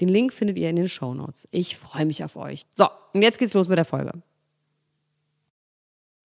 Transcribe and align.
Den 0.00 0.08
Link 0.08 0.32
findet 0.32 0.58
ihr 0.58 0.70
in 0.70 0.76
den 0.76 0.88
Show 0.88 1.14
Notes. 1.14 1.46
Ich 1.50 1.76
freue 1.76 2.06
mich 2.06 2.24
auf 2.24 2.36
euch. 2.36 2.62
So, 2.74 2.88
und 3.12 3.22
jetzt 3.22 3.38
geht's 3.38 3.54
los 3.54 3.68
mit 3.68 3.76
der 3.76 3.84
Folge. 3.84 4.12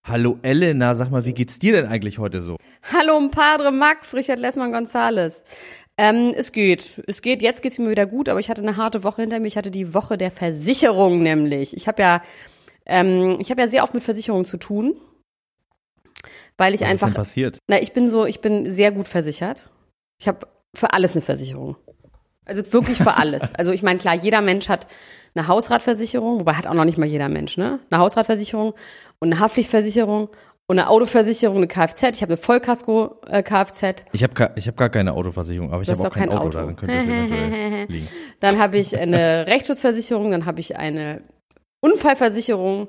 Hallo 0.04 0.38
Elena, 0.44 0.94
sag 0.94 1.10
mal, 1.10 1.26
wie 1.26 1.34
geht's 1.34 1.58
dir 1.58 1.74
denn 1.74 1.88
eigentlich 1.88 2.20
heute 2.20 2.40
so? 2.40 2.58
Hallo 2.94 3.28
Padre 3.30 3.72
Max, 3.72 4.14
Richard 4.14 4.38
Lessmann 4.38 4.72
Gonzales. 4.72 5.44
Ähm, 5.98 6.32
es 6.36 6.52
geht. 6.52 7.02
Es 7.08 7.22
geht. 7.22 7.42
Jetzt 7.42 7.62
geht's 7.64 7.80
mir 7.80 7.90
wieder 7.90 8.06
gut, 8.06 8.30
aber 8.30 8.40
ich 8.40 8.50
hatte 8.50 8.62
eine 8.62 8.78
harte 8.78 9.04
Woche 9.04 9.22
hinter 9.22 9.40
mir. 9.40 9.48
Ich 9.48 9.58
hatte 9.58 9.72
die 9.72 9.94
Woche 9.94 10.18
der 10.18 10.30
Versicherung 10.30 11.24
nämlich. 11.24 11.76
Ich 11.76 11.88
habe 11.88 12.02
ja, 12.02 12.22
ähm, 12.86 13.38
ich 13.40 13.50
habe 13.50 13.62
ja 13.62 13.68
sehr 13.68 13.84
oft 13.84 13.94
mit 13.94 14.04
Versicherungen 14.04 14.46
zu 14.46 14.58
tun, 14.58 14.96
weil 16.58 16.76
ich 16.76 16.82
Was 16.82 16.92
einfach. 16.92 17.08
ist 17.08 17.14
denn 17.14 17.22
passiert? 17.22 17.58
Na, 17.68 17.82
ich 17.82 17.94
bin 17.94 18.08
so, 18.08 18.26
ich 18.26 18.42
bin 18.42 18.70
sehr 18.72 18.92
gut 18.92 19.08
versichert. 19.08 19.72
Ich 20.20 20.28
habe 20.28 20.48
für 20.76 20.94
alles 20.94 21.14
eine 21.14 21.22
Versicherung. 21.22 21.78
Also 22.46 22.74
wirklich 22.74 22.98
für 22.98 23.16
alles. 23.16 23.44
Also 23.58 23.72
ich 23.72 23.84
meine, 23.84 24.00
klar, 24.00 24.16
jeder 24.16 24.42
Mensch 24.42 24.70
hat 24.70 24.88
eine 25.34 25.48
Hausratversicherung, 25.48 26.40
wobei 26.40 26.54
hat 26.54 26.68
auch 26.68 26.74
noch 26.74 26.86
nicht 26.86 26.98
mal 26.98 27.06
jeder 27.06 27.30
Mensch, 27.30 27.58
ne? 27.58 27.80
Eine 27.90 28.00
Hausratversicherung 28.02 28.74
und 29.20 29.32
eine 29.32 29.40
Haftpflichtversicherung 29.40 30.30
und 30.68 30.80
eine 30.80 30.90
Autoversicherung, 30.90 31.58
eine 31.58 31.68
Kfz. 31.68 32.04
Ich 32.04 32.22
habe 32.22 32.34
eine 32.34 32.38
Vollkasko-Kfz. 32.38 34.04
Ich 34.14 34.24
habe 34.24 34.52
ich 34.56 34.68
hab 34.68 34.78
gar 34.78 34.90
keine 34.90 35.14
Autoversicherung, 35.14 35.72
aber 35.72 35.84
ich 35.84 35.90
habe 35.90 36.00
auch 36.00 36.06
auch 36.06 36.10
kein, 36.12 36.30
kein 36.30 36.38
Auto, 36.38 36.48
Auto. 36.48 36.58
daran 36.58 36.76
könnte 36.76 36.96
es 36.96 37.06
eventuell 37.06 37.86
liegen. 37.90 38.08
Dann 38.40 38.60
habe 38.60 38.78
ich 38.78 38.98
eine 38.98 39.46
Rechtsschutzversicherung, 39.48 40.32
dann 40.32 40.46
habe 40.46 40.60
ich 40.60 40.78
eine 40.78 41.22
Unfallversicherung, 41.82 42.88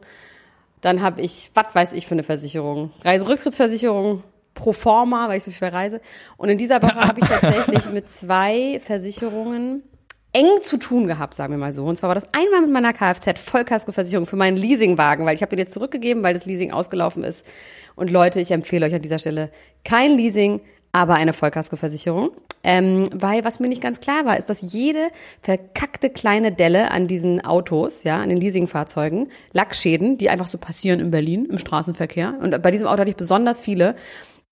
dann 0.80 1.02
habe 1.02 1.20
ich, 1.20 1.50
was 1.54 1.74
weiß 1.74 1.92
ich 1.92 2.06
für 2.06 2.14
eine 2.14 2.22
Versicherung, 2.22 2.92
Reiserücktrittsversicherung, 3.04 4.22
pro 4.56 4.72
forma, 4.72 5.28
weil 5.28 5.36
ich 5.38 5.44
so 5.44 5.52
viel 5.52 5.68
reise. 5.68 6.00
Und 6.36 6.48
in 6.48 6.58
dieser 6.58 6.82
Woche 6.82 6.96
habe 6.96 7.20
ich 7.20 7.26
tatsächlich 7.28 7.88
mit 7.92 8.10
zwei 8.10 8.80
Versicherungen 8.82 9.84
eng 10.32 10.60
zu 10.60 10.76
tun 10.76 11.06
gehabt, 11.06 11.34
sagen 11.34 11.52
wir 11.52 11.58
mal 11.58 11.72
so. 11.72 11.86
Und 11.86 11.96
zwar 11.96 12.08
war 12.08 12.14
das 12.14 12.28
einmal 12.34 12.60
mit 12.60 12.70
meiner 12.70 12.92
Kfz-Vollkaskoversicherung 12.92 14.26
für 14.26 14.36
meinen 14.36 14.56
Leasingwagen, 14.56 15.24
weil 15.24 15.34
ich 15.34 15.42
habe 15.42 15.50
den 15.50 15.60
jetzt 15.60 15.72
zurückgegeben, 15.72 16.22
weil 16.22 16.34
das 16.34 16.44
Leasing 16.44 16.72
ausgelaufen 16.72 17.24
ist. 17.24 17.46
Und 17.94 18.10
Leute, 18.10 18.40
ich 18.40 18.50
empfehle 18.50 18.84
euch 18.84 18.94
an 18.94 19.00
dieser 19.00 19.18
Stelle 19.18 19.50
kein 19.84 20.16
Leasing, 20.16 20.60
aber 20.92 21.14
eine 21.14 21.32
Vollkaskoversicherung. 21.32 22.30
Ähm, 22.62 23.04
weil 23.14 23.44
was 23.44 23.60
mir 23.60 23.68
nicht 23.68 23.80
ganz 23.80 24.00
klar 24.00 24.24
war, 24.24 24.38
ist, 24.38 24.50
dass 24.50 24.72
jede 24.72 25.08
verkackte 25.40 26.10
kleine 26.10 26.52
Delle 26.52 26.90
an 26.90 27.06
diesen 27.06 27.44
Autos, 27.44 28.02
ja, 28.02 28.20
an 28.20 28.28
den 28.28 28.38
Leasingfahrzeugen, 28.38 29.28
Lackschäden, 29.52 30.18
die 30.18 30.30
einfach 30.30 30.48
so 30.48 30.58
passieren 30.58 30.98
in 30.98 31.10
Berlin 31.10 31.46
im 31.46 31.58
Straßenverkehr, 31.58 32.34
und 32.40 32.60
bei 32.62 32.70
diesem 32.72 32.88
Auto 32.88 33.00
hatte 33.00 33.10
ich 33.10 33.16
besonders 33.16 33.60
viele, 33.60 33.94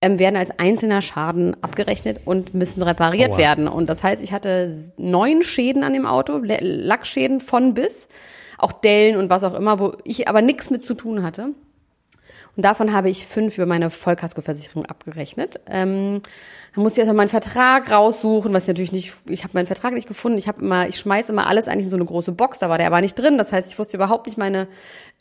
ähm, 0.04 0.18
werden 0.18 0.36
als 0.36 0.58
einzelner 0.58 1.00
Schaden 1.00 1.56
abgerechnet 1.62 2.20
und 2.26 2.52
müssen 2.52 2.82
repariert 2.82 3.32
Aua. 3.32 3.38
werden. 3.38 3.68
Und 3.68 3.88
das 3.88 4.02
heißt, 4.02 4.22
ich 4.22 4.34
hatte 4.34 4.70
neun 4.98 5.42
Schäden 5.42 5.82
an 5.82 5.94
dem 5.94 6.04
Auto, 6.04 6.40
Lackschäden 6.42 7.40
von 7.40 7.72
bis, 7.72 8.08
auch 8.58 8.72
Dellen 8.72 9.16
und 9.16 9.30
was 9.30 9.44
auch 9.44 9.54
immer, 9.54 9.78
wo 9.78 9.92
ich 10.04 10.28
aber 10.28 10.42
nichts 10.42 10.70
mit 10.70 10.82
zu 10.82 10.92
tun 10.92 11.22
hatte. 11.22 11.54
Und 12.56 12.64
davon 12.64 12.92
habe 12.92 13.10
ich 13.10 13.26
fünf 13.26 13.56
über 13.58 13.66
meine 13.66 13.90
Vollkaskoversicherung 13.90 14.86
abgerechnet. 14.86 15.60
Ähm, 15.66 16.22
dann 16.74 16.82
musste 16.82 17.00
ich 17.00 17.06
erstmal 17.06 17.26
meinen 17.26 17.28
Vertrag 17.28 17.90
raussuchen, 17.90 18.52
was 18.52 18.64
ich 18.64 18.68
natürlich 18.68 18.92
nicht, 18.92 19.14
ich 19.28 19.44
habe 19.44 19.54
meinen 19.54 19.66
Vertrag 19.66 19.92
nicht 19.92 20.08
gefunden. 20.08 20.38
Ich 20.38 20.48
habe 20.48 20.60
immer, 20.60 20.88
ich 20.88 20.96
schmeiß 20.96 21.28
immer 21.28 21.46
alles 21.46 21.68
eigentlich 21.68 21.84
in 21.84 21.90
so 21.90 21.96
eine 21.96 22.04
große 22.04 22.32
Box, 22.32 22.58
da 22.58 22.68
war 22.68 22.78
der 22.78 22.88
aber 22.88 23.00
nicht 23.00 23.18
drin. 23.18 23.38
Das 23.38 23.52
heißt, 23.52 23.72
ich 23.72 23.78
wusste 23.78 23.96
überhaupt 23.96 24.26
nicht 24.26 24.38
meine, 24.38 24.68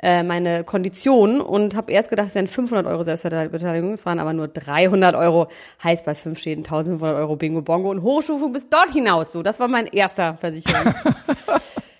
äh, 0.01 0.23
meine 0.23 0.63
Konditionen 0.63 1.41
und 1.41 1.75
habe 1.75 1.91
erst 1.91 2.09
gedacht, 2.09 2.27
es 2.27 2.35
wären 2.35 2.47
500 2.47 2.85
Euro 2.87 3.03
Selbstbeteiligung. 3.03 3.93
Es 3.93 4.05
waren 4.05 4.19
aber 4.19 4.33
nur 4.33 4.47
300 4.47 5.15
Euro. 5.15 5.47
Heißt 5.83 6.05
bei 6.05 6.15
fünf 6.15 6.39
Schäden 6.39 6.63
1500 6.63 7.17
Euro 7.17 7.35
Bingo 7.35 7.61
Bongo 7.61 7.89
und 7.89 8.01
Hochstufung 8.01 8.53
bis 8.53 8.69
dort 8.69 8.91
hinaus. 8.91 9.31
So, 9.31 9.43
das 9.43 9.59
war 9.59 9.67
mein 9.67 9.87
erster 9.87 10.35
Versicherungs. 10.35 10.95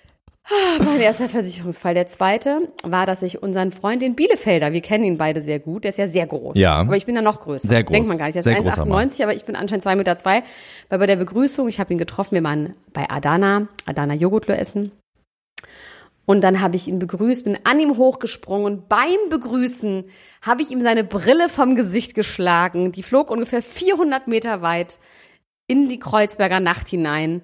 Mein 0.80 1.00
erster 1.00 1.30
Versicherungsfall. 1.30 1.94
Der 1.94 2.08
zweite 2.08 2.70
war, 2.84 3.06
dass 3.06 3.22
ich 3.22 3.42
unseren 3.42 3.72
Freund, 3.72 4.02
den 4.02 4.16
Bielefelder, 4.16 4.74
wir 4.74 4.82
kennen 4.82 5.06
ihn 5.06 5.18
beide 5.18 5.42
sehr 5.42 5.60
gut, 5.60 5.84
der 5.84 5.90
ist 5.90 5.98
ja 5.98 6.08
sehr 6.08 6.28
groß. 6.28 6.58
Ja. 6.58 6.76
Aber 6.76 6.98
ich 6.98 7.06
bin 7.06 7.16
ja 7.16 7.22
noch 7.22 7.40
größer. 7.42 7.68
Sehr 7.68 7.84
groß. 7.84 7.94
Denkt 7.94 8.10
man 8.10 8.18
gar 8.18 8.26
nicht. 8.26 8.36
Der 8.36 8.42
ist 8.42 8.46
Sehr 8.46 8.56
großer 8.56 8.86
Mann. 8.86 9.08
1,98, 9.08 9.24
aber 9.24 9.34
ich 9.34 9.46
bin 9.46 9.56
anscheinend 9.56 9.86
2,2 9.86 9.96
Meter. 9.96 10.18
Zwei, 10.18 10.44
weil 10.90 11.00
bei 11.00 11.08
der 11.08 11.16
Begrüßung, 11.16 11.68
ich 11.68 11.80
habe 11.80 11.94
ihn 11.94 11.98
getroffen, 11.98 12.36
wir 12.36 12.44
waren 12.44 12.74
bei 12.92 13.10
Adana, 13.10 13.68
Adana 13.86 14.14
Joghurtlö 14.14 14.54
essen. 14.54 14.92
Und 16.26 16.42
dann 16.42 16.62
habe 16.62 16.78
ich 16.78 16.88
ihn 16.88 17.00
begrüßt, 17.00 17.44
bin 17.44 17.58
an 17.66 17.80
ihm 17.80 17.98
hochgesprungen 17.98 18.66
und 18.66 18.90
beim 18.90 19.30
Begrüßen 19.30 20.06
habe 20.42 20.62
ich 20.62 20.72
ihm 20.72 20.82
seine 20.82 21.04
Brille 21.04 21.50
vom 21.50 21.76
Gesicht 21.76 22.16
geschlagen. 22.16 22.94
Die 22.94 23.04
flog 23.04 23.30
ungefähr 23.30 23.62
400 23.62 24.28
Meter 24.28 24.62
weit 24.62 25.00
in 25.68 25.90
die 25.90 26.00
Kreuzberger 26.00 26.60
Nacht 26.60 26.88
hinein. 26.88 27.42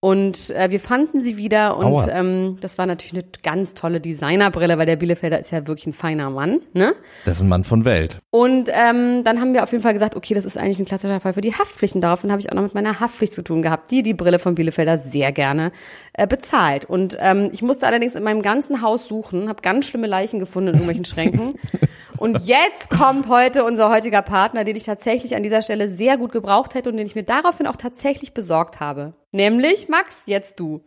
Und 0.00 0.50
äh, 0.50 0.70
wir 0.70 0.78
fanden 0.78 1.22
sie 1.22 1.36
wieder 1.36 1.76
und 1.76 1.86
Aua. 1.86 2.08
ähm, 2.08 2.56
das 2.60 2.78
war 2.78 2.86
natürlich 2.86 3.14
eine 3.14 3.32
ganz 3.42 3.74
tolle 3.74 4.00
Designerbrille, 4.00 4.78
weil 4.78 4.86
der 4.86 4.94
Bielefelder 4.94 5.40
ist 5.40 5.50
ja 5.50 5.66
wirklich 5.66 5.88
ein 5.88 5.92
feiner 5.92 6.30
Mann. 6.30 6.60
Ne? 6.72 6.94
Das 7.24 7.38
ist 7.38 7.42
ein 7.42 7.48
Mann 7.48 7.64
von 7.64 7.84
Welt. 7.84 8.20
Und 8.30 8.68
ähm, 8.68 9.24
dann 9.24 9.40
haben 9.40 9.54
wir 9.54 9.64
auf 9.64 9.72
jeden 9.72 9.82
Fall 9.82 9.94
gesagt, 9.94 10.14
okay, 10.14 10.34
das 10.34 10.44
ist 10.44 10.56
eigentlich 10.56 10.78
ein 10.78 10.84
klassischer 10.84 11.18
Fall 11.18 11.32
für 11.32 11.40
die 11.40 11.52
Haftpflichten. 11.52 12.00
Daraufhin 12.00 12.30
habe 12.30 12.40
ich 12.40 12.48
auch 12.48 12.54
noch 12.54 12.62
mit 12.62 12.74
meiner 12.74 13.00
Haftpflicht 13.00 13.32
zu 13.32 13.42
tun 13.42 13.60
gehabt, 13.60 13.90
die 13.90 14.04
die 14.04 14.14
Brille 14.14 14.38
von 14.38 14.54
Bielefelder 14.54 14.98
sehr 14.98 15.32
gerne 15.32 15.72
äh, 16.12 16.28
bezahlt. 16.28 16.84
Und 16.84 17.16
ähm, 17.18 17.50
ich 17.52 17.62
musste 17.62 17.88
allerdings 17.88 18.14
in 18.14 18.22
meinem 18.22 18.42
ganzen 18.42 18.82
Haus 18.82 19.08
suchen, 19.08 19.48
habe 19.48 19.62
ganz 19.62 19.86
schlimme 19.86 20.06
Leichen 20.06 20.38
gefunden 20.38 20.68
in 20.68 20.74
irgendwelchen 20.74 21.06
Schränken. 21.06 21.54
Und 22.18 22.46
jetzt 22.46 22.90
kommt 22.90 23.28
heute 23.28 23.64
unser 23.64 23.90
heutiger 23.90 24.22
Partner, 24.22 24.64
den 24.64 24.76
ich 24.76 24.82
tatsächlich 24.82 25.36
an 25.36 25.42
dieser 25.42 25.62
Stelle 25.62 25.88
sehr 25.88 26.18
gut 26.18 26.32
gebraucht 26.32 26.74
hätte 26.74 26.90
und 26.90 26.96
den 26.96 27.06
ich 27.06 27.14
mir 27.14 27.22
daraufhin 27.22 27.66
auch 27.66 27.76
tatsächlich 27.76 28.34
besorgt 28.34 28.80
habe. 28.80 29.14
Nämlich, 29.32 29.88
Max, 29.88 30.26
jetzt 30.26 30.58
du. 30.60 30.82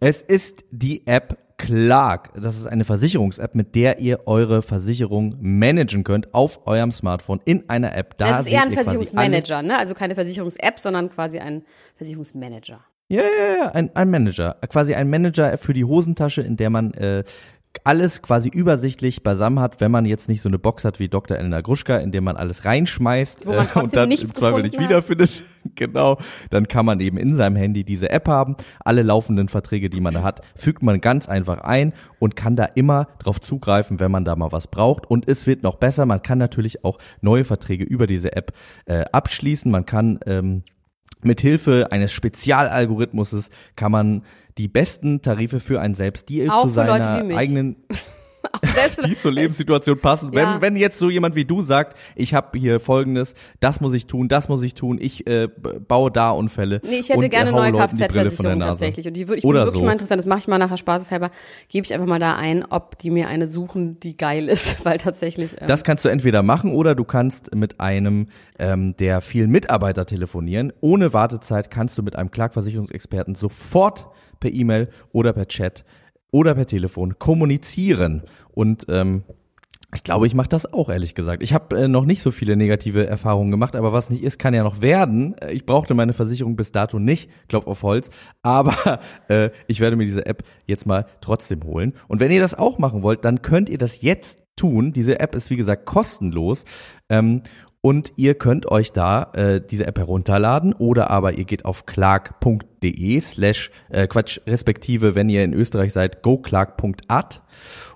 Es 0.00 0.22
ist 0.22 0.64
die 0.70 1.06
App 1.06 1.36
Clark. 1.58 2.30
Das 2.40 2.56
ist 2.56 2.66
eine 2.66 2.84
Versicherungs-App, 2.84 3.56
mit 3.56 3.74
der 3.74 3.98
ihr 3.98 4.26
eure 4.26 4.62
Versicherung 4.62 5.34
managen 5.40 6.04
könnt 6.04 6.32
auf 6.32 6.66
eurem 6.66 6.92
Smartphone 6.92 7.40
in 7.44 7.68
einer 7.68 7.96
App. 7.96 8.16
Da 8.16 8.30
Das 8.30 8.46
ist 8.46 8.52
eher 8.52 8.62
ein 8.62 8.70
Versicherungsmanager, 8.70 9.62
ne? 9.62 9.76
Also 9.76 9.94
keine 9.94 10.14
Versicherungs-App, 10.14 10.78
sondern 10.78 11.10
quasi 11.10 11.40
ein 11.40 11.64
Versicherungsmanager. 11.96 12.80
Ja, 13.10 13.22
ja, 13.22 13.56
ja, 13.64 13.70
ein, 13.70 13.90
ein 13.96 14.10
Manager. 14.10 14.56
Quasi 14.68 14.94
ein 14.94 15.08
Manager 15.10 15.56
für 15.56 15.72
die 15.72 15.84
Hosentasche, 15.84 16.42
in 16.42 16.56
der 16.56 16.70
man 16.70 16.92
äh, 16.92 17.24
alles 17.84 18.22
quasi 18.22 18.48
übersichtlich 18.48 19.22
beisammen 19.22 19.60
hat, 19.60 19.80
wenn 19.80 19.90
man 19.90 20.04
jetzt 20.04 20.28
nicht 20.28 20.42
so 20.42 20.48
eine 20.48 20.58
Box 20.58 20.84
hat 20.84 20.98
wie 20.98 21.08
Dr. 21.08 21.36
Elena 21.36 21.60
Gruschka, 21.60 21.96
in 21.98 22.12
der 22.12 22.20
man 22.20 22.36
alles 22.36 22.64
reinschmeißt 22.64 23.46
man 23.46 23.68
äh, 23.74 23.78
und 23.78 23.96
dann 23.96 24.10
im 24.10 24.34
Zweifel 24.34 24.62
nicht 24.62 24.78
wiederfindet. 24.78 25.42
genau. 25.74 26.18
Dann 26.50 26.68
kann 26.68 26.86
man 26.86 27.00
eben 27.00 27.16
in 27.16 27.34
seinem 27.34 27.56
Handy 27.56 27.84
diese 27.84 28.10
App 28.10 28.28
haben. 28.28 28.56
Alle 28.84 29.02
laufenden 29.02 29.48
Verträge, 29.48 29.90
die 29.90 30.00
man 30.00 30.14
da 30.14 30.22
hat, 30.22 30.42
fügt 30.56 30.82
man 30.82 31.00
ganz 31.00 31.28
einfach 31.28 31.58
ein 31.60 31.92
und 32.18 32.36
kann 32.36 32.56
da 32.56 32.64
immer 32.64 33.08
drauf 33.18 33.40
zugreifen, 33.40 34.00
wenn 34.00 34.10
man 34.10 34.24
da 34.24 34.36
mal 34.36 34.52
was 34.52 34.68
braucht. 34.68 35.10
Und 35.10 35.28
es 35.28 35.46
wird 35.46 35.62
noch 35.62 35.76
besser. 35.76 36.06
Man 36.06 36.22
kann 36.22 36.38
natürlich 36.38 36.84
auch 36.84 36.98
neue 37.20 37.44
Verträge 37.44 37.84
über 37.84 38.06
diese 38.06 38.34
App 38.36 38.52
äh, 38.86 39.04
abschließen. 39.12 39.70
Man 39.70 39.86
kann 39.86 40.20
ähm, 40.26 40.62
mit 41.22 41.40
Hilfe 41.40 41.88
eines 41.90 42.12
Spezialalgorithmuses 42.12 43.50
kann 43.76 43.92
man 43.92 44.22
die 44.58 44.68
besten 44.68 45.22
Tarife 45.22 45.60
für 45.60 45.80
einen 45.80 45.94
selbst, 45.94 46.28
die 46.28 46.48
Auch 46.50 46.62
zu 46.62 46.70
für 46.70 46.84
Leute 46.84 47.04
seiner 47.04 47.22
wie 47.22 47.26
mich. 47.28 47.36
eigenen, 47.36 47.76
die 49.06 49.18
zur 49.18 49.32
Lebenssituation 49.32 49.98
passen. 49.98 50.32
Ja. 50.32 50.54
Wenn, 50.54 50.60
wenn 50.60 50.76
jetzt 50.76 50.98
so 50.98 51.10
jemand 51.10 51.34
wie 51.34 51.44
du 51.44 51.62
sagt, 51.62 51.96
ich 52.14 52.34
habe 52.34 52.58
hier 52.58 52.80
Folgendes, 52.80 53.34
das 53.60 53.80
muss 53.80 53.94
ich 53.94 54.06
tun, 54.06 54.28
das 54.28 54.48
muss 54.48 54.62
ich 54.62 54.74
tun, 54.74 54.98
ich 55.00 55.26
äh, 55.26 55.48
baue 55.48 56.10
da 56.10 56.30
Unfälle. 56.30 56.80
Nee, 56.84 56.98
ich 56.98 57.08
hätte 57.08 57.20
und, 57.20 57.30
gerne 57.30 57.52
neue 57.52 57.72
Kfz-Versicherung 57.72 58.60
tatsächlich. 58.60 59.06
Und 59.06 59.14
die 59.14 59.28
würde 59.28 59.38
ich 59.38 59.44
Oder 59.44 59.64
wirklich 59.64 59.80
so. 59.80 59.84
mal 59.84 59.92
interessant. 59.92 60.18
Das 60.18 60.26
mache 60.26 60.40
ich 60.40 60.48
mal 60.48 60.58
nachher 60.58 60.76
spaßeshalber. 60.76 61.30
Gebe 61.68 61.84
ich 61.84 61.92
einfach 61.92 62.06
mal 62.06 62.20
da 62.20 62.36
ein, 62.36 62.64
ob 62.64 62.98
die 62.98 63.10
mir 63.10 63.28
eine 63.28 63.46
suchen, 63.46 64.00
die 64.00 64.16
geil 64.16 64.48
ist, 64.48 64.84
weil 64.84 64.98
tatsächlich. 64.98 65.52
Ähm, 65.60 65.68
Das 65.68 65.84
kannst 65.84 66.04
du 66.04 66.08
entweder 66.08 66.42
machen 66.42 66.72
oder 66.72 66.94
du 66.94 67.04
kannst 67.04 67.54
mit 67.54 67.80
einem 67.80 68.26
ähm, 68.58 68.96
der 68.96 69.20
vielen 69.20 69.50
Mitarbeiter 69.50 70.06
telefonieren. 70.06 70.72
Ohne 70.80 71.12
Wartezeit 71.12 71.70
kannst 71.70 71.98
du 71.98 72.02
mit 72.02 72.16
einem 72.16 72.30
Klagversicherungsexperten 72.30 73.34
sofort 73.34 74.06
per 74.40 74.52
E-Mail 74.52 74.88
oder 75.12 75.32
per 75.32 75.46
Chat 75.46 75.84
oder 76.30 76.54
per 76.54 76.66
Telefon 76.66 77.18
kommunizieren. 77.18 78.22
Und 78.52 78.86
ähm, 78.88 79.22
Ich 79.94 80.04
glaube, 80.04 80.26
ich 80.26 80.34
mache 80.34 80.50
das 80.50 80.70
auch, 80.70 80.90
ehrlich 80.90 81.14
gesagt. 81.14 81.42
Ich 81.42 81.54
habe 81.54 81.74
äh, 81.78 81.88
noch 81.88 82.04
nicht 82.04 82.20
so 82.20 82.30
viele 82.30 82.56
negative 82.56 83.06
Erfahrungen 83.06 83.50
gemacht, 83.50 83.74
aber 83.74 83.90
was 83.94 84.10
nicht 84.10 84.22
ist, 84.22 84.38
kann 84.38 84.52
ja 84.52 84.62
noch 84.62 84.82
werden. 84.82 85.34
Äh, 85.38 85.52
Ich 85.52 85.64
brauchte 85.64 85.94
meine 85.94 86.12
Versicherung 86.12 86.56
bis 86.56 86.72
dato 86.72 86.98
nicht, 86.98 87.30
Klopf 87.48 87.66
auf 87.66 87.82
Holz, 87.82 88.10
aber 88.42 89.00
äh, 89.28 89.48
ich 89.66 89.80
werde 89.80 89.96
mir 89.96 90.04
diese 90.04 90.26
App 90.26 90.42
jetzt 90.66 90.84
mal 90.86 91.06
trotzdem 91.22 91.62
holen. 91.64 91.94
Und 92.06 92.20
wenn 92.20 92.30
ihr 92.30 92.40
das 92.40 92.54
auch 92.54 92.78
machen 92.78 93.02
wollt, 93.02 93.24
dann 93.24 93.40
könnt 93.40 93.70
ihr 93.70 93.78
das 93.78 94.02
jetzt 94.02 94.42
tun. 94.56 94.92
Diese 94.92 95.20
App 95.20 95.34
ist, 95.34 95.48
wie 95.48 95.56
gesagt, 95.56 95.86
kostenlos. 95.86 96.66
Ähm, 97.08 97.42
und 97.88 98.12
ihr 98.16 98.34
könnt 98.34 98.66
euch 98.70 98.92
da 98.92 99.30
äh, 99.34 99.60
diese 99.66 99.86
App 99.86 99.96
herunterladen 99.98 100.74
oder 100.74 101.08
aber 101.10 101.32
ihr 101.38 101.44
geht 101.44 101.64
auf 101.64 101.86
clark.de 101.86 103.20
slash, 103.20 103.70
äh, 103.88 104.06
Quatsch, 104.06 104.40
respektive, 104.46 105.14
wenn 105.14 105.30
ihr 105.30 105.42
in 105.42 105.54
Österreich 105.54 105.94
seid, 105.94 106.22
goclark.at 106.22 107.42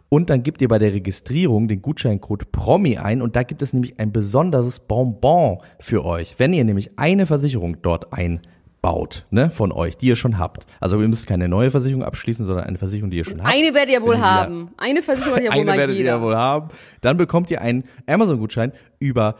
und 0.08 0.30
dann 0.30 0.42
gebt 0.42 0.62
ihr 0.62 0.68
bei 0.68 0.78
der 0.78 0.94
Registrierung 0.94 1.68
den 1.68 1.82
Gutscheincode 1.82 2.50
PROMI 2.52 2.96
ein 2.98 3.20
und 3.20 3.36
da 3.36 3.42
gibt 3.42 3.60
es 3.60 3.72
nämlich 3.74 3.98
ein 4.00 4.12
besonderes 4.12 4.80
Bonbon 4.80 5.58
für 5.78 6.04
euch. 6.06 6.38
Wenn 6.38 6.52
ihr 6.54 6.64
nämlich 6.64 6.98
eine 6.98 7.26
Versicherung 7.26 7.82
dort 7.82 8.12
einbaut, 8.14 9.26
ne, 9.30 9.50
von 9.50 9.72
euch, 9.72 9.96
die 9.98 10.06
ihr 10.06 10.16
schon 10.16 10.38
habt. 10.38 10.66
Also 10.80 11.00
ihr 11.02 11.08
müsst 11.08 11.26
keine 11.26 11.48
neue 11.48 11.70
Versicherung 11.70 12.02
abschließen, 12.02 12.46
sondern 12.46 12.64
eine 12.64 12.78
Versicherung, 12.78 13.10
die 13.10 13.18
ihr 13.18 13.24
schon 13.24 13.42
habt. 13.42 13.54
Eine 13.54 13.74
werdet 13.74 13.90
ihr 13.90 14.02
wohl 14.02 14.14
ihr- 14.16 14.20
haben. 14.22 14.70
Eine 14.78 15.02
Versicherung 15.02 15.36
hat 15.36 15.44
ja 15.44 15.50
wohl 15.50 15.56
Eine 15.60 15.64
mal 15.70 15.78
werdet 15.78 15.96
jeder. 15.96 16.16
ihr 16.16 16.22
wohl 16.22 16.36
haben. 16.36 16.68
Dann 17.02 17.16
bekommt 17.18 17.50
ihr 17.50 17.60
einen 17.60 17.84
Amazon-Gutschein 18.06 18.72
über 18.98 19.36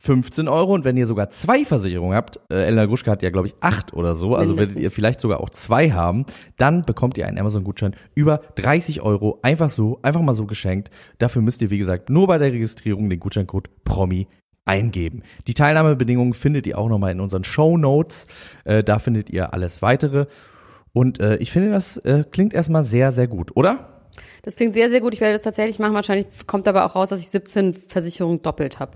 15 0.00 0.46
Euro 0.48 0.74
und 0.74 0.84
wenn 0.84 0.96
ihr 0.96 1.06
sogar 1.06 1.30
zwei 1.30 1.64
Versicherungen 1.64 2.16
habt, 2.16 2.40
äh, 2.50 2.66
Elena 2.66 2.86
Gruschka 2.86 3.10
hat 3.10 3.22
ja 3.22 3.30
glaube 3.30 3.48
ich 3.48 3.54
acht 3.60 3.92
oder 3.92 4.14
so, 4.14 4.36
also 4.36 4.56
werdet 4.56 4.74
Mindestens. 4.74 4.82
ihr 4.82 4.90
vielleicht 4.90 5.20
sogar 5.20 5.40
auch 5.40 5.50
zwei 5.50 5.90
haben, 5.90 6.24
dann 6.56 6.82
bekommt 6.82 7.18
ihr 7.18 7.26
einen 7.26 7.38
Amazon-Gutschein 7.38 7.96
über 8.14 8.40
30 8.54 9.02
Euro, 9.02 9.40
einfach 9.42 9.70
so, 9.70 9.98
einfach 10.02 10.20
mal 10.20 10.34
so 10.34 10.46
geschenkt. 10.46 10.90
Dafür 11.18 11.42
müsst 11.42 11.62
ihr 11.62 11.70
wie 11.70 11.78
gesagt 11.78 12.10
nur 12.10 12.28
bei 12.28 12.38
der 12.38 12.52
Registrierung 12.52 13.10
den 13.10 13.18
Gutscheincode 13.18 13.68
PROMI 13.84 14.28
eingeben. 14.64 15.22
Die 15.46 15.54
Teilnahmebedingungen 15.54 16.34
findet 16.34 16.66
ihr 16.66 16.78
auch 16.78 16.88
nochmal 16.88 17.12
in 17.12 17.20
unseren 17.20 17.42
Show 17.42 17.76
Notes, 17.76 18.26
äh, 18.64 18.84
da 18.84 18.98
findet 18.98 19.30
ihr 19.30 19.52
alles 19.52 19.82
weitere 19.82 20.26
und 20.92 21.20
äh, 21.20 21.36
ich 21.36 21.52
finde, 21.52 21.70
das 21.70 21.96
äh, 21.98 22.24
klingt 22.30 22.54
erstmal 22.54 22.84
sehr, 22.84 23.12
sehr 23.12 23.26
gut, 23.26 23.56
oder? 23.56 24.04
Das 24.42 24.56
klingt 24.56 24.74
sehr, 24.74 24.90
sehr 24.90 25.00
gut. 25.00 25.14
Ich 25.14 25.20
werde 25.20 25.34
das 25.34 25.42
tatsächlich 25.42 25.78
machen. 25.78 25.94
Wahrscheinlich 25.94 26.26
kommt 26.46 26.66
aber 26.66 26.84
auch 26.84 26.94
raus, 26.94 27.10
dass 27.10 27.20
ich 27.20 27.28
17 27.28 27.74
Versicherungen 27.74 28.42
doppelt 28.42 28.78
habe. 28.78 28.92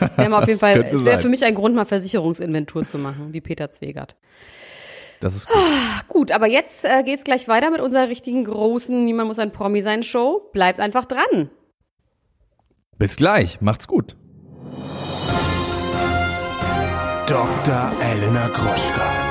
Das 0.00 0.16
wäre 0.16 0.36
auf 0.36 0.46
jeden 0.46 0.60
Fall, 0.60 0.80
es 0.92 1.04
wäre 1.04 1.20
für 1.20 1.28
mich 1.28 1.44
ein 1.44 1.54
Grund, 1.54 1.74
mal 1.74 1.84
Versicherungsinventur 1.84 2.86
zu 2.86 2.98
machen, 2.98 3.32
wie 3.32 3.40
Peter 3.40 3.70
Zwegert. 3.70 4.16
Das 5.20 5.34
ist 5.34 5.48
gut. 5.48 5.56
Gut, 6.06 6.32
aber 6.32 6.46
jetzt 6.46 6.84
äh, 6.84 7.02
geht's 7.02 7.24
gleich 7.24 7.48
weiter 7.48 7.70
mit 7.70 7.80
unserer 7.80 8.08
richtigen 8.08 8.44
großen 8.44 9.04
Niemand 9.04 9.28
muss 9.28 9.38
ein 9.38 9.52
Promi 9.52 9.82
sein 9.82 10.02
Show. 10.02 10.48
Bleibt 10.52 10.80
einfach 10.80 11.06
dran. 11.06 11.50
Bis 12.98 13.16
gleich, 13.16 13.60
macht's 13.60 13.88
gut. 13.88 14.16
Dr. 17.26 17.92
Elena 18.00 18.48
Gruschka. 18.48 19.28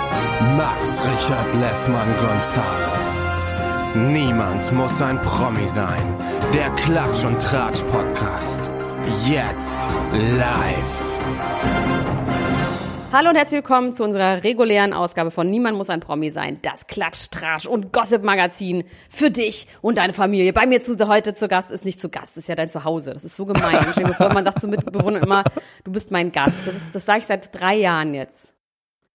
Max 0.56 1.02
Richard 1.04 1.56
Lessmann 1.56 2.16
Gonzales. 2.18 3.18
Niemand 3.96 4.72
muss 4.74 5.02
ein 5.02 5.20
Promi 5.22 5.68
sein. 5.68 6.16
Der 6.54 6.70
Klatsch 6.72 7.24
und 7.24 7.42
Tratsch 7.42 7.82
Podcast. 7.84 8.70
Jetzt 9.08 9.80
live. 10.12 11.20
Hallo 13.14 13.30
und 13.30 13.38
herzlich 13.38 13.60
willkommen 13.60 13.94
zu 13.94 14.04
unserer 14.04 14.44
regulären 14.44 14.92
Ausgabe 14.92 15.32
von 15.32 15.50
Niemand 15.50 15.78
muss 15.78 15.90
ein 15.90 16.02
Promi 16.02 16.30
sein. 16.30 16.60
Das 16.62 16.88
Klatsch, 16.88 17.30
Trash 17.32 17.68
und 17.68 17.94
Gossip-Magazin 17.94 18.84
für 19.10 19.32
dich 19.32 19.68
und 19.82 19.98
deine 19.98 20.12
Familie. 20.12 20.52
Bei 20.52 20.66
mir 20.66 20.82
zu, 20.82 20.98
heute 21.08 21.34
zu 21.34 21.48
Gast 21.48 21.72
ist 21.72 21.86
nicht 21.86 22.02
zu 22.02 22.10
Gast, 22.10 22.36
ist 22.36 22.50
ja 22.50 22.56
dein 22.56 22.68
Zuhause. 22.68 23.14
Das 23.14 23.24
ist 23.24 23.38
so 23.38 23.46
gemein. 23.46 23.88
Stell 23.94 24.08
dir 24.08 24.14
vor, 24.14 24.34
man 24.34 24.44
sagt 24.44 24.60
zu 24.60 24.68
Mitbewohnern 24.68 25.24
immer, 25.24 25.44
du 25.86 25.92
bist 25.94 26.12
mein 26.12 26.34
Gast. 26.34 26.68
Das, 26.68 26.76
ist, 26.76 26.94
das 26.94 27.06
sage 27.06 27.20
ich 27.20 27.26
seit 27.28 27.58
drei 27.58 27.76
Jahren 27.76 28.14
jetzt. 28.14 28.54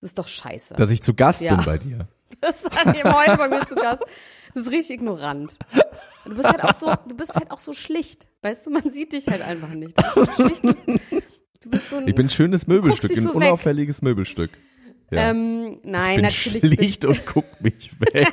Das 0.00 0.10
ist 0.12 0.18
doch 0.18 0.28
scheiße. 0.28 0.72
Dass 0.74 0.88
ich 0.90 1.02
zu 1.02 1.12
Gast 1.12 1.42
Ja. 1.42 1.54
bin 1.56 1.64
bei 1.66 1.76
dir. 1.78 2.08
Das 2.40 2.64
war 2.64 2.94
eben 2.96 3.12
heute 3.14 3.36
bei 3.36 3.48
mir 3.50 3.66
zu 3.66 3.74
Gast. 3.74 4.02
Das 4.54 4.64
ist 4.64 4.70
richtig 4.72 4.96
ignorant. 5.00 5.58
Du 6.25 6.34
bist 6.34 6.46
halt 6.49 6.62
auch 6.62 6.75
so, 6.75 6.93
du 7.08 7.16
bist 7.16 7.34
halt 7.34 7.50
auch 7.50 7.58
so 7.58 7.72
schlicht. 7.72 8.28
Weißt 8.43 8.66
du, 8.66 8.70
man 8.70 8.90
sieht 8.90 9.12
dich 9.12 9.26
halt 9.28 9.43
einfach 9.43 9.69
nicht. 9.70 9.96
Du 9.99 10.02
bist 10.25 10.37
so 10.37 10.44
ein 10.44 10.49
schlichtes, 10.49 10.76
du 11.62 11.70
bist 11.70 11.90
so 11.90 11.96
ein, 11.96 12.08
Ich 12.08 12.14
bin 12.14 12.26
ein 12.26 12.31
schönes 12.31 12.66
Möbelstück, 12.66 13.10
ein 13.10 13.22
so 13.22 13.28
weg. 13.31 13.34
unauffälliges 13.37 14.02
Möbelstück. 14.02 14.50
Ja. 15.10 15.28
ähm, 15.28 15.78
nein, 15.82 16.10
ich 16.10 16.16
bin 16.16 16.25
natürlich 16.25 16.75
schlicht 16.78 17.04
und 17.04 17.26
guck 17.26 17.44
mich 17.60 17.93
weg. 18.00 18.28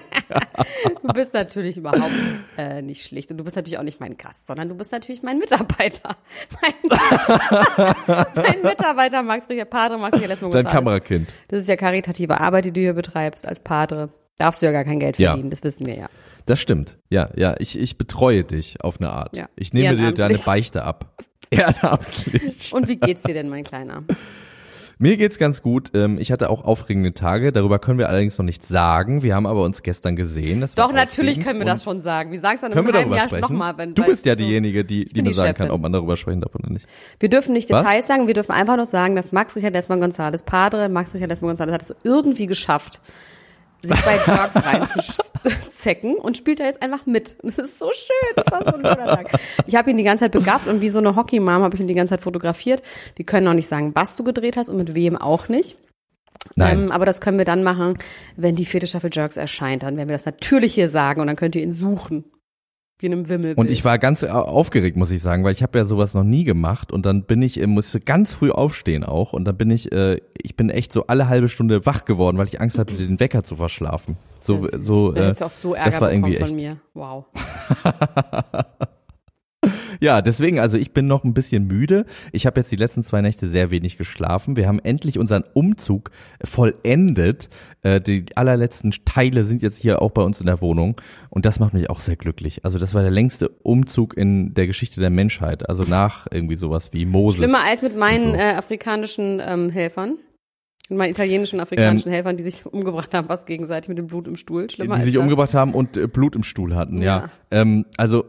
du 1.01 1.07
bist 1.13 1.33
natürlich 1.33 1.75
überhaupt 1.75 2.09
äh, 2.57 2.81
nicht 2.81 3.03
schlicht 3.05 3.29
und 3.31 3.37
du 3.37 3.43
bist 3.43 3.57
natürlich 3.57 3.77
auch 3.77 3.83
nicht 3.83 3.99
mein 3.99 4.15
Gast, 4.15 4.45
sondern 4.47 4.69
du 4.69 4.75
bist 4.75 4.93
natürlich 4.93 5.21
mein 5.21 5.39
Mitarbeiter. 5.39 6.15
Mein, 6.61 6.73
mein 8.35 8.61
Mitarbeiter 8.61 9.21
Max 9.23 9.49
Richard 9.49 9.69
Padre, 9.69 9.97
Max 9.97 10.15
Richard 10.15 10.29
Lesmo 10.29 10.49
Dein. 10.51 10.65
Kamerakind. 10.67 11.33
Das 11.49 11.59
ist 11.61 11.67
ja 11.67 11.75
karitative 11.75 12.39
Arbeit, 12.39 12.63
die 12.65 12.71
du 12.71 12.79
hier 12.79 12.93
betreibst 12.93 13.45
als 13.45 13.59
Padre. 13.59 14.09
Darfst 14.39 14.61
du 14.63 14.65
ja 14.65 14.71
gar 14.71 14.83
kein 14.85 14.99
Geld 14.99 15.19
Ja. 15.19 15.31
verdienen, 15.31 15.51
das 15.51 15.63
wissen 15.63 15.85
wir 15.85 15.95
ja. 15.95 16.07
Das 16.47 16.59
stimmt. 16.59 16.97
Ja, 17.09 17.29
ja, 17.35 17.55
ich, 17.59 17.77
ich 17.77 17.97
betreue 17.99 18.43
dich 18.43 18.81
auf 18.83 18.99
eine 18.99 19.11
Art. 19.11 19.37
Ja. 19.37 19.47
Ich 19.55 19.71
nehme 19.73 19.95
dir 19.95 20.11
deine. 20.13 20.39
Beichte 20.39 20.83
ab. 20.83 21.13
Ehrenamtlich. 21.51 22.73
Und 22.73 22.87
wie 22.87 22.95
geht's 22.97 23.23
dir 23.23 23.33
denn, 23.33 23.49
mein 23.49 23.63
Kleiner? 23.63 24.03
Mir 25.01 25.15
geht's 25.15 25.37
ganz 25.37 25.61
gut. 25.61 25.91
Ähm, 25.93 26.17
Ich 26.19 26.31
hatte 26.31 26.49
auch 26.49 26.63
aufregende 26.65 27.13
Tage. 27.13 27.51
Darüber 27.53 27.79
können 27.79 27.99
wir 27.99 28.09
allerdings 28.09 28.37
noch 28.37 28.43
nichts 28.45 28.67
sagen. 28.67 29.23
Wir 29.23 29.33
haben 29.33 29.45
aber 29.47 29.63
uns 29.63 29.81
gestern 29.81 30.15
gesehen. 30.17 30.65
Doch, 30.75 30.91
natürlich 30.91 31.39
können 31.39 31.59
wir 31.59 31.65
das 31.65 31.83
schon 31.83 31.99
sagen. 32.01 32.31
Wir 32.31 32.39
sagen 32.39 32.55
es 32.55 32.61
dann 32.61 32.71
im 32.73 32.93
halben 32.93 33.13
Jahr 33.13 33.39
nochmal. 33.39 33.77
Wenn, 33.77 33.93
du 33.95 34.03
bist 34.03 34.25
ja 34.25 34.33
so- 34.33 34.39
diejenige, 34.39 34.83
die, 34.83 35.05
die 35.05 35.21
mir 35.21 35.29
die 35.29 35.33
sagen 35.33 35.55
kann, 35.57 35.71
ob 35.71 35.79
man 35.81 35.93
darüber 35.93 36.17
sprechen 36.17 36.41
darf 36.41 36.53
oder 36.55 36.69
nicht. 36.69 36.85
Wir 37.19 37.29
dürfen 37.29 37.53
nicht 37.53 37.69
Was? 37.69 37.83
Details 37.83 38.07
sagen, 38.07 38.27
wir 38.27 38.33
dürfen 38.33 38.51
einfach 38.51 38.75
nur 38.75 38.85
sagen, 38.85 39.15
dass 39.15 39.31
Max 39.31 39.55
Richard 39.55 39.73
Desmond 39.73 40.03
González, 40.03 40.43
Padre 40.43 40.89
Max 40.89 41.13
Richard 41.13 41.31
Desmond 41.31 41.57
González, 41.59 41.71
hat 41.71 41.81
es 41.81 41.95
irgendwie 42.03 42.45
geschafft, 42.47 42.99
sich 43.81 44.01
bei 44.01 44.15
Jerks 44.15 44.55
reinzuzecken 44.55 46.15
und 46.15 46.37
spielt 46.37 46.59
da 46.59 46.65
jetzt 46.65 46.81
einfach 46.81 47.05
mit. 47.05 47.37
Das 47.43 47.57
ist 47.57 47.79
so 47.79 47.91
schön, 47.93 48.35
das 48.35 48.51
war 48.51 48.63
so 48.63 48.71
ein 48.71 48.85
schöner 48.85 49.15
Tag. 49.15 49.31
Ich 49.67 49.75
habe 49.75 49.89
ihn 49.89 49.97
die 49.97 50.03
ganze 50.03 50.25
Zeit 50.25 50.31
begafft 50.31 50.67
und 50.67 50.81
wie 50.81 50.89
so 50.89 50.99
eine 50.99 51.15
Hockey-Mom 51.15 51.63
habe 51.63 51.75
ich 51.75 51.81
ihn 51.81 51.87
die 51.87 51.93
ganze 51.93 52.13
Zeit 52.13 52.21
fotografiert. 52.21 52.83
Wir 53.15 53.25
können 53.25 53.47
auch 53.47 53.53
nicht 53.53 53.67
sagen, 53.67 53.91
was 53.95 54.15
du 54.15 54.23
gedreht 54.23 54.57
hast 54.57 54.69
und 54.69 54.77
mit 54.77 54.95
wem 54.95 55.17
auch 55.17 55.49
nicht. 55.49 55.77
Nein. 56.55 56.85
Ähm, 56.85 56.91
aber 56.91 57.05
das 57.05 57.21
können 57.21 57.37
wir 57.37 57.45
dann 57.45 57.63
machen, 57.63 57.97
wenn 58.35 58.55
die 58.55 58.65
vierte 58.65 58.87
Staffel 58.87 59.09
Jerks 59.13 59.37
erscheint. 59.37 59.83
Dann 59.83 59.97
werden 59.97 60.09
wir 60.09 60.15
das 60.15 60.25
natürlich 60.25 60.73
hier 60.73 60.89
sagen 60.89 61.21
und 61.21 61.27
dann 61.27 61.35
könnt 61.35 61.55
ihr 61.55 61.63
ihn 61.63 61.71
suchen. 61.71 62.25
Wie 63.01 63.05
in 63.05 63.13
einem 63.13 63.29
Wimmelbild. 63.29 63.57
Und 63.57 63.71
ich 63.71 63.85
war 63.85 63.97
ganz 63.97 64.23
au- 64.25 64.27
aufgeregt, 64.27 64.97
muss 64.97 65.09
ich 65.11 65.21
sagen, 65.21 65.45
weil 65.45 65.53
ich 65.53 65.63
habe 65.63 65.77
ja 65.77 65.85
sowas 65.85 66.13
noch 66.13 66.25
nie 66.25 66.43
gemacht 66.43 66.91
und 66.91 67.05
dann 67.05 67.23
bin 67.23 67.41
ich, 67.41 67.59
äh, 67.59 67.65
musste 67.65 68.01
ganz 68.01 68.33
früh 68.33 68.51
aufstehen 68.51 69.05
auch 69.05 69.31
und 69.31 69.45
dann 69.45 69.55
bin 69.55 69.71
ich, 69.71 69.91
äh, 69.93 70.19
ich 70.41 70.57
bin 70.57 70.69
echt 70.69 70.91
so 70.91 71.07
alle 71.07 71.29
halbe 71.29 71.47
Stunde 71.47 71.85
wach 71.85 72.03
geworden, 72.03 72.37
weil 72.37 72.47
ich 72.47 72.59
Angst 72.59 72.77
hatte, 72.77 72.93
den 72.95 73.19
Wecker 73.21 73.43
zu 73.43 73.55
verschlafen. 73.55 74.17
So, 74.41 74.65
Ja, 74.67 74.79
so, 74.79 75.15
äh, 75.15 75.33
auch 75.41 75.51
so 75.51 75.73
Ärger 75.75 75.91
das 75.91 76.01
war 76.01 76.11
irgendwie 76.11 76.35
von 76.37 76.47
echt. 76.47 76.55
mir. 76.55 76.77
Wow. 76.93 77.25
Ja, 79.99 80.21
deswegen, 80.21 80.59
also 80.59 80.77
ich 80.77 80.91
bin 80.93 81.07
noch 81.07 81.23
ein 81.23 81.33
bisschen 81.33 81.67
müde. 81.67 82.05
Ich 82.31 82.45
habe 82.45 82.59
jetzt 82.59 82.71
die 82.71 82.77
letzten 82.77 83.03
zwei 83.03 83.21
Nächte 83.21 83.49
sehr 83.49 83.69
wenig 83.69 83.97
geschlafen. 83.97 84.55
Wir 84.55 84.67
haben 84.67 84.79
endlich 84.79 85.19
unseren 85.19 85.43
Umzug 85.53 86.11
vollendet. 86.43 87.49
Äh, 87.81 87.99
die 87.99 88.25
allerletzten 88.35 88.91
Teile 89.05 89.43
sind 89.43 89.61
jetzt 89.61 89.77
hier 89.77 90.01
auch 90.01 90.11
bei 90.11 90.21
uns 90.21 90.39
in 90.39 90.45
der 90.45 90.61
Wohnung. 90.61 90.95
Und 91.29 91.45
das 91.45 91.59
macht 91.59 91.73
mich 91.73 91.89
auch 91.89 91.99
sehr 91.99 92.15
glücklich. 92.15 92.63
Also 92.63 92.79
das 92.79 92.93
war 92.93 93.01
der 93.01 93.11
längste 93.11 93.49
Umzug 93.49 94.15
in 94.15 94.53
der 94.53 94.67
Geschichte 94.67 95.01
der 95.01 95.09
Menschheit. 95.09 95.67
Also 95.67 95.83
nach 95.83 96.27
irgendwie 96.31 96.55
sowas 96.55 96.91
wie 96.93 97.05
Moses. 97.05 97.39
Schlimmer 97.39 97.63
als 97.65 97.81
mit 97.81 97.97
meinen 97.97 98.31
so. 98.31 98.33
äh, 98.33 98.53
afrikanischen 98.53 99.41
ähm, 99.45 99.69
Helfern. 99.69 100.17
Mit 100.89 100.97
meinen 100.97 101.11
italienischen 101.11 101.59
afrikanischen 101.59 102.11
Helfern, 102.11 102.35
die 102.35 102.43
sich 102.43 102.65
umgebracht 102.65 103.13
haben, 103.13 103.27
fast 103.27 103.45
gegenseitig 103.45 103.89
mit 103.89 103.99
dem 103.99 104.07
Blut 104.07 104.27
im 104.27 104.35
Stuhl. 104.35 104.67
Schlimmer 104.71 104.95
die 104.95 105.03
sich 105.03 105.13
das. 105.13 105.21
umgebracht 105.21 105.53
haben 105.53 105.75
und 105.75 105.95
äh, 105.95 106.07
Blut 106.07 106.35
im 106.35 106.41
Stuhl 106.41 106.75
hatten, 106.75 106.99
ja. 107.03 107.17
Ja. 107.19 107.29
Ähm, 107.51 107.85
also 107.97 108.25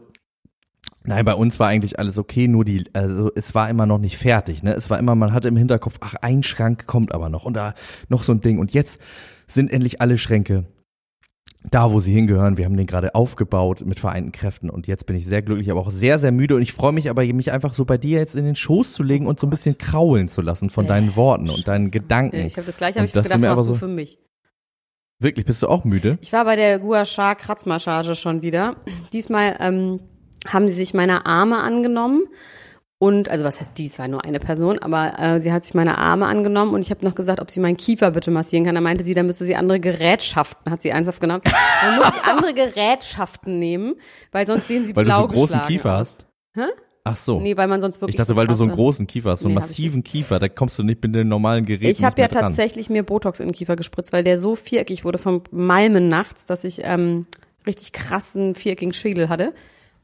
Nein, 1.03 1.25
bei 1.25 1.33
uns 1.33 1.59
war 1.59 1.67
eigentlich 1.67 1.97
alles 1.97 2.17
okay, 2.19 2.47
nur 2.47 2.63
die, 2.63 2.83
also 2.93 3.31
es 3.35 3.55
war 3.55 3.69
immer 3.69 3.85
noch 3.87 3.97
nicht 3.97 4.17
fertig, 4.17 4.61
ne? 4.61 4.73
Es 4.73 4.89
war 4.91 4.99
immer, 4.99 5.15
man 5.15 5.33
hatte 5.33 5.47
im 5.47 5.55
Hinterkopf, 5.57 5.97
ach, 6.01 6.13
ein 6.21 6.43
Schrank 6.43 6.85
kommt 6.85 7.11
aber 7.13 7.29
noch 7.29 7.43
und 7.45 7.55
da 7.55 7.73
noch 8.07 8.21
so 8.21 8.33
ein 8.33 8.41
Ding 8.41 8.59
und 8.59 8.71
jetzt 8.73 9.01
sind 9.47 9.71
endlich 9.71 9.99
alle 9.99 10.17
Schränke 10.17 10.65
da, 11.69 11.91
wo 11.91 11.99
sie 11.99 12.13
hingehören. 12.13 12.57
Wir 12.57 12.65
haben 12.65 12.77
den 12.77 12.87
gerade 12.87 13.13
aufgebaut 13.15 13.81
mit 13.85 13.99
vereinten 13.99 14.31
Kräften 14.31 14.69
und 14.69 14.87
jetzt 14.87 15.05
bin 15.05 15.15
ich 15.15 15.25
sehr 15.25 15.41
glücklich, 15.41 15.69
aber 15.71 15.79
auch 15.81 15.91
sehr, 15.91 16.19
sehr 16.19 16.31
müde 16.31 16.55
und 16.55 16.61
ich 16.61 16.73
freue 16.73 16.91
mich 16.91 17.09
aber, 17.09 17.23
mich 17.25 17.51
einfach 17.51 17.73
so 17.73 17.85
bei 17.85 17.97
dir 17.97 18.19
jetzt 18.19 18.35
in 18.35 18.45
den 18.45 18.55
Schoß 18.55 18.93
zu 18.93 19.03
legen 19.03 19.27
und 19.27 19.39
so 19.39 19.47
ein 19.47 19.51
bisschen 19.51 19.77
kraulen 19.77 20.27
zu 20.27 20.41
lassen 20.41 20.69
von 20.69 20.87
deinen 20.87 21.15
Worten 21.15 21.49
und 21.49 21.67
deinen 21.67 21.91
Gedanken. 21.91 22.37
Ich 22.37 22.57
habe 22.57 22.65
das 22.67 22.77
gleiche 22.77 22.99
hab 22.99 23.03
Und 23.03 23.05
ich 23.07 23.13
gedacht, 23.13 23.39
machst 23.39 23.59
du 23.59 23.63
so- 23.63 23.75
für 23.75 23.87
mich. 23.87 24.19
Wirklich, 25.19 25.45
bist 25.45 25.61
du 25.61 25.67
auch 25.67 25.83
müde? 25.83 26.17
Ich 26.21 26.33
war 26.33 26.45
bei 26.45 26.55
der 26.55 26.79
Gua 26.79 27.05
Sha 27.05 27.35
Kratzmassage 27.35 28.15
schon 28.15 28.41
wieder. 28.41 28.77
Diesmal 29.13 29.55
ähm, 29.59 29.99
haben 30.47 30.67
sie 30.67 30.75
sich 30.75 30.93
meiner 30.93 31.25
Arme 31.25 31.57
angenommen. 31.57 32.23
Und, 32.97 33.29
also 33.29 33.43
was 33.43 33.59
heißt 33.59 33.71
dies, 33.79 33.97
war 33.97 34.07
nur 34.07 34.23
eine 34.25 34.39
Person, 34.39 34.77
aber 34.77 35.17
äh, 35.17 35.41
sie 35.41 35.51
hat 35.51 35.63
sich 35.63 35.73
meine 35.73 35.97
Arme 35.97 36.27
angenommen 36.27 36.75
und 36.75 36.81
ich 36.81 36.91
habe 36.91 37.03
noch 37.03 37.15
gesagt, 37.15 37.39
ob 37.39 37.49
sie 37.49 37.59
meinen 37.59 37.75
Kiefer 37.77 38.11
bitte 38.11 38.29
massieren 38.29 38.63
kann. 38.63 38.75
Da 38.75 38.81
meinte 38.81 39.03
sie, 39.03 39.15
da 39.15 39.23
müsste 39.23 39.43
sie 39.43 39.55
andere 39.55 39.79
Gerätschaften, 39.79 40.71
hat 40.71 40.83
sie 40.83 40.89
ernsthaft 40.89 41.19
genannt. 41.19 41.43
Dann 41.81 41.95
muss 41.95 42.09
ich 42.15 42.23
andere 42.23 42.53
Gerätschaften 42.53 43.57
nehmen, 43.57 43.95
weil 44.31 44.45
sonst 44.45 44.67
sehen 44.67 44.85
sie 44.85 44.95
Weil 44.95 45.05
du 45.05 45.09
blau 45.09 45.21
so 45.21 45.27
großen 45.29 45.41
geschlagen 45.47 45.67
Kiefer 45.67 45.95
aus. 45.97 46.17
hast? 46.55 46.71
Ach 47.03 47.15
so. 47.15 47.39
Nee, 47.39 47.57
weil 47.57 47.67
man 47.67 47.81
sonst 47.81 48.01
wirklich 48.01 48.13
ich 48.13 48.17
dachte, 48.19 48.35
weil 48.35 48.45
du 48.45 48.53
so 48.53 48.65
einen 48.65 48.73
großen 48.73 49.07
Kiefer 49.07 49.31
hast, 49.31 49.39
so 49.39 49.47
einen 49.47 49.55
Nee, 49.55 49.61
massiven 49.61 50.03
Kiefer, 50.03 50.37
da 50.37 50.47
kommst 50.47 50.77
du 50.77 50.83
nicht 50.83 51.01
mit 51.01 51.15
den 51.15 51.27
normalen 51.27 51.65
Geräten 51.65 51.87
Ich 51.87 52.03
habe 52.03 52.21
ja 52.21 52.27
dran. 52.27 52.41
tatsächlich 52.43 52.91
mir 52.91 53.01
Botox 53.01 53.39
in 53.39 53.47
den 53.47 53.53
Kiefer 53.55 53.75
gespritzt, 53.75 54.13
weil 54.13 54.23
der 54.23 54.37
so 54.37 54.55
viereckig 54.55 55.03
wurde 55.03 55.17
vom 55.17 55.41
Malmen 55.49 56.07
nachts, 56.07 56.45
dass 56.45 56.63
ich 56.63 56.81
ähm, 56.83 57.25
richtig 57.65 57.93
krassen 57.93 58.53
viereckigen 58.53 58.93
Schädel 58.93 59.29
hatte. 59.29 59.53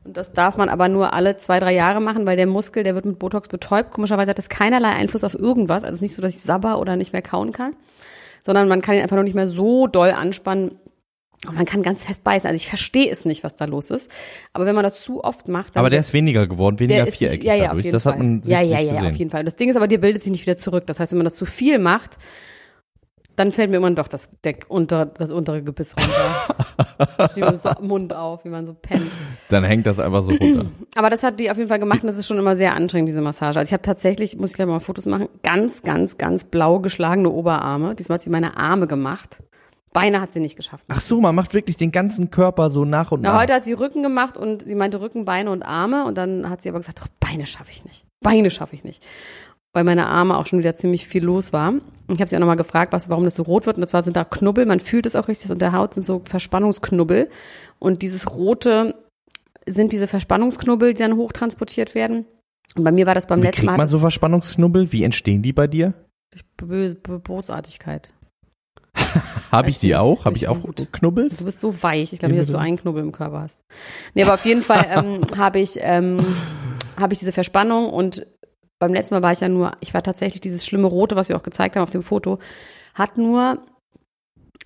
Und 0.07 0.15
das 0.15 0.31
darf 0.31 0.55
man 0.55 0.69
aber 0.69 0.87
nur 0.87 1.11
alle 1.11 1.35
zwei, 1.35 1.59
drei 1.59 1.73
Jahre 1.73 1.99
machen, 1.99 2.25
weil 2.25 2.37
der 2.37 2.47
Muskel, 2.47 2.83
der 2.83 2.95
wird 2.95 3.05
mit 3.05 3.19
Botox 3.19 3.49
betäubt. 3.49 3.91
Komischerweise 3.91 4.29
hat 4.29 4.37
das 4.37 4.47
keinerlei 4.47 4.91
Einfluss 4.91 5.25
auf 5.25 5.33
irgendwas. 5.33 5.83
Also 5.83 5.89
es 5.89 5.95
ist 5.95 6.01
nicht 6.01 6.15
so, 6.15 6.21
dass 6.21 6.33
ich 6.33 6.41
sabber 6.41 6.79
oder 6.79 6.95
nicht 6.95 7.11
mehr 7.11 7.21
kauen 7.21 7.51
kann, 7.51 7.75
sondern 8.45 8.69
man 8.69 8.81
kann 8.81 8.95
ihn 8.95 9.01
einfach 9.01 9.17
nur 9.17 9.25
nicht 9.25 9.35
mehr 9.35 9.49
so 9.49 9.87
doll 9.87 10.11
anspannen. 10.11 10.79
Und 11.45 11.55
man 11.55 11.65
kann 11.65 11.83
ganz 11.83 12.05
fest 12.05 12.23
beißen. 12.23 12.47
Also 12.47 12.55
ich 12.55 12.67
verstehe 12.67 13.11
es 13.11 13.25
nicht, 13.25 13.43
was 13.43 13.55
da 13.55 13.65
los 13.65 13.91
ist. 13.91 14.09
Aber 14.53 14.65
wenn 14.65 14.75
man 14.75 14.83
das 14.83 15.01
zu 15.01 15.23
oft 15.23 15.49
macht, 15.49 15.75
dann 15.75 15.81
Aber 15.81 15.89
der 15.89 15.99
ist 15.99 16.13
weniger 16.13 16.47
geworden, 16.47 16.79
weniger 16.79 17.03
der 17.03 17.07
ist 17.09 17.17
viereckig 17.17 17.43
ja, 17.43 17.53
ja, 17.53 17.67
dadurch. 17.67 17.89
Das 17.89 18.03
Fall. 18.03 18.13
hat 18.13 18.19
man 18.19 18.41
ja, 18.45 18.61
ja, 18.61 18.79
ja, 18.79 18.93
gesehen. 18.93 19.07
auf 19.07 19.15
jeden 19.17 19.29
Fall. 19.29 19.43
Das 19.43 19.57
Ding 19.57 19.69
ist 19.69 19.75
aber, 19.75 19.87
dir 19.87 19.99
bildet 19.99 20.23
sich 20.23 20.31
nicht 20.31 20.47
wieder 20.47 20.57
zurück. 20.57 20.87
Das 20.87 21.01
heißt, 21.01 21.11
wenn 21.11 21.19
man 21.19 21.25
das 21.25 21.35
zu 21.35 21.45
viel 21.45 21.79
macht, 21.79 22.17
dann 23.37 23.51
fällt 23.51 23.69
mir 23.69 23.77
immer 23.77 23.91
doch 23.91 24.07
das, 24.07 24.29
der 24.43 24.55
unter, 24.67 25.05
das 25.05 25.31
untere 25.31 25.63
Gebiss 25.63 25.95
runter. 25.95 26.67
So 27.29 27.41
Mund 27.81 28.13
auf, 28.13 28.43
wie 28.43 28.49
man 28.49 28.65
so 28.65 28.73
pennt. 28.73 29.11
Dann 29.49 29.63
hängt 29.63 29.85
das 29.85 29.99
einfach 29.99 30.23
so 30.23 30.31
runter. 30.31 30.65
Aber 30.95 31.09
das 31.09 31.21
hat 31.21 31.39
die 31.39 31.51
auf 31.51 31.57
jeden 31.57 31.69
Fall 31.69 31.79
gemacht 31.79 32.01
und 32.01 32.07
das 32.07 32.17
ist 32.17 32.27
schon 32.27 32.39
immer 32.39 32.55
sehr 32.55 32.73
anstrengend, 32.73 33.09
diese 33.09 33.21
Massage. 33.21 33.59
Also 33.59 33.69
ich 33.69 33.73
habe 33.73 33.83
tatsächlich, 33.83 34.37
muss 34.37 34.51
ich 34.51 34.55
gleich 34.55 34.67
mal 34.67 34.79
Fotos 34.79 35.05
machen, 35.05 35.29
ganz, 35.43 35.83
ganz, 35.83 36.17
ganz 36.17 36.45
blau 36.45 36.79
geschlagene 36.79 37.29
Oberarme. 37.29 37.93
Diesmal 37.95 38.15
hat 38.15 38.23
sie 38.23 38.29
meine 38.31 38.57
Arme 38.57 38.87
gemacht. 38.87 39.43
Beine 39.93 40.21
hat 40.21 40.31
sie 40.31 40.39
nicht 40.39 40.55
geschafft. 40.55 40.85
Ach 40.87 41.01
so, 41.01 41.21
man 41.21 41.35
macht 41.35 41.53
wirklich 41.53 41.77
den 41.77 41.91
ganzen 41.91 42.31
Körper 42.31 42.69
so 42.69 42.85
nach 42.85 43.11
und 43.11 43.21
Na, 43.21 43.33
nach. 43.33 43.41
heute 43.41 43.53
hat 43.53 43.63
sie 43.63 43.73
Rücken 43.73 44.03
gemacht 44.03 44.37
und 44.37 44.63
sie 44.67 44.75
meinte 44.75 44.99
Rücken, 45.01 45.25
Beine 45.25 45.51
und 45.51 45.63
Arme 45.63 46.05
und 46.05 46.17
dann 46.17 46.49
hat 46.49 46.61
sie 46.61 46.69
aber 46.69 46.79
gesagt, 46.79 46.99
doch, 46.99 47.07
Beine 47.19 47.45
schaffe 47.45 47.71
ich 47.71 47.85
nicht. 47.85 48.05
Beine 48.21 48.49
schaffe 48.49 48.75
ich 48.75 48.83
nicht. 48.83 49.03
Weil 49.73 49.83
meine 49.83 50.07
Arme 50.07 50.37
auch 50.37 50.45
schon 50.47 50.59
wieder 50.59 50.73
ziemlich 50.73 51.07
viel 51.07 51.23
los 51.23 51.53
war. 51.53 51.69
Und 51.69 51.83
ich 52.15 52.19
habe 52.19 52.27
sie 52.29 52.35
auch 52.35 52.39
nochmal 52.39 52.55
gefragt, 52.55 52.93
was, 52.93 53.09
warum 53.09 53.25
das 53.25 53.35
so 53.35 53.43
rot 53.43 53.65
wird. 53.65 53.77
Und 53.77 53.89
zwar 53.89 54.01
sind 54.01 54.15
da 54.15 54.23
Knubbel, 54.23 54.65
man 54.65 54.79
fühlt 54.79 55.05
es 55.05 55.15
auch 55.15 55.27
richtig, 55.27 55.51
und 55.51 55.61
der 55.61 55.73
Haut 55.73 55.93
sind 55.93 56.03
so 56.03 56.21
Verspannungsknubbel. 56.25 57.29
Und 57.79 58.01
dieses 58.01 58.31
rote 58.31 58.95
sind 59.67 59.91
diese 59.91 60.07
Verspannungsknubbel, 60.07 60.93
die 60.93 61.03
dann 61.03 61.17
hochtransportiert 61.17 61.95
werden. 61.95 62.25
Und 62.75 62.83
bei 62.83 62.91
mir 62.91 63.05
war 63.05 63.15
das 63.15 63.27
beim 63.27 63.39
Wie 63.41 63.45
letzten 63.45 63.59
kriegt 63.61 63.65
Mal 63.67 63.73
man 63.73 63.81
hat 63.83 63.89
so 63.89 63.99
Verspannungsknubbel? 63.99 64.91
Wie 64.91 65.03
entstehen 65.03 65.41
die 65.41 65.53
bei 65.53 65.67
dir? 65.67 65.93
das 66.31 66.41
böse 66.57 66.95
Bo- 66.95 67.19
Bosartigkeit. 67.19 68.13
Habe 69.51 69.69
ich 69.69 69.79
die 69.79 69.87
nicht, 69.87 69.95
auch? 69.97 70.25
Habe 70.25 70.37
ich 70.37 70.47
auch 70.47 70.61
gut. 70.61 70.87
Knubbels? 70.91 71.37
Du 71.37 71.45
bist 71.45 71.59
so 71.59 71.83
weich. 71.83 72.13
Ich 72.13 72.19
glaube 72.19 72.35
dass 72.35 72.49
du 72.49 72.57
einen 72.57 72.77
Knubbel 72.77 73.03
im 73.03 73.11
Körper 73.11 73.41
hast. 73.41 73.59
Nee, 74.13 74.23
aber 74.23 74.33
auf 74.33 74.45
jeden 74.45 74.61
Fall 74.61 74.85
ähm, 74.89 75.21
habe 75.37 75.59
ich, 75.59 75.77
ähm, 75.79 76.19
habe 76.97 77.13
ich 77.13 77.19
diese 77.19 77.31
Verspannung 77.31 77.89
und 77.89 78.25
beim 78.79 78.93
letzten 78.93 79.15
Mal 79.15 79.23
war 79.23 79.31
ich 79.31 79.39
ja 79.39 79.49
nur, 79.49 79.71
ich 79.79 79.93
war 79.93 80.03
tatsächlich 80.03 80.41
dieses 80.41 80.65
schlimme 80.65 80.87
Rote, 80.87 81.15
was 81.15 81.29
wir 81.29 81.35
auch 81.35 81.43
gezeigt 81.43 81.75
haben 81.75 81.83
auf 81.83 81.89
dem 81.89 82.03
Foto, 82.03 82.39
hat 82.93 83.17
nur 83.17 83.59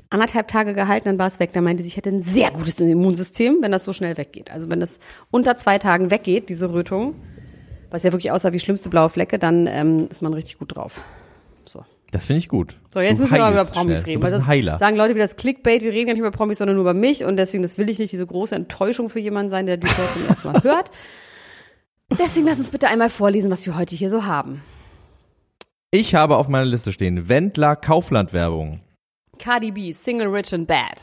anderthalb 0.10 0.48
Tage 0.48 0.74
gehalten, 0.74 1.06
dann 1.06 1.20
war 1.20 1.27
es 1.27 1.39
weg. 1.39 1.51
Da 1.53 1.62
meinte 1.62 1.84
sie, 1.84 1.89
ich 1.89 1.98
hätte 1.98 2.10
ein 2.10 2.22
sehr 2.22 2.51
gutes 2.51 2.80
Immunsystem, 2.80 3.58
wenn 3.62 3.72
das 3.72 3.84
so 3.84 3.94
schnell 3.94 4.18
weggeht. 4.18 4.51
Also 4.51 4.70
wenn 4.70 4.80
das 4.80 5.00
unter 5.32 5.58
zwei 5.58 5.77
Tagen 5.77 6.12
weggeht, 6.12 6.50
diese 6.50 6.74
Rötung, 6.74 7.15
was 7.89 8.03
ja 8.03 8.12
wirklich 8.12 8.32
aussah 8.32 8.53
wie 8.53 8.60
schlimmste 8.60 8.89
blaue 8.89 9.10
Flecke, 9.10 9.39
dann 9.39 9.68
ähm, 9.68 10.08
ist 10.10 10.22
man 10.22 10.34
richtig 10.34 10.60
gut 10.60 10.75
drauf. 10.75 11.03
So. 11.63 11.86
Das 12.12 12.25
finde 12.25 12.39
ich 12.39 12.50
gut. 12.50 12.77
So, 12.89 13.00
jetzt 13.00 13.18
Du 13.18 13.22
müssen 13.22 13.36
wir 13.36 13.39
mal 13.39 13.53
über 13.53 13.63
Promis 13.63 14.00
schnell. 14.00 14.13
reden. 14.15 14.22
Weil 14.24 14.34
ein 14.34 14.39
das 14.39 14.48
Heiler. 14.48 14.77
sagen 14.77 14.98
Leute 14.98 15.15
wie 15.15 15.20
das 15.20 15.38
Clickbait, 15.38 15.82
wir 15.82 15.94
reden 15.94 16.08
gar 16.08 16.13
nicht 16.13 16.20
über 16.20 16.32
Promis, 16.32 16.58
sondern 16.58 16.75
nur 16.75 16.84
über 16.84 16.94
mich 16.94 17.24
und 17.24 17.38
deswegen, 17.38 17.63
das 17.63 17.77
will 17.77 17.89
ich 17.89 18.00
nicht, 18.00 18.12
diese 18.12 18.25
große 18.25 18.53
Enttäuschung 18.53 19.08
für 19.10 19.20
jemanden 19.20 19.50
sein, 19.50 19.65
der 19.65 19.77
die 19.77 19.88
Show 19.88 20.01
zum 20.13 20.25
ersten 20.27 20.51
Mal 20.51 20.63
hört. 20.63 20.91
Deswegen 22.20 22.46
lass 22.46 22.60
uns 22.60 22.70
bitte 22.70 22.88
einmal 22.88 23.10
vorlesen, 23.10 23.51
was 23.51 23.65
wir 23.65 23.77
heute 23.77 23.96
hier 23.96 24.10
so 24.10 24.25
haben. 24.25 24.62
Ich 25.91 26.15
habe 26.15 26.38
auf 26.38 26.48
meiner 26.48 26.65
Liste 26.65 26.91
stehen 26.91 27.27
Wendler 27.30 27.75
Kaufland 27.75 28.34
Werbung. 28.34 28.82
Cardi 29.39 29.72
B, 29.72 29.91
Single 29.91 30.27
Rich 30.27 30.53
and 30.53 30.68
Bad. 30.68 31.01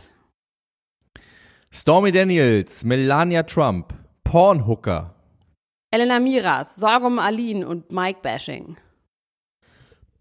Stormy 1.70 2.12
Daniels, 2.12 2.84
Melania 2.84 3.42
Trump, 3.42 3.92
Pornhooker, 4.24 5.14
Elena 5.90 6.20
Miras, 6.20 6.76
Sorge 6.76 7.06
um 7.06 7.18
Aline 7.18 7.66
und 7.66 7.90
Mike 7.90 8.20
Bashing. 8.22 8.76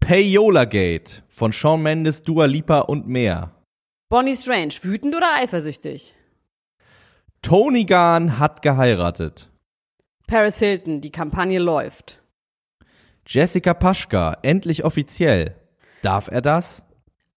Payola 0.00 0.64
Gate 0.64 1.22
von 1.28 1.52
Shawn 1.52 1.82
Mendes, 1.82 2.22
Dua 2.22 2.46
Lipa 2.46 2.80
und 2.80 3.06
mehr. 3.06 3.50
Bonnie 4.08 4.36
Strange, 4.36 4.74
wütend 4.82 5.14
oder 5.14 5.34
eifersüchtig? 5.34 6.14
Tony 7.42 7.84
Gahn 7.84 8.38
hat 8.38 8.62
geheiratet. 8.62 9.47
Paris 10.28 10.58
Hilton, 10.58 11.00
die 11.00 11.10
Kampagne 11.10 11.58
läuft. 11.58 12.20
Jessica 13.26 13.74
Paschka, 13.74 14.36
endlich 14.42 14.84
offiziell. 14.84 15.56
Darf 16.02 16.28
er 16.28 16.42
das? 16.42 16.82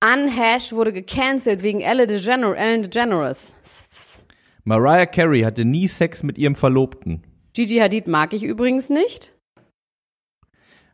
Unhash 0.04 0.74
wurde 0.74 0.92
gecancelt 0.92 1.64
wegen 1.64 1.80
Ellen 1.80 2.08
DeGeneres. 2.08 3.54
Mariah 4.66 5.06
Carey 5.06 5.42
hatte 5.42 5.64
nie 5.64 5.88
Sex 5.88 6.22
mit 6.22 6.38
ihrem 6.38 6.56
Verlobten. 6.56 7.24
Gigi 7.54 7.78
Hadid 7.78 8.08
mag 8.08 8.34
ich 8.34 8.44
übrigens 8.44 8.90
nicht. 8.90 9.32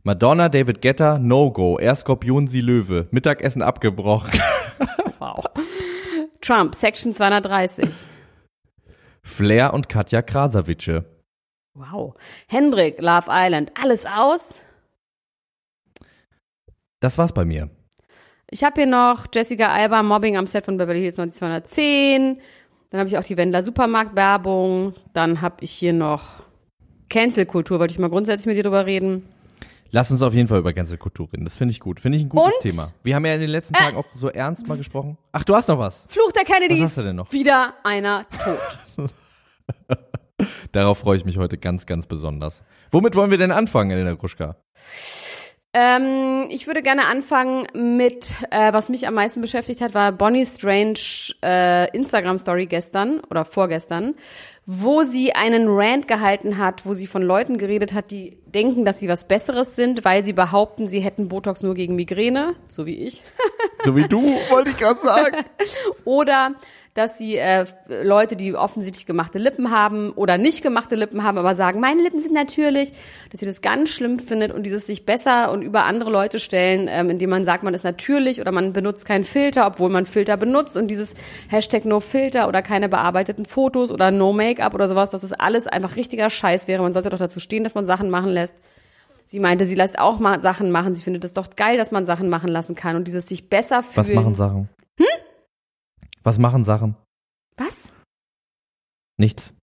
Madonna, 0.03 0.49
David 0.49 0.81
Guetta, 0.81 1.17
No-Go. 1.17 1.79
Er 1.79 1.95
Skorpion, 1.95 2.47
sie 2.47 2.61
Löwe. 2.61 3.07
Mittagessen 3.11 3.61
abgebrochen. 3.61 4.31
Wow. 5.19 5.45
Trump, 6.41 6.75
Section 6.75 7.11
230. 7.11 8.05
Flair 9.23 9.73
und 9.73 9.89
Katja 9.89 10.21
Krasavice. 10.21 11.01
Wow. 11.77 12.15
Hendrik, 12.47 12.99
Love 12.99 13.27
Island, 13.29 13.71
alles 13.79 14.05
aus. 14.05 14.61
Das 16.99 17.17
war's 17.17 17.33
bei 17.33 17.45
mir. 17.45 17.69
Ich 18.49 18.63
habe 18.63 18.81
hier 18.81 18.89
noch 18.89 19.27
Jessica 19.33 19.67
Alba, 19.67 20.01
Mobbing 20.01 20.37
am 20.37 20.47
Set 20.47 20.65
von 20.65 20.77
Beverly 20.77 21.01
Hills 21.01 21.17
90210. 21.17 22.41
Dann 22.89 22.99
habe 22.99 23.09
ich 23.09 23.17
auch 23.17 23.23
die 23.23 23.37
Wendler 23.37 23.61
Supermarktwerbung. 23.61 24.93
Dann 25.13 25.41
habe 25.41 25.57
ich 25.63 25.71
hier 25.71 25.93
noch 25.93 26.43
Cancel-Kultur, 27.09 27.79
wollte 27.79 27.91
ich 27.91 27.99
mal 27.99 28.09
grundsätzlich 28.09 28.47
mit 28.47 28.57
dir 28.57 28.63
drüber 28.63 28.85
reden. 28.85 29.27
Lass 29.91 30.09
uns 30.09 30.21
auf 30.21 30.33
jeden 30.33 30.47
Fall 30.47 30.59
über 30.59 30.73
Cancel-Kultur 30.73 31.31
reden. 31.31 31.43
Das 31.43 31.57
finde 31.57 31.73
ich 31.73 31.79
gut. 31.79 31.99
Finde 31.99 32.17
ich 32.17 32.23
ein 32.23 32.29
gutes 32.29 32.55
Und? 32.55 32.71
Thema. 32.71 32.89
Wir 33.03 33.15
haben 33.15 33.25
ja 33.25 33.35
in 33.35 33.41
den 33.41 33.49
letzten 33.49 33.73
Tagen 33.73 33.97
auch 33.97 34.05
so 34.13 34.29
ernst 34.29 34.67
mal 34.67 34.77
gesprochen. 34.77 35.17
Ach, 35.31 35.43
du 35.43 35.55
hast 35.55 35.67
noch 35.67 35.79
was. 35.79 36.05
Fluch 36.07 36.31
der 36.31 36.43
Kennedys. 36.43 36.79
Was 36.79 36.85
hast 36.85 36.97
du 36.97 37.01
denn 37.03 37.15
noch? 37.17 37.31
Wieder 37.31 37.75
einer 37.83 38.25
tot. 38.97 39.09
Darauf 40.71 40.99
freue 40.99 41.17
ich 41.17 41.25
mich 41.25 41.37
heute 41.37 41.57
ganz, 41.57 41.85
ganz 41.85 42.07
besonders. 42.07 42.63
Womit 42.91 43.15
wollen 43.15 43.31
wir 43.31 43.37
denn 43.37 43.51
anfangen, 43.51 43.91
Elena 43.91 44.13
Gruschka? 44.13 44.55
Ähm, 45.73 46.47
ich 46.49 46.65
würde 46.65 46.81
gerne 46.81 47.05
anfangen 47.05 47.67
mit, 47.73 48.33
äh, 48.51 48.73
was 48.73 48.89
mich 48.89 49.07
am 49.07 49.13
meisten 49.13 49.41
beschäftigt 49.41 49.81
hat, 49.81 49.93
war 49.93 50.11
Bonnie 50.11 50.45
Strange 50.45 50.99
äh, 51.43 51.95
Instagram-Story 51.95 52.65
gestern 52.65 53.19
oder 53.29 53.45
vorgestern, 53.45 54.15
wo 54.65 55.03
sie 55.03 55.33
einen 55.33 55.67
Rant 55.67 56.07
gehalten 56.07 56.57
hat, 56.57 56.85
wo 56.85 56.93
sie 56.93 57.05
von 57.05 57.21
Leuten 57.21 57.57
geredet 57.57 57.93
hat, 57.93 58.11
die 58.11 58.37
denken, 58.47 58.85
dass 58.85 58.99
sie 58.99 59.07
was 59.07 59.27
Besseres 59.27 59.75
sind, 59.75 60.03
weil 60.03 60.23
sie 60.23 60.33
behaupten, 60.33 60.87
sie 60.87 60.99
hätten 60.99 61.27
Botox 61.27 61.61
nur 61.61 61.75
gegen 61.75 61.95
Migräne, 61.95 62.55
so 62.69 62.85
wie 62.85 62.97
ich. 62.97 63.23
So 63.83 63.95
wie 63.95 64.07
du, 64.07 64.19
wollte 64.49 64.71
ich 64.71 64.77
gerade 64.77 64.99
sagen. 64.99 65.45
Oder 66.05 66.55
dass 66.97 67.17
sie 67.17 67.37
äh, 67.37 67.65
Leute, 67.87 68.35
die 68.35 68.55
offensichtlich 68.55 69.05
gemachte 69.05 69.37
Lippen 69.37 69.69
haben 69.69 70.11
oder 70.13 70.37
nicht 70.37 70.63
gemachte 70.63 70.95
Lippen 70.95 71.23
haben, 71.23 71.37
aber 71.37 71.53
sagen, 71.53 71.79
meine 71.79 72.01
Lippen 72.01 72.19
sind 72.19 72.33
natürlich, 72.33 72.91
dass 73.31 73.39
sie 73.39 73.45
das 73.45 73.61
ganz 73.61 73.89
schlimm 73.89 74.19
findet 74.19 74.51
und 74.51 74.63
dieses 74.63 74.87
sich 74.87 75.05
besser 75.05 75.51
und 75.51 75.61
über 75.61 75.85
andere 75.85 76.09
Leute 76.09 76.39
stellen, 76.39 76.87
ähm, 76.89 77.11
indem 77.11 77.29
man 77.29 77.45
sagt, 77.45 77.63
man 77.63 77.75
ist 77.75 77.83
natürlich 77.83 78.41
oder 78.41 78.51
man 78.51 78.73
benutzt 78.73 79.05
keinen 79.05 79.23
Filter, 79.23 79.67
obwohl 79.67 79.89
man 79.89 80.07
Filter 80.07 80.37
benutzt 80.37 80.75
und 80.75 80.87
dieses 80.87 81.13
Hashtag 81.49 81.85
No 81.85 81.99
Filter 81.99 82.47
oder 82.47 82.63
keine 82.63 82.89
bearbeiteten 82.89 83.45
Fotos 83.45 83.91
oder 83.91 84.09
No 84.09 84.33
Make-up 84.33 84.73
oder 84.73 84.89
sowas, 84.89 85.11
dass 85.11 85.21
das 85.21 85.33
alles 85.33 85.67
einfach 85.67 85.95
richtiger 85.95 86.29
Scheiß 86.29 86.67
wäre. 86.67 86.81
Man 86.81 86.93
sollte 86.93 87.09
doch 87.09 87.19
dazu 87.19 87.39
stehen, 87.39 87.63
dass 87.63 87.75
man 87.75 87.85
Sachen 87.85 88.09
machen 88.09 88.31
lässt. 88.31 88.55
Sie 89.25 89.39
meinte, 89.39 89.65
sie 89.65 89.75
lässt 89.75 89.99
auch 89.99 90.19
mal 90.19 90.41
Sachen 90.41 90.71
machen. 90.71 90.95
Sie 90.95 91.03
findet 91.03 91.25
es 91.25 91.33
doch 91.33 91.55
geil, 91.55 91.77
dass 91.77 91.91
man 91.91 92.05
Sachen 92.05 92.29
machen 92.29 92.49
lassen 92.49 92.75
kann 92.75 92.95
und 92.95 93.07
dieses 93.07 93.27
sich 93.27 93.49
besser 93.49 93.83
fühlen. 93.83 93.95
Was 93.97 94.09
machen 94.09 94.35
Sachen? 94.35 94.69
Hm? 94.97 95.05
Was 96.27 96.39
machen 96.39 96.65
Sachen? 96.65 96.97
Was? 97.55 97.93
Nichts. 99.17 99.53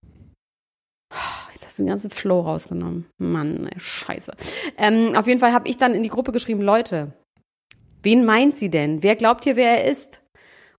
Jetzt 1.53 1.63
hast 1.67 1.77
du 1.77 1.83
den 1.83 1.89
ganzen 1.89 2.09
Flow 2.09 2.41
rausgenommen. 2.41 3.05
Mann, 3.19 3.67
ey, 3.67 3.79
scheiße. 3.79 4.33
Ähm, 4.75 5.13
auf 5.15 5.27
jeden 5.27 5.39
Fall 5.39 5.53
habe 5.53 5.67
ich 5.67 5.77
dann 5.77 5.93
in 5.93 6.01
die 6.01 6.09
Gruppe 6.09 6.31
geschrieben, 6.31 6.63
Leute, 6.63 7.13
wen 8.01 8.25
meint 8.25 8.57
sie 8.57 8.71
denn? 8.71 9.03
Wer 9.03 9.15
glaubt 9.15 9.43
hier, 9.43 9.57
wer 9.57 9.83
er 9.83 9.91
ist? 9.91 10.23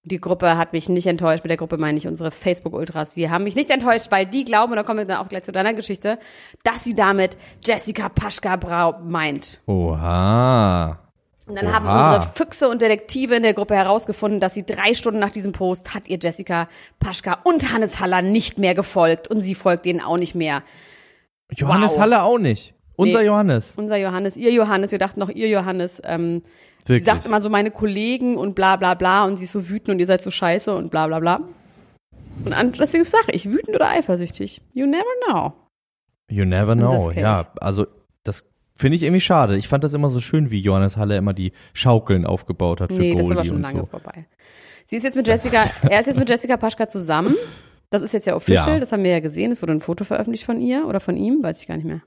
Und 0.03 0.11
die 0.11 0.21
Gruppe 0.21 0.59
hat 0.59 0.73
mich 0.73 0.89
nicht 0.89 1.07
enttäuscht. 1.07 1.45
Mit 1.45 1.51
der 1.51 1.57
Gruppe 1.57 1.79
meine 1.79 1.99
ich 1.99 2.09
unsere 2.09 2.33
Facebook-Ultras. 2.33 3.15
Die 3.15 3.31
haben 3.31 3.45
mich 3.45 3.55
nicht 3.55 3.71
enttäuscht, 3.71 4.11
weil 4.11 4.27
die 4.27 4.45
glauben, 4.45 4.73
und 4.73 4.77
da 4.79 4.83
kommen 4.83 4.99
wir 4.99 5.05
dann 5.07 5.19
auch 5.19 5.29
gleich 5.29 5.45
zu 5.45 5.53
deiner 5.53 5.73
Geschichte, 5.73 6.19
dass 6.65 6.83
sie 6.83 6.95
damit 6.95 7.39
Jessica 7.65 8.09
Paschka 8.09 8.57
Brau 8.57 8.99
meint. 9.05 9.61
Oha. 9.67 11.06
Und 11.47 11.55
dann 11.55 11.73
haben 11.73 11.87
Oha. 11.87 12.17
unsere 12.17 12.33
Füchse 12.35 12.69
und 12.69 12.83
Detektive 12.83 13.37
in 13.37 13.43
der 13.45 13.55
Gruppe 13.55 13.77
herausgefunden, 13.77 14.41
dass 14.41 14.55
sie 14.55 14.67
drei 14.67 14.95
Stunden 14.95 15.21
nach 15.21 15.31
diesem 15.31 15.53
Post 15.53 15.95
hat 15.95 16.09
ihr 16.09 16.19
Jessica 16.21 16.69
Paschka 16.99 17.39
und 17.45 17.73
Hannes 17.73 18.01
Haller 18.01 18.21
nicht 18.21 18.59
mehr 18.59 18.75
gefolgt 18.75 19.29
und 19.29 19.41
sie 19.41 19.55
folgt 19.55 19.85
denen 19.87 20.01
auch 20.01 20.19
nicht 20.19 20.35
mehr. 20.35 20.63
Johannes 21.53 21.93
Wow. 21.93 22.01
Halle 22.01 22.23
auch 22.23 22.39
nicht. 22.39 22.75
Unser 22.97 23.21
Nee. 23.21 23.27
Johannes. 23.27 23.75
Unser 23.77 23.97
Johannes, 23.97 24.37
ihr 24.37 24.51
Johannes, 24.53 24.91
wir 24.91 24.99
dachten 24.99 25.21
noch 25.21 25.29
ihr 25.29 25.49
Johannes. 25.49 26.01
Ähm, 26.05 26.43
sie 26.83 26.89
Wirklich. 26.89 27.05
sagt 27.05 27.27
immer 27.27 27.41
so 27.41 27.49
meine 27.51 27.71
Kollegen 27.71 28.37
und 28.37 28.55
bla 28.55 28.77
bla 28.77 28.95
bla 28.95 29.25
und 29.25 29.37
sie 29.37 29.45
ist 29.45 29.53
so 29.53 29.69
wütend 29.69 29.91
und 29.91 29.99
ihr 30.01 30.07
seid 30.07 30.23
so 30.23 30.31
scheiße 30.33 30.75
und 30.75 30.91
bla 30.91 31.07
bla 31.07 31.21
bla. 31.21 31.41
Und 32.45 32.79
deswegen 32.79 33.05
sage 33.05 33.33
ich, 33.33 33.51
wütend 33.51 33.77
oder 33.77 33.89
eifersüchtig. 33.89 34.61
You 34.75 34.87
never 34.87 35.05
know. 35.29 35.53
You 36.29 36.45
never 36.45 36.75
know. 36.75 37.11
Ja, 37.13 37.47
also 37.61 37.87
das 38.25 38.45
finde 38.77 38.97
ich 38.97 39.03
irgendwie 39.03 39.21
schade. 39.21 39.57
Ich 39.57 39.67
fand 39.69 39.83
das 39.85 39.93
immer 39.95 40.09
so 40.11 40.21
schön, 40.21 40.51
wie 40.51 40.61
Johannes 40.61 40.97
Halle 40.97 41.17
immer 41.17 41.33
die 41.35 41.53
Schaukeln 41.73 42.25
aufgebaut 42.27 42.81
hat 42.81 42.93
für 42.93 43.01
Nee, 43.01 43.13
das 43.13 43.23
ist 43.23 43.27
Goldie 43.27 43.39
aber 43.39 43.45
schon 43.45 43.57
und 43.57 43.63
lange 43.63 43.81
so. 43.81 43.87
vorbei. 43.87 44.27
Sie 44.85 44.97
ist 44.97 45.03
jetzt 45.03 45.17
mit 45.17 45.27
Jessica, 45.27 45.65
er 45.83 46.01
ist 46.01 46.07
jetzt 46.07 46.19
mit 46.19 46.29
Jessica 46.31 46.57
Paschka 46.57 46.87
zusammen. 46.89 47.35
Das 47.91 48.03
ist 48.03 48.13
jetzt 48.13 48.27
ja 48.27 48.35
official, 48.37 48.75
Ja. 48.75 48.79
das 48.81 48.93
haben 48.93 49.03
wir 49.05 49.11
ja 49.11 49.21
gesehen. 49.21 49.51
Es 49.53 49.63
wurde 49.63 49.73
ein 49.73 49.81
Foto 49.81 50.05
veröffentlicht 50.05 50.45
von 50.45 50.61
ihr 50.61 50.87
oder 50.87 51.01
von 51.01 51.17
ihm, 51.17 51.43
weiß 51.43 51.61
ich 51.63 51.69
gar 51.69 51.77
nicht 51.77 51.87
mehr. 51.87 52.03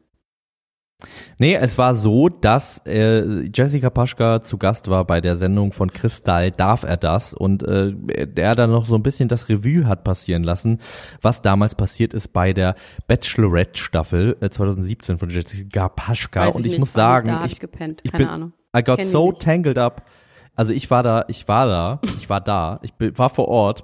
Nee, 1.37 1.55
es 1.55 1.77
war 1.77 1.95
so, 1.95 2.27
dass 2.27 2.79
äh, 2.85 3.47
Jessica 3.55 3.89
Paschka 3.89 4.41
zu 4.41 4.57
Gast 4.57 4.89
war 4.89 5.05
bei 5.05 5.21
der 5.21 5.37
Sendung 5.37 5.71
von 5.71 5.91
Kristall, 5.93 6.51
darf 6.51 6.83
er 6.83 6.97
das? 6.97 7.33
Und 7.33 7.63
äh, 7.63 7.93
der 8.27 8.55
dann 8.55 8.71
noch 8.71 8.85
so 8.85 8.95
ein 8.95 9.03
bisschen 9.03 9.29
das 9.29 9.47
Revue 9.47 9.85
hat 9.87 10.03
passieren 10.03 10.43
lassen, 10.43 10.79
was 11.21 11.41
damals 11.41 11.75
passiert 11.75 12.13
ist 12.13 12.33
bei 12.33 12.51
der 12.51 12.75
Bachelorette-Staffel 13.07 14.37
äh, 14.41 14.49
2017 14.49 15.17
von 15.17 15.29
Jessica 15.29 15.89
Paschka. 15.89 16.47
Weiß 16.47 16.55
Und 16.55 16.65
ich 16.65 16.73
nicht, 16.73 16.79
muss 16.79 16.93
sagen, 16.93 17.39
ich, 17.45 17.53
ich 17.53 17.59
gepennt, 17.59 18.01
ich 18.03 18.11
keine 18.11 18.25
bin- 18.25 18.33
Ahnung. 18.33 18.53
I 18.75 18.83
got 18.83 18.97
Kenn 18.99 19.07
so 19.07 19.31
tangled 19.31 19.77
up. 19.77 20.05
Also 20.55 20.73
ich 20.73 20.91
war 20.91 21.01
da, 21.03 21.23
ich 21.29 21.47
war 21.47 21.65
da, 21.67 22.01
ich 22.19 22.29
war 22.29 22.41
da, 22.41 22.79
ich 22.83 22.93
war 23.17 23.29
vor 23.29 23.47
Ort. 23.47 23.83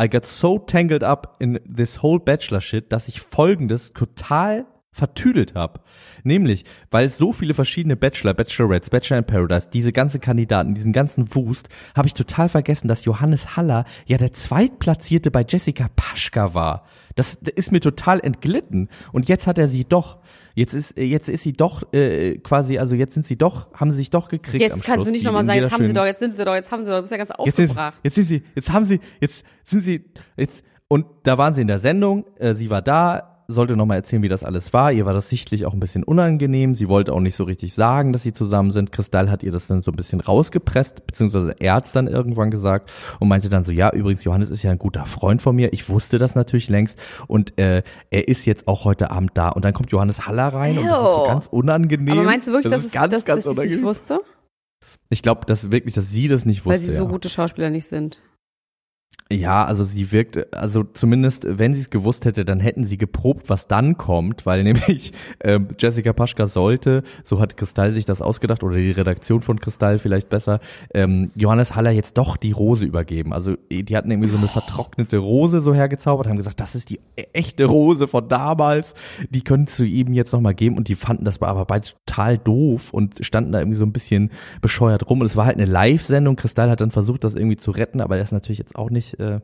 I 0.00 0.08
got 0.10 0.24
so 0.26 0.58
tangled 0.58 1.04
up 1.04 1.36
in 1.38 1.60
this 1.72 2.02
whole 2.02 2.18
Bachelor 2.18 2.60
shit, 2.60 2.92
dass 2.92 3.06
ich 3.08 3.20
folgendes 3.20 3.92
total 3.92 4.66
vertüdelt 4.96 5.54
habe. 5.54 5.80
Nämlich, 6.24 6.64
weil 6.90 7.06
es 7.06 7.18
so 7.18 7.32
viele 7.32 7.52
verschiedene 7.52 7.96
Bachelor, 7.96 8.32
Bachelorettes, 8.32 8.90
Bachelor 8.90 9.18
in 9.18 9.24
Paradise, 9.24 9.68
diese 9.70 9.92
ganzen 9.92 10.20
Kandidaten, 10.20 10.74
diesen 10.74 10.92
ganzen 10.92 11.34
Wust, 11.34 11.68
habe 11.94 12.08
ich 12.08 12.14
total 12.14 12.48
vergessen, 12.48 12.88
dass 12.88 13.04
Johannes 13.04 13.56
Haller 13.56 13.84
ja 14.06 14.16
der 14.16 14.32
Zweitplatzierte 14.32 15.30
bei 15.30 15.44
Jessica 15.46 15.88
Paschka 15.94 16.54
war. 16.54 16.86
Das 17.14 17.34
ist 17.34 17.72
mir 17.72 17.80
total 17.80 18.20
entglitten. 18.20 18.88
Und 19.12 19.28
jetzt 19.28 19.46
hat 19.46 19.58
er 19.58 19.68
sie 19.68 19.84
doch. 19.84 20.18
Jetzt 20.54 20.72
ist, 20.72 20.96
jetzt 20.96 21.28
ist 21.28 21.42
sie 21.42 21.52
doch 21.52 21.92
äh, 21.92 22.38
quasi, 22.38 22.78
also 22.78 22.94
jetzt 22.94 23.12
sind 23.12 23.26
sie 23.26 23.36
doch, 23.36 23.72
haben 23.74 23.90
sie 23.90 23.98
sich 23.98 24.10
doch 24.10 24.28
gekriegt. 24.28 24.62
Jetzt 24.62 24.84
kannst 24.84 24.86
Schluss, 24.86 25.04
du 25.06 25.12
nicht 25.12 25.24
nochmal 25.24 25.44
sagen, 25.44 25.60
jetzt 25.60 25.72
haben 25.72 25.84
sie 25.84 25.92
doch, 25.92 26.06
jetzt 26.06 26.18
sind 26.18 26.32
sie 26.32 26.44
doch, 26.44 26.54
jetzt 26.54 26.72
haben 26.72 26.84
sie 26.84 26.90
doch, 26.90 26.96
du 26.96 27.02
bist 27.02 27.12
ja 27.12 27.18
ganz 27.18 27.30
Jetzt 27.44 27.56
sind, 27.56 27.70
aufgebracht. 27.70 27.98
jetzt 28.02 28.14
sind 28.14 28.28
sie, 28.28 28.42
jetzt 28.54 28.72
haben 28.72 28.84
sie, 28.84 29.00
jetzt 29.20 29.44
sind 29.64 29.82
sie, 29.82 30.04
jetzt, 30.38 30.64
und 30.88 31.04
da 31.24 31.36
waren 31.36 31.52
sie 31.52 31.60
in 31.60 31.68
der 31.68 31.78
Sendung, 31.78 32.24
äh, 32.38 32.54
sie 32.54 32.70
war 32.70 32.80
da, 32.80 33.35
sollte 33.48 33.76
nochmal 33.76 33.98
erzählen, 33.98 34.22
wie 34.22 34.28
das 34.28 34.44
alles 34.44 34.72
war. 34.72 34.92
Ihr 34.92 35.06
war 35.06 35.12
das 35.12 35.28
sichtlich 35.28 35.66
auch 35.66 35.72
ein 35.72 35.80
bisschen 35.80 36.02
unangenehm. 36.02 36.74
Sie 36.74 36.88
wollte 36.88 37.12
auch 37.12 37.20
nicht 37.20 37.36
so 37.36 37.44
richtig 37.44 37.74
sagen, 37.74 38.12
dass 38.12 38.22
sie 38.22 38.32
zusammen 38.32 38.70
sind. 38.70 38.92
Kristall 38.92 39.30
hat 39.30 39.42
ihr 39.42 39.52
das 39.52 39.66
dann 39.66 39.82
so 39.82 39.92
ein 39.92 39.96
bisschen 39.96 40.20
rausgepresst, 40.20 41.06
beziehungsweise 41.06 41.54
er 41.58 41.74
hat's 41.74 41.92
dann 41.92 42.08
irgendwann 42.08 42.50
gesagt 42.50 42.90
und 43.20 43.28
meinte 43.28 43.48
dann 43.48 43.64
so, 43.64 43.72
ja, 43.72 43.92
übrigens, 43.92 44.24
Johannes 44.24 44.50
ist 44.50 44.62
ja 44.62 44.70
ein 44.70 44.78
guter 44.78 45.06
Freund 45.06 45.42
von 45.42 45.54
mir. 45.54 45.72
Ich 45.72 45.88
wusste 45.88 46.18
das 46.18 46.34
natürlich 46.34 46.68
längst 46.68 46.98
und 47.28 47.58
äh, 47.58 47.82
er 48.10 48.28
ist 48.28 48.46
jetzt 48.46 48.66
auch 48.68 48.84
heute 48.84 49.10
Abend 49.10 49.32
da. 49.34 49.50
Und 49.50 49.64
dann 49.64 49.74
kommt 49.74 49.92
Johannes 49.92 50.26
Haller 50.26 50.48
rein 50.48 50.78
und 50.78 50.86
das 50.86 50.98
ist 50.98 51.14
so 51.14 51.22
Ew. 51.22 51.26
ganz 51.26 51.46
unangenehm. 51.46 52.18
Aber 52.18 52.22
meinst 52.24 52.48
du 52.48 52.52
wirklich, 52.52 52.72
das 52.72 52.82
dass, 52.82 52.86
ist 52.86 52.94
ganz, 52.94 53.12
dass, 53.12 53.24
ganz 53.24 53.44
dass 53.44 53.58
ich 53.58 53.64
es 53.64 53.70
nicht 53.72 53.84
wusste? 53.84 54.20
Ich 55.08 55.22
glaube, 55.22 55.46
dass 55.46 55.70
wirklich, 55.70 55.94
dass 55.94 56.10
sie 56.10 56.28
das 56.28 56.44
nicht 56.46 56.66
Weil 56.66 56.74
wusste. 56.74 56.90
sie 56.90 56.96
so 56.96 57.04
ja. 57.04 57.10
gute 57.10 57.28
Schauspieler 57.28 57.70
nicht 57.70 57.86
sind. 57.86 58.20
Ja, 59.32 59.64
also 59.64 59.82
sie 59.82 60.12
wirkt, 60.12 60.54
also 60.54 60.84
zumindest, 60.84 61.48
wenn 61.58 61.74
sie 61.74 61.80
es 61.80 61.90
gewusst 61.90 62.26
hätte, 62.26 62.44
dann 62.44 62.60
hätten 62.60 62.84
sie 62.84 62.96
geprobt, 62.96 63.50
was 63.50 63.66
dann 63.66 63.96
kommt, 63.96 64.46
weil 64.46 64.62
nämlich 64.62 65.12
äh, 65.40 65.58
Jessica 65.80 66.12
Paschka 66.12 66.46
sollte, 66.46 67.02
so 67.24 67.40
hat 67.40 67.56
Kristall 67.56 67.90
sich 67.90 68.04
das 68.04 68.22
ausgedacht, 68.22 68.62
oder 68.62 68.76
die 68.76 68.92
Redaktion 68.92 69.42
von 69.42 69.58
Kristall 69.58 69.98
vielleicht 69.98 70.28
besser, 70.28 70.60
ähm, 70.94 71.32
Johannes 71.34 71.74
Haller 71.74 71.90
jetzt 71.90 72.18
doch 72.18 72.36
die 72.36 72.52
Rose 72.52 72.86
übergeben. 72.86 73.32
Also 73.32 73.56
die 73.68 73.96
hatten 73.96 74.12
irgendwie 74.12 74.28
so 74.28 74.36
eine 74.36 74.46
vertrocknete 74.46 75.18
Rose 75.18 75.60
so 75.60 75.74
hergezaubert, 75.74 76.28
haben 76.28 76.36
gesagt, 76.36 76.60
das 76.60 76.76
ist 76.76 76.90
die 76.90 77.00
e- 77.16 77.24
echte 77.32 77.64
Rose 77.64 78.06
von 78.06 78.28
damals, 78.28 78.94
die 79.30 79.42
könntest 79.42 79.80
du 79.80 79.84
ihm 79.84 80.12
jetzt 80.12 80.32
nochmal 80.32 80.54
geben. 80.54 80.76
Und 80.76 80.86
die 80.86 80.94
fanden 80.94 81.24
das 81.24 81.42
aber 81.42 81.64
beide 81.64 81.84
total 82.06 82.38
doof 82.38 82.92
und 82.92 83.24
standen 83.24 83.50
da 83.50 83.58
irgendwie 83.58 83.78
so 83.78 83.84
ein 83.84 83.92
bisschen 83.92 84.30
bescheuert 84.60 85.10
rum. 85.10 85.18
Und 85.18 85.26
es 85.26 85.36
war 85.36 85.46
halt 85.46 85.56
eine 85.56 85.66
Live-Sendung, 85.66 86.36
Kristall 86.36 86.70
hat 86.70 86.80
dann 86.80 86.92
versucht, 86.92 87.24
das 87.24 87.34
irgendwie 87.34 87.56
zu 87.56 87.72
retten, 87.72 88.00
aber 88.00 88.16
er 88.16 88.22
ist 88.22 88.32
natürlich 88.32 88.58
jetzt 88.58 88.76
auch 88.76 88.90
nicht 88.90 89.15
äh, 89.18 89.40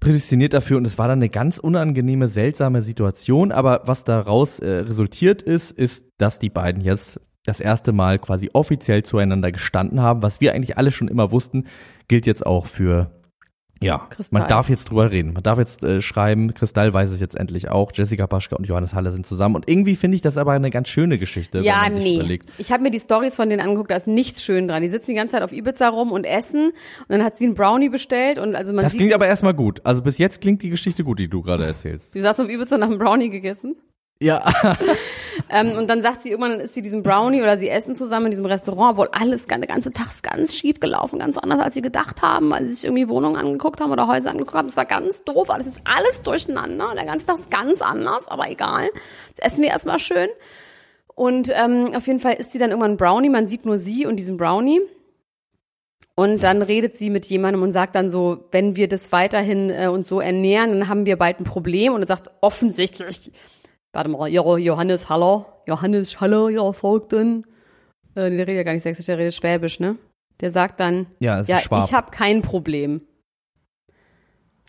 prädestiniert 0.00 0.52
dafür 0.52 0.78
und 0.78 0.86
es 0.86 0.98
war 0.98 1.08
dann 1.08 1.20
eine 1.20 1.28
ganz 1.28 1.58
unangenehme, 1.58 2.28
seltsame 2.28 2.82
Situation. 2.82 3.52
Aber 3.52 3.82
was 3.84 4.04
daraus 4.04 4.58
äh, 4.58 4.68
resultiert 4.68 5.42
ist, 5.42 5.70
ist, 5.70 6.06
dass 6.18 6.38
die 6.38 6.50
beiden 6.50 6.82
jetzt 6.82 7.20
das 7.44 7.60
erste 7.60 7.92
Mal 7.92 8.18
quasi 8.18 8.50
offiziell 8.52 9.02
zueinander 9.04 9.52
gestanden 9.52 10.00
haben. 10.00 10.22
Was 10.22 10.40
wir 10.40 10.54
eigentlich 10.54 10.76
alle 10.76 10.90
schon 10.90 11.08
immer 11.08 11.30
wussten, 11.32 11.64
gilt 12.08 12.26
jetzt 12.26 12.44
auch 12.44 12.66
für 12.66 13.21
ja, 13.82 14.06
Kristall. 14.10 14.40
man 14.40 14.48
darf 14.48 14.68
jetzt 14.68 14.90
drüber 14.90 15.10
reden. 15.10 15.32
Man 15.32 15.42
darf 15.42 15.58
jetzt 15.58 15.82
äh, 15.82 16.00
schreiben, 16.00 16.54
Kristall 16.54 16.92
weiß 16.92 17.10
es 17.10 17.20
jetzt 17.20 17.36
endlich 17.36 17.68
auch, 17.68 17.90
Jessica 17.94 18.26
Paschka 18.26 18.56
und 18.56 18.66
Johannes 18.66 18.94
Halle 18.94 19.10
sind 19.10 19.26
zusammen. 19.26 19.54
Und 19.56 19.68
irgendwie 19.68 19.96
finde 19.96 20.14
ich 20.14 20.20
das 20.22 20.36
aber 20.38 20.52
eine 20.52 20.70
ganz 20.70 20.88
schöne 20.88 21.18
Geschichte, 21.18 21.58
wenn 21.58 21.64
Ja, 21.64 21.82
man 21.82 21.94
sich 21.94 22.02
nee. 22.02 22.14
überlegt. 22.16 22.48
Ich 22.58 22.72
habe 22.72 22.82
mir 22.82 22.90
die 22.90 23.00
Stories 23.00 23.36
von 23.36 23.48
denen 23.50 23.60
angeguckt, 23.60 23.90
da 23.90 23.96
ist 23.96 24.06
nichts 24.06 24.42
schön 24.42 24.68
dran. 24.68 24.82
Die 24.82 24.88
sitzen 24.88 25.10
die 25.10 25.16
ganze 25.16 25.32
Zeit 25.32 25.42
auf 25.42 25.52
Ibiza 25.52 25.88
rum 25.88 26.12
und 26.12 26.24
essen 26.24 26.66
und 26.68 26.74
dann 27.08 27.24
hat 27.24 27.36
sie 27.36 27.44
einen 27.46 27.54
Brownie 27.54 27.88
bestellt 27.88 28.38
und 28.38 28.54
also 28.54 28.72
man 28.72 28.82
Das 28.84 28.92
sieht, 28.92 29.00
klingt 29.00 29.14
aber 29.14 29.26
erstmal 29.26 29.54
gut. 29.54 29.80
Also 29.84 30.02
bis 30.02 30.18
jetzt 30.18 30.40
klingt 30.40 30.62
die 30.62 30.70
Geschichte 30.70 31.04
gut, 31.04 31.18
die 31.18 31.28
du 31.28 31.42
gerade 31.42 31.64
erzählst. 31.66 32.12
sie 32.12 32.20
saß 32.20 32.40
auf 32.40 32.48
Ibiza 32.48 32.76
und 32.76 32.82
haben 32.84 32.98
Brownie 32.98 33.30
gegessen. 33.30 33.76
Ja. 34.20 34.40
Ähm, 35.52 35.76
und 35.76 35.90
dann 35.90 36.00
sagt 36.00 36.22
sie 36.22 36.30
irgendwann, 36.30 36.60
isst 36.60 36.72
sie 36.72 36.80
diesen 36.80 37.02
Brownie 37.02 37.42
oder 37.42 37.58
sie 37.58 37.68
essen 37.68 37.94
zusammen 37.94 38.26
in 38.26 38.32
diesem 38.32 38.46
Restaurant, 38.46 38.92
obwohl 38.92 39.08
alles, 39.12 39.46
der 39.46 39.58
ganze 39.58 39.90
Tag 39.90 40.06
ist 40.06 40.22
ganz 40.22 40.56
schief 40.56 40.80
gelaufen, 40.80 41.18
ganz 41.18 41.36
anders, 41.36 41.60
als 41.60 41.74
sie 41.74 41.82
gedacht 41.82 42.22
haben, 42.22 42.54
als 42.54 42.68
sie 42.68 42.74
sich 42.74 42.84
irgendwie 42.84 43.08
Wohnungen 43.10 43.36
angeguckt 43.36 43.80
haben 43.80 43.92
oder 43.92 44.08
Häuser 44.08 44.30
angeguckt 44.30 44.56
haben. 44.56 44.68
Es 44.68 44.76
war 44.78 44.86
ganz 44.86 45.24
doof, 45.24 45.50
alles 45.50 45.66
ist 45.66 45.82
alles 45.84 46.22
durcheinander. 46.22 46.92
Der 46.94 47.04
ganze 47.04 47.26
Tag 47.26 47.38
ist 47.38 47.50
ganz 47.50 47.82
anders, 47.82 48.26
aber 48.28 48.50
egal. 48.50 48.88
Jetzt 49.28 49.44
essen 49.44 49.62
wir 49.62 49.68
erstmal 49.68 49.98
schön. 49.98 50.28
Und 51.14 51.50
ähm, 51.52 51.92
auf 51.94 52.06
jeden 52.06 52.20
Fall 52.20 52.34
isst 52.34 52.52
sie 52.52 52.58
dann 52.58 52.70
irgendwann 52.70 52.96
Brownie. 52.96 53.28
Man 53.28 53.46
sieht 53.46 53.66
nur 53.66 53.76
sie 53.76 54.06
und 54.06 54.16
diesen 54.16 54.38
Brownie. 54.38 54.80
Und 56.14 56.42
dann 56.42 56.62
redet 56.62 56.96
sie 56.96 57.10
mit 57.10 57.26
jemandem 57.26 57.62
und 57.62 57.72
sagt 57.72 57.94
dann 57.94 58.08
so, 58.08 58.44
wenn 58.52 58.76
wir 58.76 58.88
das 58.88 59.12
weiterhin 59.12 59.70
äh, 59.70 59.88
uns 59.88 60.08
so 60.08 60.20
ernähren, 60.20 60.70
dann 60.70 60.88
haben 60.88 61.04
wir 61.04 61.16
bald 61.16 61.40
ein 61.40 61.44
Problem. 61.44 61.92
Und 61.92 62.02
er 62.02 62.06
sagt 62.06 62.30
offensichtlich, 62.40 63.32
warte 63.92 64.08
mal, 64.10 64.28
ja, 64.28 64.56
Johannes 64.56 65.08
Haller, 65.08 65.46
Johannes 65.66 66.20
Haller, 66.20 66.48
ja, 66.50 66.72
sagt 66.72 67.12
dann, 67.12 67.44
äh, 68.14 68.30
der 68.30 68.46
redet 68.46 68.56
ja 68.56 68.62
gar 68.62 68.72
nicht 68.72 68.82
sächsisch, 68.82 69.06
der 69.06 69.18
redet 69.18 69.34
schwäbisch, 69.34 69.80
ne? 69.80 69.96
Der 70.40 70.50
sagt 70.50 70.80
dann, 70.80 71.06
Ja, 71.20 71.40
ja, 71.42 71.58
ich 71.58 71.92
habe 71.92 72.10
kein 72.10 72.42
Problem. 72.42 73.02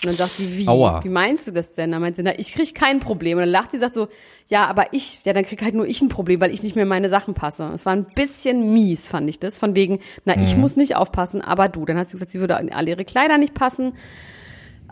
Und 0.01 0.09
dann 0.09 0.15
sagt 0.15 0.31
sie, 0.31 0.57
wie? 0.57 0.67
Aua. 0.67 1.01
Wie 1.03 1.09
meinst 1.09 1.47
du 1.47 1.51
das 1.51 1.75
denn? 1.75 1.91
Dann 1.91 2.01
meint 2.01 2.17
sie, 2.17 2.23
na, 2.23 2.37
ich 2.37 2.51
krieg 2.53 2.75
kein 2.75 2.99
Problem. 2.99 3.37
Und 3.37 3.43
dann 3.43 3.49
lacht 3.49 3.71
sie, 3.71 3.79
sagt 3.79 3.93
so, 3.93 4.09
ja, 4.49 4.65
aber 4.65 4.91
ich, 4.91 5.21
ja, 5.23 5.31
dann 5.31 5.45
krieg 5.45 5.61
halt 5.63 5.75
nur 5.75 5.87
ich 5.87 6.01
ein 6.01 6.09
Problem, 6.09 6.41
weil 6.41 6.53
ich 6.53 6.61
nicht 6.61 6.75
mehr 6.75 6.83
in 6.83 6.89
meine 6.89 7.07
Sachen 7.07 7.33
passe. 7.35 7.71
Es 7.73 7.85
war 7.85 7.93
ein 7.93 8.05
bisschen 8.13 8.73
mies, 8.73 9.07
fand 9.07 9.29
ich 9.29 9.39
das. 9.39 9.57
Von 9.57 9.75
wegen, 9.75 9.99
na, 10.25 10.35
Mhm. 10.35 10.43
ich 10.43 10.57
muss 10.57 10.75
nicht 10.75 10.97
aufpassen, 10.97 11.41
aber 11.41 11.69
du. 11.69 11.85
Dann 11.85 11.97
hat 11.97 12.09
sie 12.09 12.17
gesagt, 12.17 12.31
sie 12.31 12.41
würde 12.41 12.55
alle 12.57 12.89
ihre 12.89 13.05
Kleider 13.05 13.37
nicht 13.37 13.53
passen. 13.53 13.93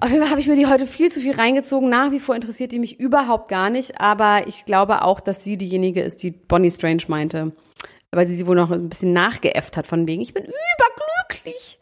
Auf 0.02 0.10
jeden 0.10 0.24
Fall 0.24 0.32
habe 0.32 0.42
ich 0.42 0.48
mir 0.48 0.56
die 0.56 0.66
heute 0.66 0.88
viel 0.88 1.12
zu 1.12 1.20
viel 1.20 1.36
reingezogen. 1.36 1.88
Nach 1.88 2.12
wie 2.12 2.20
vor 2.20 2.36
interessiert 2.36 2.72
die 2.72 2.80
mich 2.80 3.00
überhaupt 3.00 3.50
gar 3.50 3.70
nicht. 3.70 4.02
Aber 4.02 4.48
ich 4.48 4.66
glaube 4.66 5.04
auch, 5.04 5.20
dass 5.20 5.44
sie 5.44 5.58
diejenige 5.58 6.02
ist, 6.02 6.24
die 6.24 6.32
Bonnie 6.32 6.72
Strange 6.72 7.04
meinte. 7.08 7.52
Weil 8.12 8.26
sie 8.26 8.36
sie 8.36 8.48
wohl 8.48 8.56
noch 8.56 8.72
ein 8.72 8.90
bisschen 8.90 9.14
nachgeäfft 9.14 9.78
hat 9.78 9.86
von 9.86 10.08
wegen, 10.08 10.22
ich 10.22 10.34
bin 10.34 10.44
überglücklich. 10.44 11.78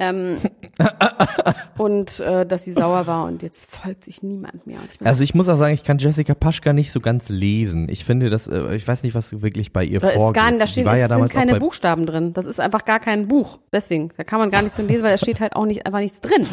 Ähm, 0.00 0.38
und 1.76 2.20
äh, 2.20 2.46
dass 2.46 2.64
sie 2.64 2.72
sauer 2.72 3.06
war 3.06 3.26
und 3.26 3.42
jetzt 3.42 3.66
folgt 3.66 4.04
sich 4.04 4.22
niemand 4.22 4.66
mehr. 4.66 4.78
Ich 4.90 4.98
meine, 4.98 5.10
Also 5.10 5.22
ich 5.22 5.34
muss 5.34 5.50
auch 5.50 5.58
sagen, 5.58 5.74
ich 5.74 5.84
kann 5.84 5.98
Jessica 5.98 6.34
Paschka 6.34 6.72
nicht 6.72 6.90
so 6.90 7.00
ganz 7.00 7.28
lesen. 7.28 7.90
Ich 7.90 8.06
finde 8.06 8.30
das, 8.30 8.48
äh, 8.48 8.74
ich 8.74 8.88
weiß 8.88 9.02
nicht, 9.02 9.14
was 9.14 9.42
wirklich 9.42 9.74
bei 9.74 9.84
ihr 9.84 10.00
da 10.00 10.08
ist 10.08 10.16
vorgeht. 10.16 10.34
gar 10.34 10.50
nicht, 10.50 10.62
da 10.62 10.66
stehen, 10.66 10.86
war 10.86 10.96
ja 10.96 11.08
sind 11.08 11.28
keine 11.28 11.60
Buchstaben 11.60 12.06
drin. 12.06 12.32
Das 12.32 12.46
ist 12.46 12.58
einfach 12.58 12.86
gar 12.86 13.00
kein 13.00 13.28
Buch. 13.28 13.58
Deswegen, 13.70 14.10
da 14.16 14.24
kann 14.24 14.38
man 14.38 14.50
gar 14.50 14.62
nichts 14.62 14.76
drin 14.76 14.88
lesen, 14.88 15.04
weil 15.04 15.12
da 15.12 15.18
steht 15.18 15.40
halt 15.40 15.54
auch 15.54 15.66
nicht 15.66 15.84
einfach 15.84 16.00
nichts 16.00 16.22
drin. 16.22 16.46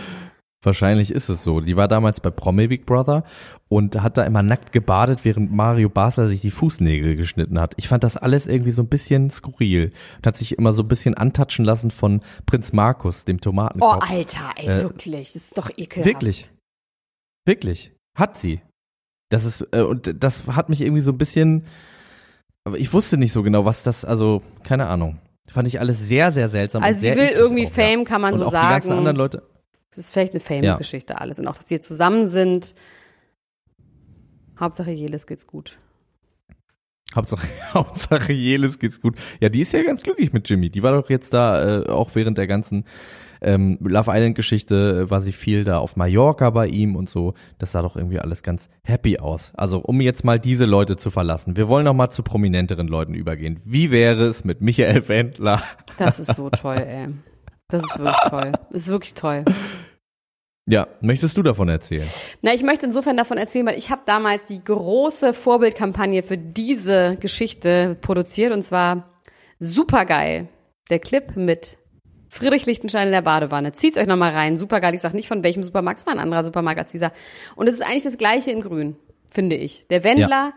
Wahrscheinlich 0.61 1.11
ist 1.11 1.29
es 1.29 1.41
so. 1.43 1.61
Die 1.61 1.77
war 1.77 1.87
damals 1.87 2.19
bei 2.19 2.29
Promi 2.31 2.67
Big 2.67 2.85
Brother 2.85 3.23
und 3.69 4.01
hat 4.01 4.17
da 4.17 4.23
immer 4.25 4.43
nackt 4.43 4.73
gebadet, 4.73 5.23
während 5.23 5.53
Mario 5.53 5.87
Basler 5.87 6.27
sich 6.27 6.41
die 6.41 6.51
Fußnägel 6.51 7.15
geschnitten 7.15 7.57
hat. 7.59 7.75
Ich 7.77 7.87
fand 7.87 8.03
das 8.03 8.17
alles 8.17 8.45
irgendwie 8.45 8.71
so 8.71 8.81
ein 8.81 8.89
bisschen 8.89 9.29
skurril 9.29 9.93
und 10.17 10.27
hat 10.27 10.35
sich 10.35 10.57
immer 10.57 10.73
so 10.73 10.83
ein 10.83 10.89
bisschen 10.89 11.13
antatschen 11.15 11.63
lassen 11.63 11.91
von 11.91 12.21
Prinz 12.45 12.73
Markus, 12.73 13.23
dem 13.23 13.37
Oh, 13.37 13.39
Tomatenkopf. 13.39 14.11
Alter, 14.11 14.51
ey, 14.57 14.67
Äh, 14.67 14.83
wirklich. 14.83 15.27
Das 15.33 15.35
ist 15.37 15.57
doch 15.57 15.69
ekelhaft. 15.77 16.05
Wirklich. 16.05 16.51
Wirklich. 17.45 17.93
Hat 18.17 18.37
sie. 18.37 18.59
Das 19.29 19.45
ist, 19.45 19.65
äh, 19.71 19.81
und 19.81 20.13
das 20.21 20.45
hat 20.47 20.67
mich 20.67 20.81
irgendwie 20.81 21.01
so 21.01 21.11
ein 21.11 21.17
bisschen, 21.17 21.65
aber 22.65 22.77
ich 22.77 22.91
wusste 22.91 23.17
nicht 23.17 23.31
so 23.31 23.43
genau, 23.43 23.63
was 23.63 23.83
das, 23.83 24.03
also, 24.03 24.41
keine 24.63 24.87
Ahnung. 24.87 25.19
Fand 25.49 25.67
ich 25.69 25.79
alles 25.79 25.99
sehr, 25.99 26.31
sehr 26.33 26.49
seltsam. 26.49 26.83
Also 26.83 26.99
sie 26.99 27.15
will 27.15 27.29
irgendwie 27.29 27.65
auch, 27.65 27.75
ja. 27.77 27.83
Fame, 27.83 28.03
kann 28.03 28.21
man 28.21 28.33
und 28.33 28.39
so 28.39 28.45
auch 28.47 28.49
die 28.51 28.57
ganzen 28.57 28.91
anderen 28.91 29.05
sagen. 29.05 29.17
Leute. 29.17 29.43
Das 29.99 30.05
ist 30.05 30.13
vielleicht 30.13 30.31
eine 30.31 30.39
Fame-Geschichte 30.39 31.19
alles. 31.19 31.39
Und 31.39 31.47
auch, 31.49 31.57
dass 31.57 31.67
sie 31.67 31.77
zusammen 31.81 32.29
sind. 32.29 32.73
Hauptsache 34.57 34.91
Jelis 34.91 35.27
geht's 35.27 35.45
gut. 35.45 35.77
Hauptsache, 37.13 37.45
Hauptsache 37.73 38.31
Jelis 38.31 38.79
geht's 38.79 39.01
gut. 39.01 39.17
Ja, 39.41 39.49
die 39.49 39.59
ist 39.59 39.73
ja 39.73 39.83
ganz 39.83 40.01
glücklich 40.01 40.31
mit 40.31 40.49
Jimmy. 40.49 40.69
Die 40.69 40.83
war 40.83 40.93
doch 40.93 41.09
jetzt 41.09 41.33
da, 41.33 41.81
äh, 41.81 41.89
auch 41.89 42.15
während 42.15 42.37
der 42.37 42.47
ganzen 42.47 42.85
ähm, 43.41 43.77
Love 43.81 44.09
Island 44.13 44.35
Geschichte, 44.35 45.01
äh, 45.07 45.11
war 45.11 45.19
sie 45.19 45.33
viel 45.33 45.65
da 45.65 45.79
auf 45.79 45.97
Mallorca 45.97 46.49
bei 46.49 46.67
ihm 46.67 46.95
und 46.95 47.09
so. 47.09 47.33
Das 47.57 47.73
sah 47.73 47.81
doch 47.81 47.97
irgendwie 47.97 48.19
alles 48.19 48.41
ganz 48.41 48.69
happy 48.85 49.19
aus. 49.19 49.51
Also, 49.57 49.79
um 49.79 49.99
jetzt 49.99 50.23
mal 50.23 50.39
diese 50.39 50.63
Leute 50.63 50.95
zu 50.95 51.09
verlassen. 51.09 51.57
Wir 51.57 51.67
wollen 51.67 51.83
noch 51.83 51.93
mal 51.93 52.09
zu 52.09 52.23
prominenteren 52.23 52.87
Leuten 52.87 53.15
übergehen. 53.15 53.59
Wie 53.65 53.91
wäre 53.91 54.27
es 54.27 54.45
mit 54.45 54.61
Michael 54.61 55.09
Wendler? 55.09 55.61
Das 55.97 56.21
ist 56.21 56.37
so 56.37 56.49
toll, 56.49 56.77
ey. 56.77 57.09
Das 57.67 57.83
ist 57.83 57.99
wirklich 57.99 58.29
toll. 58.29 58.51
Das 58.71 58.81
ist 58.81 58.87
wirklich 58.87 59.13
toll. 59.13 59.45
Ja, 60.69 60.87
möchtest 61.01 61.35
du 61.35 61.41
davon 61.41 61.67
erzählen? 61.67 62.07
Na, 62.43 62.53
ich 62.53 62.61
möchte 62.61 62.85
insofern 62.85 63.17
davon 63.17 63.39
erzählen, 63.39 63.65
weil 63.65 63.77
ich 63.77 63.89
habe 63.89 64.03
damals 64.05 64.45
die 64.45 64.63
große 64.63 65.33
Vorbildkampagne 65.33 66.21
für 66.21 66.37
diese 66.37 67.17
Geschichte 67.19 67.97
produziert 68.01 68.53
und 68.53 68.61
zwar 68.61 69.09
supergeil. 69.59 70.47
Der 70.91 70.99
Clip 70.99 71.35
mit 71.35 71.77
Friedrich 72.29 72.67
Lichtenstein 72.67 73.07
in 73.07 73.13
der 73.13 73.23
Badewanne. 73.23 73.71
Zieht's 73.71 73.97
euch 73.97 74.05
nochmal 74.05 74.31
rein. 74.31 74.57
Supergeil. 74.57 74.93
Ich 74.93 75.01
sag 75.01 75.15
nicht 75.15 75.27
von 75.27 75.43
welchem 75.43 75.63
Supermarkt, 75.63 76.01
es 76.01 76.05
war 76.05 76.13
ein 76.13 76.19
anderer 76.19 76.43
Supermarkt 76.43 76.79
als 76.79 76.91
dieser. 76.91 77.13
Und 77.55 77.67
es 77.67 77.73
ist 77.73 77.81
eigentlich 77.81 78.03
das 78.03 78.19
gleiche 78.19 78.51
in 78.51 78.61
grün, 78.61 78.95
finde 79.31 79.55
ich. 79.55 79.87
Der 79.87 80.03
Wendler 80.03 80.29
ja 80.29 80.53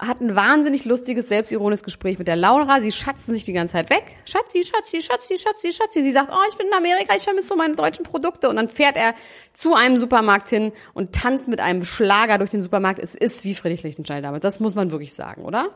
hat 0.00 0.20
ein 0.20 0.34
wahnsinnig 0.34 0.84
lustiges, 0.84 1.28
selbstironisches 1.28 1.84
Gespräch 1.84 2.18
mit 2.18 2.26
der 2.26 2.36
Laura. 2.36 2.80
Sie 2.80 2.90
schatzen 2.90 3.34
sich 3.34 3.44
die 3.44 3.52
ganze 3.52 3.74
Zeit 3.74 3.90
weg. 3.90 4.16
Schatzi, 4.24 4.64
Schatzi, 4.64 5.02
Schatzi, 5.02 5.36
Schatzi, 5.36 5.72
Schatzi. 5.72 6.02
Sie 6.02 6.12
sagt, 6.12 6.30
oh, 6.32 6.48
ich 6.48 6.56
bin 6.56 6.66
in 6.68 6.72
Amerika, 6.72 7.14
ich 7.14 7.22
vermisse 7.22 7.48
so 7.48 7.56
meine 7.56 7.74
deutschen 7.74 8.04
Produkte. 8.04 8.48
Und 8.48 8.56
dann 8.56 8.68
fährt 8.68 8.96
er 8.96 9.14
zu 9.52 9.74
einem 9.74 9.98
Supermarkt 9.98 10.48
hin 10.48 10.72
und 10.94 11.12
tanzt 11.12 11.48
mit 11.48 11.60
einem 11.60 11.84
Schlager 11.84 12.38
durch 12.38 12.50
den 12.50 12.62
Supermarkt. 12.62 12.98
Es 12.98 13.14
ist 13.14 13.44
wie 13.44 13.54
Friedrich 13.54 13.82
Lichtenstein 13.82 14.22
damals. 14.22 14.42
Das 14.42 14.58
muss 14.58 14.74
man 14.74 14.90
wirklich 14.90 15.12
sagen, 15.12 15.44
oder? 15.44 15.68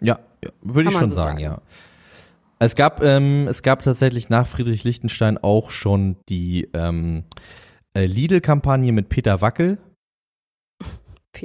Ja, 0.00 0.20
ja 0.42 0.50
würde 0.62 0.88
ich 0.88 0.94
schon 0.96 1.08
so 1.08 1.14
sagen, 1.14 1.38
sagen, 1.38 1.40
ja. 1.40 1.60
Es 2.60 2.76
gab, 2.76 3.02
ähm, 3.02 3.48
es 3.48 3.62
gab 3.62 3.82
tatsächlich 3.82 4.28
nach 4.28 4.46
Friedrich 4.46 4.84
Lichtenstein 4.84 5.36
auch 5.38 5.70
schon 5.70 6.16
die 6.28 6.68
ähm, 6.72 7.24
äh, 7.94 8.06
Lidl-Kampagne 8.06 8.92
mit 8.92 9.08
Peter 9.08 9.40
Wackel 9.40 9.78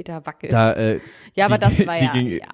Peter 0.00 0.24
Wackel. 0.24 0.50
Da, 0.50 0.72
äh, 0.72 1.00
ja, 1.34 1.44
aber 1.44 1.58
die, 1.58 1.76
das 1.76 1.86
war 1.86 2.00
ja, 2.00 2.12
ging, 2.12 2.38
ja. 2.38 2.46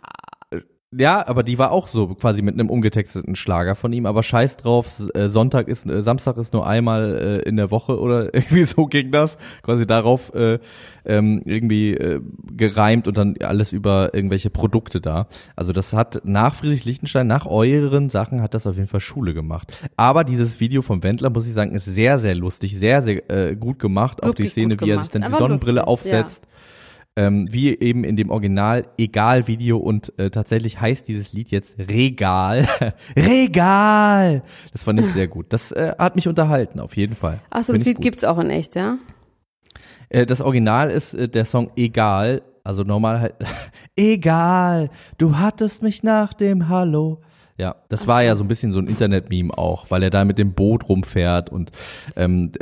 Ja, 0.99 1.27
aber 1.27 1.43
die 1.43 1.59
war 1.59 1.73
auch 1.73 1.89
so 1.89 2.15
quasi 2.15 2.43
mit 2.43 2.55
einem 2.55 2.71
umgetexteten 2.71 3.35
Schlager 3.35 3.75
von 3.75 3.93
ihm. 3.93 4.07
Aber 4.07 4.23
scheiß 4.23 4.57
drauf, 4.57 4.89
äh, 5.15 5.29
Sonntag 5.29 5.69
ist, 5.69 5.85
äh, 5.87 6.01
Samstag 6.01 6.37
ist 6.37 6.53
nur 6.53 6.67
einmal 6.67 7.43
äh, 7.45 7.49
in 7.49 7.57
der 7.57 7.73
Woche 7.73 8.01
oder 8.01 8.33
irgendwie 8.35 8.63
so 8.63 8.87
ging 8.87 9.11
das. 9.11 9.37
Quasi 9.63 9.85
darauf 9.87 10.33
äh, 10.35 10.59
ähm, 11.05 11.43
irgendwie 11.45 11.95
äh, 11.95 12.21
gereimt 12.57 13.09
und 13.09 13.19
dann 13.19 13.37
alles 13.41 13.73
über 13.73 14.15
irgendwelche 14.15 14.49
Produkte 14.49 15.01
da. 15.01 15.27
Also 15.57 15.73
das 15.73 15.93
hat 15.93 16.23
nach 16.25 16.55
Friedrich 16.55 16.85
Lichtenstein, 16.85 17.27
nach 17.27 17.47
euren 17.47 18.09
Sachen 18.09 18.41
hat 18.41 18.55
das 18.55 18.67
auf 18.67 18.77
jeden 18.77 18.89
Fall 18.89 19.01
Schule 19.01 19.35
gemacht. 19.35 19.73
Aber 19.97 20.23
dieses 20.23 20.61
Video 20.61 20.83
vom 20.83 21.03
Wendler, 21.03 21.31
muss 21.31 21.49
ich 21.49 21.53
sagen, 21.53 21.75
ist 21.75 21.87
sehr, 21.87 22.21
sehr 22.21 22.37
lustig, 22.37 22.79
sehr, 22.79 23.03
sehr 23.03 23.29
äh, 23.29 23.57
gut 23.57 23.81
gemacht. 23.81 24.19
Wirklich 24.19 24.31
auch 24.31 24.35
die 24.35 24.49
Szene, 24.49 24.81
wie 24.81 24.91
er 24.91 25.01
sich 25.01 25.11
dann 25.11 25.23
die 25.23 25.31
Sonnenbrille 25.31 25.81
lustig, 25.81 25.89
aufsetzt. 25.89 26.45
Ja 26.45 26.51
ähm, 27.17 27.53
wie 27.53 27.77
eben 27.79 28.05
in 28.05 28.17
dem 28.17 28.31
Original 28.31 28.87
Egal 28.99 29.47
Video 29.49 29.79
und 29.79 30.13
äh, 30.19 30.31
tatsächlich 30.31 30.81
heißt 30.81 31.09
dieses 31.09 31.33
Lied 31.33 31.51
jetzt 31.51 31.79
Regal. 31.79 32.69
Regal! 33.17 34.43
Das 34.73 34.83
fand 34.83 35.01
ich 35.01 35.07
sehr 35.07 35.27
gut. 35.27 35.47
Das 35.49 35.73
äh, 35.73 35.95
hat 35.99 36.15
mich 36.15 36.29
unterhalten, 36.29 36.79
auf 36.79 36.97
jeden 36.97 37.17
Fall. 37.17 37.41
Achso, 37.51 37.73
das 37.73 37.85
Lied 37.85 37.97
gut. 37.97 38.05
gibt's 38.05 38.25
auch 38.25 38.39
in 38.39 38.51
echt, 38.51 38.77
ja? 38.77 38.99
Äh, 40.11 40.27
das 40.27 40.43
Original 40.43 40.91
ist 40.91 41.15
äh, 41.15 41.29
der 41.29 41.47
Song 41.47 41.71
Egal. 41.77 42.43
Also 42.65 42.83
normal 42.83 43.21
halt, 43.21 43.35
egal, 43.97 44.91
du 45.19 45.39
hattest 45.39 45.85
mich 45.85 46.03
nach 46.03 46.35
dem 46.35 46.69
Hallo. 46.69 47.23
Ja, 47.59 47.77
das 47.89 48.07
war 48.07 48.23
ja 48.23 48.37
so 48.37 48.45
ein 48.45 48.49
bisschen 48.49 48.73
so 48.73 48.81
ein 48.81 48.89
Internet-Meme 48.89 49.57
auch, 49.57 49.87
weil 49.89 50.03
er 50.03 50.11
da 50.11 50.25
mit 50.25 50.37
dem 50.37 50.53
Boot 50.53 50.89
rumfährt 50.89 51.49
und 51.49 51.71
ähm, 52.17 52.53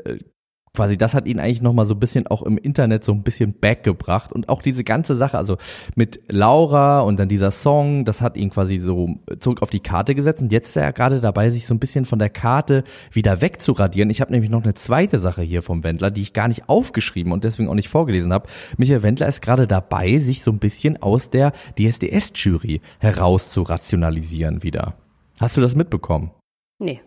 quasi 0.74 0.98
das 0.98 1.14
hat 1.14 1.26
ihn 1.26 1.38
eigentlich 1.38 1.62
noch 1.62 1.72
mal 1.72 1.84
so 1.84 1.94
ein 1.94 2.00
bisschen 2.00 2.26
auch 2.26 2.42
im 2.42 2.58
Internet 2.58 3.04
so 3.04 3.12
ein 3.12 3.22
bisschen 3.22 3.54
backgebracht 3.54 4.32
und 4.32 4.48
auch 4.48 4.60
diese 4.60 4.82
ganze 4.82 5.14
Sache, 5.14 5.38
also 5.38 5.56
mit 5.94 6.20
Laura 6.28 7.00
und 7.00 7.18
dann 7.18 7.28
dieser 7.28 7.52
Song, 7.52 8.04
das 8.04 8.20
hat 8.20 8.36
ihn 8.36 8.50
quasi 8.50 8.78
so 8.78 9.16
zurück 9.38 9.62
auf 9.62 9.70
die 9.70 9.80
Karte 9.80 10.14
gesetzt 10.14 10.42
und 10.42 10.50
jetzt 10.50 10.68
ist 10.68 10.76
er 10.76 10.92
gerade 10.92 11.20
dabei, 11.20 11.48
sich 11.50 11.66
so 11.66 11.74
ein 11.74 11.78
bisschen 11.78 12.04
von 12.04 12.18
der 12.18 12.30
Karte 12.30 12.82
wieder 13.12 13.40
wegzuradieren. 13.40 14.10
Ich 14.10 14.20
habe 14.20 14.32
nämlich 14.32 14.50
noch 14.50 14.64
eine 14.64 14.74
zweite 14.74 15.20
Sache 15.20 15.42
hier 15.42 15.62
vom 15.62 15.84
Wendler, 15.84 16.10
die 16.10 16.22
ich 16.22 16.32
gar 16.32 16.48
nicht 16.48 16.68
aufgeschrieben 16.68 17.32
und 17.32 17.44
deswegen 17.44 17.68
auch 17.68 17.74
nicht 17.74 17.88
vorgelesen 17.88 18.32
habe. 18.32 18.48
Michael 18.76 19.04
Wendler 19.04 19.28
ist 19.28 19.42
gerade 19.42 19.68
dabei, 19.68 20.18
sich 20.18 20.42
so 20.42 20.50
ein 20.50 20.58
bisschen 20.58 21.00
aus 21.00 21.30
der 21.30 21.52
DSDS-Jury 21.78 22.80
heraus 22.98 23.50
zu 23.50 23.62
rationalisieren 23.62 24.64
wieder. 24.64 24.94
Hast 25.40 25.56
du 25.56 25.60
das 25.60 25.76
mitbekommen? 25.76 26.32
Nee. 26.80 27.00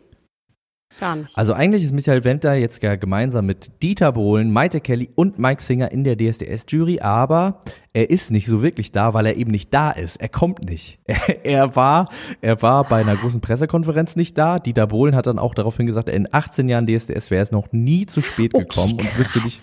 Gar 0.99 1.15
nicht. 1.17 1.37
Also 1.37 1.53
eigentlich 1.53 1.83
ist 1.83 1.93
Michael 1.93 2.23
Wendler 2.23 2.55
jetzt 2.55 2.81
ja 2.81 2.95
gemeinsam 2.95 3.45
mit 3.45 3.83
Dieter 3.83 4.11
Bohlen, 4.11 4.51
Maite 4.51 4.81
Kelly 4.81 5.09
und 5.15 5.37
Mike 5.37 5.61
Singer 5.61 5.91
in 5.91 6.03
der 6.03 6.17
DSDS-Jury, 6.17 6.99
aber 7.01 7.61
er 7.93 8.09
ist 8.09 8.31
nicht 8.31 8.47
so 8.47 8.61
wirklich 8.61 8.91
da, 8.91 9.13
weil 9.13 9.25
er 9.25 9.37
eben 9.37 9.51
nicht 9.51 9.73
da 9.73 9.91
ist. 9.91 10.17
Er 10.17 10.29
kommt 10.29 10.63
nicht. 10.69 10.99
Er, 11.43 11.75
war, 11.75 12.09
er 12.41 12.61
war 12.61 12.83
bei 12.83 12.99
einer 13.01 13.15
großen 13.15 13.41
Pressekonferenz 13.41 14.15
nicht 14.15 14.37
da. 14.37 14.59
Dieter 14.59 14.87
Bohlen 14.87 15.15
hat 15.15 15.27
dann 15.27 15.39
auch 15.39 15.53
daraufhin 15.53 15.85
gesagt, 15.85 16.09
in 16.09 16.27
18 16.31 16.67
Jahren 16.67 16.87
DSDS 16.87 17.31
wäre 17.31 17.43
es 17.43 17.51
noch 17.51 17.71
nie 17.71 18.05
zu 18.05 18.21
spät 18.21 18.53
gekommen 18.53 18.93
okay, 18.93 19.07
und 19.07 19.17
wüsste 19.17 19.39
nicht, 19.43 19.59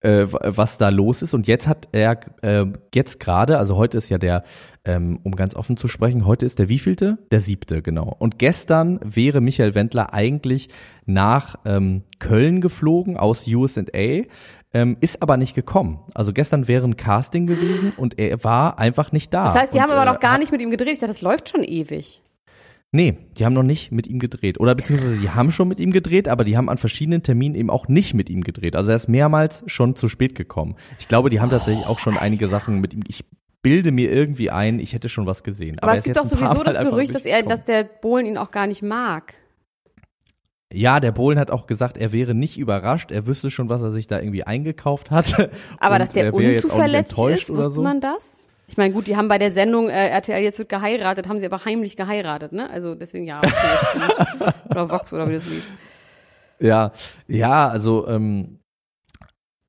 äh, 0.00 0.26
was 0.28 0.78
da 0.78 0.88
los 0.90 1.22
ist. 1.22 1.34
Und 1.34 1.46
jetzt 1.46 1.66
hat 1.66 1.88
er 1.92 2.20
äh, 2.42 2.66
jetzt 2.94 3.20
gerade, 3.20 3.58
also 3.58 3.76
heute 3.76 3.98
ist 3.98 4.08
ja 4.08 4.18
der, 4.18 4.44
ähm, 4.84 5.20
um 5.22 5.34
ganz 5.34 5.54
offen 5.56 5.76
zu 5.76 5.88
sprechen, 5.88 6.24
heute 6.24 6.46
ist 6.46 6.58
der 6.58 6.68
wievielte? 6.68 7.18
Der 7.30 7.40
siebte, 7.40 7.82
genau. 7.82 8.14
Und 8.18 8.38
gestern 8.38 9.00
wäre 9.02 9.40
Michael 9.40 9.74
Wendler 9.74 10.14
eigentlich 10.14 10.68
nach 11.04 11.56
ähm, 11.64 12.04
Köln 12.18 12.60
geflogen 12.60 13.16
aus 13.16 13.46
USA, 13.48 14.22
ähm, 14.74 14.96
ist 15.00 15.22
aber 15.22 15.36
nicht 15.36 15.54
gekommen. 15.54 16.00
Also 16.14 16.32
gestern 16.32 16.68
wäre 16.68 16.84
ein 16.84 16.96
Casting 16.96 17.46
gewesen 17.46 17.92
und 17.96 18.18
er 18.18 18.44
war 18.44 18.78
einfach 18.78 19.12
nicht 19.12 19.32
da. 19.32 19.44
Das 19.44 19.54
heißt, 19.54 19.74
die 19.74 19.80
haben 19.80 19.90
aber 19.90 20.02
äh, 20.02 20.12
noch 20.12 20.20
gar 20.20 20.38
nicht 20.38 20.52
mit 20.52 20.60
ihm 20.60 20.70
gedreht. 20.70 20.92
Ich 20.92 21.00
dachte, 21.00 21.12
das 21.12 21.22
läuft 21.22 21.48
schon 21.48 21.64
ewig. 21.64 22.22
Nee, 22.90 23.18
die 23.36 23.44
haben 23.44 23.52
noch 23.52 23.62
nicht 23.62 23.92
mit 23.92 24.06
ihm 24.06 24.18
gedreht. 24.18 24.58
Oder 24.58 24.74
beziehungsweise 24.74 25.18
die 25.18 25.28
haben 25.28 25.52
schon 25.52 25.68
mit 25.68 25.78
ihm 25.78 25.92
gedreht, 25.92 26.26
aber 26.26 26.44
die 26.44 26.56
haben 26.56 26.70
an 26.70 26.78
verschiedenen 26.78 27.22
Terminen 27.22 27.54
eben 27.54 27.68
auch 27.68 27.86
nicht 27.88 28.14
mit 28.14 28.30
ihm 28.30 28.42
gedreht. 28.42 28.74
Also 28.74 28.90
er 28.90 28.96
ist 28.96 29.08
mehrmals 29.08 29.62
schon 29.66 29.94
zu 29.94 30.08
spät 30.08 30.34
gekommen. 30.34 30.76
Ich 30.98 31.06
glaube, 31.06 31.28
die 31.28 31.40
haben 31.40 31.50
tatsächlich 31.50 31.86
auch 31.86 31.98
schon 31.98 32.16
einige 32.16 32.48
Sachen 32.48 32.80
mit 32.80 32.94
ihm. 32.94 33.02
Ich 33.06 33.26
bilde 33.60 33.92
mir 33.92 34.10
irgendwie 34.10 34.50
ein, 34.50 34.78
ich 34.78 34.94
hätte 34.94 35.10
schon 35.10 35.26
was 35.26 35.42
gesehen. 35.42 35.78
Aber, 35.80 35.90
aber 35.90 35.98
es 35.98 36.04
gibt 36.04 36.16
doch 36.16 36.24
sowieso 36.24 36.62
das 36.62 36.78
Gerücht, 36.78 37.14
dass 37.14 37.26
er, 37.26 37.42
dass 37.42 37.64
der 37.64 37.84
Bohlen 37.84 38.24
ihn 38.24 38.38
auch 38.38 38.50
gar 38.50 38.66
nicht 38.66 38.82
mag. 38.82 39.34
Ja, 40.72 41.00
der 41.00 41.12
Bohlen 41.12 41.38
hat 41.38 41.50
auch 41.50 41.66
gesagt, 41.66 41.98
er 41.98 42.12
wäre 42.12 42.34
nicht 42.34 42.58
überrascht, 42.58 43.10
er 43.10 43.26
wüsste 43.26 43.50
schon, 43.50 43.68
was 43.68 43.82
er 43.82 43.90
sich 43.90 44.06
da 44.06 44.18
irgendwie 44.18 44.44
eingekauft 44.44 45.10
hat. 45.10 45.50
Aber 45.78 45.98
dass 45.98 46.10
der 46.10 46.32
unzuverlässig 46.32 47.18
ist, 47.18 47.50
wusste 47.50 47.72
so. 47.72 47.82
man 47.82 48.00
das? 48.00 48.47
Ich 48.68 48.76
meine, 48.76 48.92
gut, 48.92 49.06
die 49.06 49.16
haben 49.16 49.28
bei 49.28 49.38
der 49.38 49.50
Sendung 49.50 49.88
äh, 49.88 50.08
RTL 50.08 50.42
jetzt 50.42 50.58
wird 50.58 50.68
geheiratet, 50.68 51.26
haben 51.26 51.38
sie 51.38 51.46
aber 51.46 51.64
heimlich 51.64 51.96
geheiratet, 51.96 52.52
ne? 52.52 52.68
Also 52.70 52.94
deswegen 52.94 53.24
ja, 53.24 53.40
okay, 53.40 54.52
oder 54.68 54.90
Vox 54.90 55.12
oder 55.12 55.28
wie 55.28 55.34
das 55.34 55.46
lief. 55.48 55.72
Ja, 56.60 56.92
ja, 57.26 57.68
also 57.68 58.06
ähm, 58.08 58.58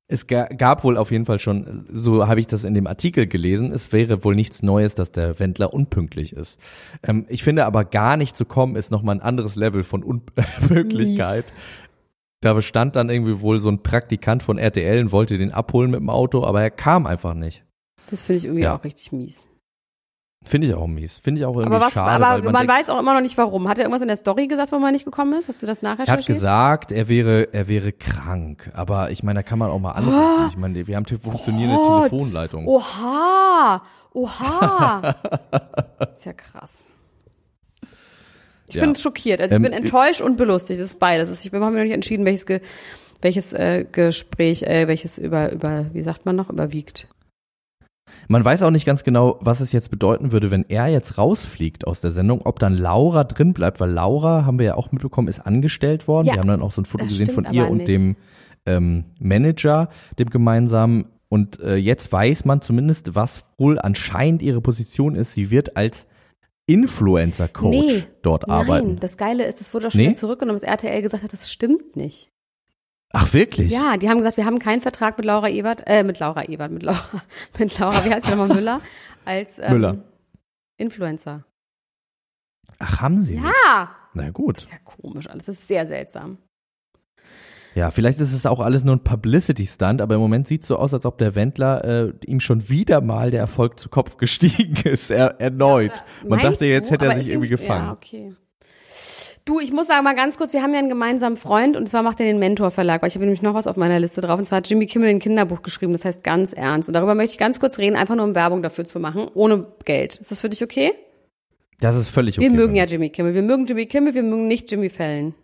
es 0.06 0.26
gab 0.26 0.84
wohl 0.84 0.96
auf 0.96 1.12
jeden 1.12 1.24
Fall 1.24 1.38
schon, 1.38 1.86
so 1.88 2.26
habe 2.26 2.40
ich 2.40 2.48
das 2.48 2.64
in 2.64 2.74
dem 2.74 2.88
Artikel 2.88 3.26
gelesen, 3.26 3.72
es 3.72 3.92
wäre 3.92 4.24
wohl 4.24 4.34
nichts 4.34 4.60
Neues, 4.62 4.96
dass 4.96 5.12
der 5.12 5.38
Wendler 5.38 5.72
unpünktlich 5.72 6.32
ist. 6.32 6.58
Ähm, 7.02 7.26
ich 7.28 7.42
finde 7.42 7.64
aber 7.64 7.84
gar 7.84 8.16
nicht 8.16 8.36
zu 8.36 8.44
kommen, 8.44 8.76
ist 8.76 8.90
nochmal 8.90 9.16
ein 9.16 9.22
anderes 9.22 9.56
Level 9.56 9.82
von 9.82 10.02
Unpünktlichkeit. 10.02 11.44
Da 12.42 12.62
stand 12.62 12.96
dann 12.96 13.10
irgendwie 13.10 13.42
wohl 13.42 13.60
so 13.60 13.68
ein 13.68 13.82
Praktikant 13.82 14.42
von 14.42 14.56
RTL 14.56 14.98
und 14.98 15.12
wollte 15.12 15.36
den 15.36 15.52
abholen 15.52 15.90
mit 15.90 16.00
dem 16.00 16.08
Auto, 16.08 16.42
aber 16.42 16.62
er 16.62 16.70
kam 16.70 17.04
einfach 17.04 17.34
nicht. 17.34 17.66
Das 18.10 18.24
finde 18.24 18.38
ich 18.38 18.44
irgendwie 18.44 18.62
ja. 18.62 18.76
auch 18.76 18.84
richtig 18.84 19.12
mies. 19.12 19.48
Finde 20.42 20.68
ich 20.68 20.74
auch 20.74 20.86
mies. 20.86 21.18
Finde 21.18 21.40
ich 21.40 21.44
auch 21.44 21.54
irgendwie 21.54 21.76
aber 21.76 21.84
was, 21.84 21.92
schade. 21.92 22.24
Aber 22.24 22.42
man, 22.42 22.52
man 22.52 22.68
weiß 22.68 22.88
auch 22.88 22.98
immer 22.98 23.12
noch 23.12 23.20
nicht 23.20 23.36
warum. 23.36 23.68
Hat 23.68 23.78
er 23.78 23.84
irgendwas 23.84 24.00
in 24.00 24.08
der 24.08 24.16
Story 24.16 24.46
gesagt, 24.46 24.72
warum 24.72 24.84
er 24.84 24.92
nicht 24.92 25.04
gekommen 25.04 25.38
ist? 25.38 25.48
Hast 25.48 25.62
du 25.62 25.66
das 25.66 25.82
nachher 25.82 26.08
Er 26.08 26.14
hat 26.14 26.24
gesagt, 26.24 26.92
er 26.92 27.08
wäre, 27.08 27.52
er 27.52 27.68
wäre 27.68 27.92
krank. 27.92 28.70
Aber 28.74 29.10
ich 29.10 29.22
meine, 29.22 29.40
da 29.40 29.42
kann 29.42 29.58
man 29.58 29.70
auch 29.70 29.78
mal 29.78 29.92
anrufen. 29.92 30.44
Oh, 30.46 30.48
ich 30.48 30.56
meine, 30.56 30.86
wir 30.86 30.96
haben 30.96 31.04
funktionierende 31.04 31.76
Gott. 31.76 32.08
Telefonleitung. 32.08 32.66
Oha! 32.66 33.82
Oha! 34.14 35.14
ist 36.12 36.24
ja 36.24 36.32
krass. 36.32 36.84
Ich 38.66 38.76
ja. 38.76 38.84
bin 38.84 38.96
schockiert. 38.96 39.42
Also 39.42 39.52
ich 39.52 39.56
ähm, 39.56 39.62
bin 39.62 39.72
enttäuscht 39.72 40.22
und 40.22 40.38
belustigt. 40.38 40.80
Das 40.80 40.88
ist 40.88 40.98
beides. 40.98 41.44
Ich 41.44 41.50
bin 41.50 41.60
mir 41.60 41.70
noch 41.70 41.82
nicht 41.82 41.92
entschieden, 41.92 42.24
welches, 42.24 42.46
Ge 42.46 42.60
welches 43.20 43.52
äh, 43.52 43.84
Gespräch, 43.90 44.62
äh, 44.62 44.88
welches 44.88 45.18
über, 45.18 45.52
über, 45.52 45.86
wie 45.92 46.02
sagt 46.02 46.24
man 46.24 46.34
noch, 46.34 46.48
überwiegt. 46.48 47.08
Man 48.28 48.44
weiß 48.44 48.62
auch 48.62 48.70
nicht 48.70 48.86
ganz 48.86 49.04
genau, 49.04 49.38
was 49.40 49.60
es 49.60 49.72
jetzt 49.72 49.90
bedeuten 49.90 50.32
würde, 50.32 50.50
wenn 50.50 50.64
er 50.68 50.88
jetzt 50.88 51.18
rausfliegt 51.18 51.86
aus 51.86 52.00
der 52.00 52.12
Sendung, 52.12 52.42
ob 52.42 52.58
dann 52.58 52.76
Laura 52.76 53.24
drin 53.24 53.52
bleibt, 53.52 53.80
weil 53.80 53.90
Laura, 53.90 54.44
haben 54.44 54.58
wir 54.58 54.66
ja 54.66 54.74
auch 54.74 54.92
mitbekommen, 54.92 55.28
ist 55.28 55.40
angestellt 55.40 56.08
worden. 56.08 56.26
Ja, 56.26 56.34
wir 56.34 56.40
haben 56.40 56.48
dann 56.48 56.62
auch 56.62 56.72
so 56.72 56.82
ein 56.82 56.84
Foto 56.86 57.04
gesehen 57.04 57.28
von 57.30 57.46
ihr 57.52 57.68
und 57.68 57.86
dem 57.88 58.16
ähm, 58.66 59.04
Manager, 59.18 59.88
dem 60.18 60.30
gemeinsamen. 60.30 61.06
Und 61.28 61.60
äh, 61.60 61.76
jetzt 61.76 62.12
weiß 62.12 62.44
man 62.44 62.60
zumindest, 62.60 63.14
was 63.14 63.44
wohl 63.56 63.78
anscheinend 63.78 64.42
ihre 64.42 64.60
Position 64.60 65.14
ist. 65.14 65.34
Sie 65.34 65.50
wird 65.50 65.76
als 65.76 66.06
Influencer-Coach 66.66 67.70
Nee, 67.70 68.04
dort 68.22 68.46
Nein, 68.46 68.56
arbeiten. 68.56 68.96
das 69.00 69.16
Geile 69.16 69.44
ist, 69.44 69.60
es 69.60 69.74
wurde 69.74 69.88
auch 69.88 69.90
schon 69.90 70.00
Nee? 70.00 70.12
zurückgenommen, 70.12 70.58
dass 70.60 70.68
RTL 70.68 71.02
gesagt 71.02 71.22
hat, 71.22 71.32
das 71.32 71.50
stimmt 71.50 71.96
nicht. 71.96 72.30
Ach, 73.12 73.32
wirklich? 73.34 73.70
Ja, 73.70 73.96
die 73.96 74.08
haben 74.08 74.18
gesagt, 74.18 74.36
wir 74.36 74.44
haben 74.44 74.58
keinen 74.60 74.80
Vertrag 74.80 75.16
mit 75.18 75.26
Laura 75.26 75.48
Ebert, 75.48 75.82
äh, 75.86 76.04
mit 76.04 76.18
Laura 76.20 76.44
Ebert, 76.48 76.70
mit 76.70 76.82
Laura, 76.84 77.00
mit 77.58 77.76
Laura, 77.78 78.04
wie 78.04 78.10
heißt 78.14 78.26
sie 78.26 78.36
nochmal, 78.36 78.54
Müller, 78.54 78.80
als 79.24 79.58
ähm, 79.58 79.72
Müller. 79.72 79.96
Influencer. 80.76 81.44
Ach, 82.78 83.00
haben 83.00 83.20
sie 83.20 83.34
nicht? 83.40 83.44
Ja, 83.66 83.90
Na 84.14 84.30
gut. 84.30 84.56
das 84.58 84.64
ist 84.64 84.72
ja 84.72 84.78
komisch 84.84 85.28
alles, 85.28 85.44
das 85.46 85.58
ist 85.58 85.66
sehr 85.68 85.86
seltsam. 85.86 86.38
Ja, 87.74 87.90
vielleicht 87.92 88.18
ist 88.20 88.32
es 88.32 88.46
auch 88.46 88.58
alles 88.60 88.82
nur 88.84 88.96
ein 88.96 89.04
Publicity-Stunt, 89.04 90.00
aber 90.00 90.16
im 90.16 90.20
Moment 90.20 90.48
sieht 90.48 90.62
es 90.62 90.68
so 90.68 90.76
aus, 90.76 90.92
als 90.92 91.06
ob 91.06 91.18
der 91.18 91.34
Wendler 91.36 91.84
äh, 91.84 92.12
ihm 92.26 92.40
schon 92.40 92.68
wieder 92.68 93.00
mal 93.00 93.30
der 93.30 93.40
Erfolg 93.40 93.78
zu 93.78 93.88
Kopf 93.88 94.16
gestiegen 94.16 94.74
ist, 94.88 95.10
er, 95.10 95.40
erneut. 95.40 96.02
Man 96.22 96.30
Meinst 96.40 96.44
dachte, 96.46 96.66
jetzt 96.66 96.88
du? 96.88 96.94
hätte 96.94 97.06
er 97.06 97.12
Aber 97.12 97.20
sich 97.20 97.30
irgendwie 97.30 97.48
ihm- 97.48 97.56
gefangen. 97.56 97.86
Ja, 97.86 97.92
okay. 97.92 98.34
Du, 99.44 99.58
ich 99.58 99.72
muss 99.72 99.86
sagen 99.86 100.04
mal 100.04 100.14
ganz 100.14 100.36
kurz, 100.36 100.52
wir 100.52 100.62
haben 100.62 100.72
ja 100.72 100.78
einen 100.78 100.88
gemeinsamen 100.88 101.36
Freund 101.36 101.76
und 101.76 101.88
zwar 101.88 102.02
macht 102.02 102.20
er 102.20 102.26
den 102.26 102.38
Mentor 102.38 102.70
Verlag, 102.70 103.02
weil 103.02 103.08
ich 103.08 103.14
habe 103.14 103.24
nämlich 103.24 103.42
noch 103.42 103.54
was 103.54 103.66
auf 103.66 103.76
meiner 103.76 103.98
Liste 103.98 104.20
drauf 104.20 104.38
und 104.38 104.44
zwar 104.44 104.58
hat 104.58 104.68
Jimmy 104.68 104.86
Kimmel 104.86 105.08
ein 105.08 105.18
Kinderbuch 105.18 105.62
geschrieben, 105.62 105.92
das 105.92 106.04
heißt 106.04 106.22
ganz 106.22 106.52
ernst 106.52 106.88
und 106.88 106.94
darüber 106.94 107.14
möchte 107.14 107.32
ich 107.32 107.38
ganz 107.38 107.58
kurz 107.58 107.78
reden, 107.78 107.96
einfach 107.96 108.14
nur 108.14 108.24
um 108.24 108.34
Werbung 108.34 108.62
dafür 108.62 108.84
zu 108.84 109.00
machen, 109.00 109.28
ohne 109.34 109.66
Geld. 109.84 110.16
Ist 110.16 110.30
das 110.30 110.40
für 110.40 110.50
dich 110.50 110.62
okay? 110.62 110.92
Das 111.80 111.96
ist 111.96 112.08
völlig 112.08 112.38
okay. 112.38 112.46
wir 112.46 112.54
mögen 112.54 112.76
ja. 112.76 112.84
Jimmy 112.84 113.08
Kimmel, 113.08 113.34
wir 113.34 113.42
mögen 113.42 113.66
Jimmy 113.66 113.86
Kimmel, 113.86 114.14
wir 114.14 114.22
mögen 114.22 114.46
nicht 114.46 114.70
Jimmy 114.70 114.90
Fallon. 114.90 115.34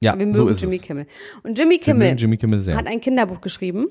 Ja, 0.00 0.12
wir 0.18 0.26
mögen 0.26 0.36
so 0.36 0.46
ist 0.48 0.60
Jimmy 0.60 0.76
es. 0.76 0.82
Kimmel. 0.82 1.06
Und 1.42 1.58
Jimmy 1.58 1.78
Kimmel 1.78 2.14
Jimmy 2.18 2.36
Kimmel 2.36 2.76
hat 2.76 2.86
ein 2.86 3.00
Kinderbuch 3.00 3.40
geschrieben. 3.40 3.88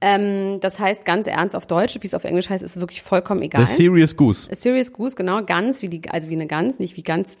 Ähm, 0.00 0.60
das 0.60 0.78
heißt 0.78 1.04
ganz 1.04 1.26
ernst 1.26 1.56
auf 1.56 1.66
Deutsch, 1.66 1.98
wie 2.00 2.06
es 2.06 2.14
auf 2.14 2.24
Englisch 2.24 2.48
heißt, 2.48 2.62
ist 2.62 2.78
wirklich 2.78 3.02
vollkommen 3.02 3.42
egal. 3.42 3.66
The 3.66 3.72
Serious 3.72 4.16
Goose. 4.16 4.48
A 4.50 4.54
Serious 4.54 4.92
Goose, 4.92 5.16
genau, 5.16 5.42
Gans, 5.44 5.82
wie 5.82 5.88
die, 5.88 6.08
also 6.08 6.28
wie 6.28 6.34
eine 6.34 6.46
Gans, 6.46 6.78
nicht 6.78 6.96
wie 6.96 7.02
Gans. 7.02 7.36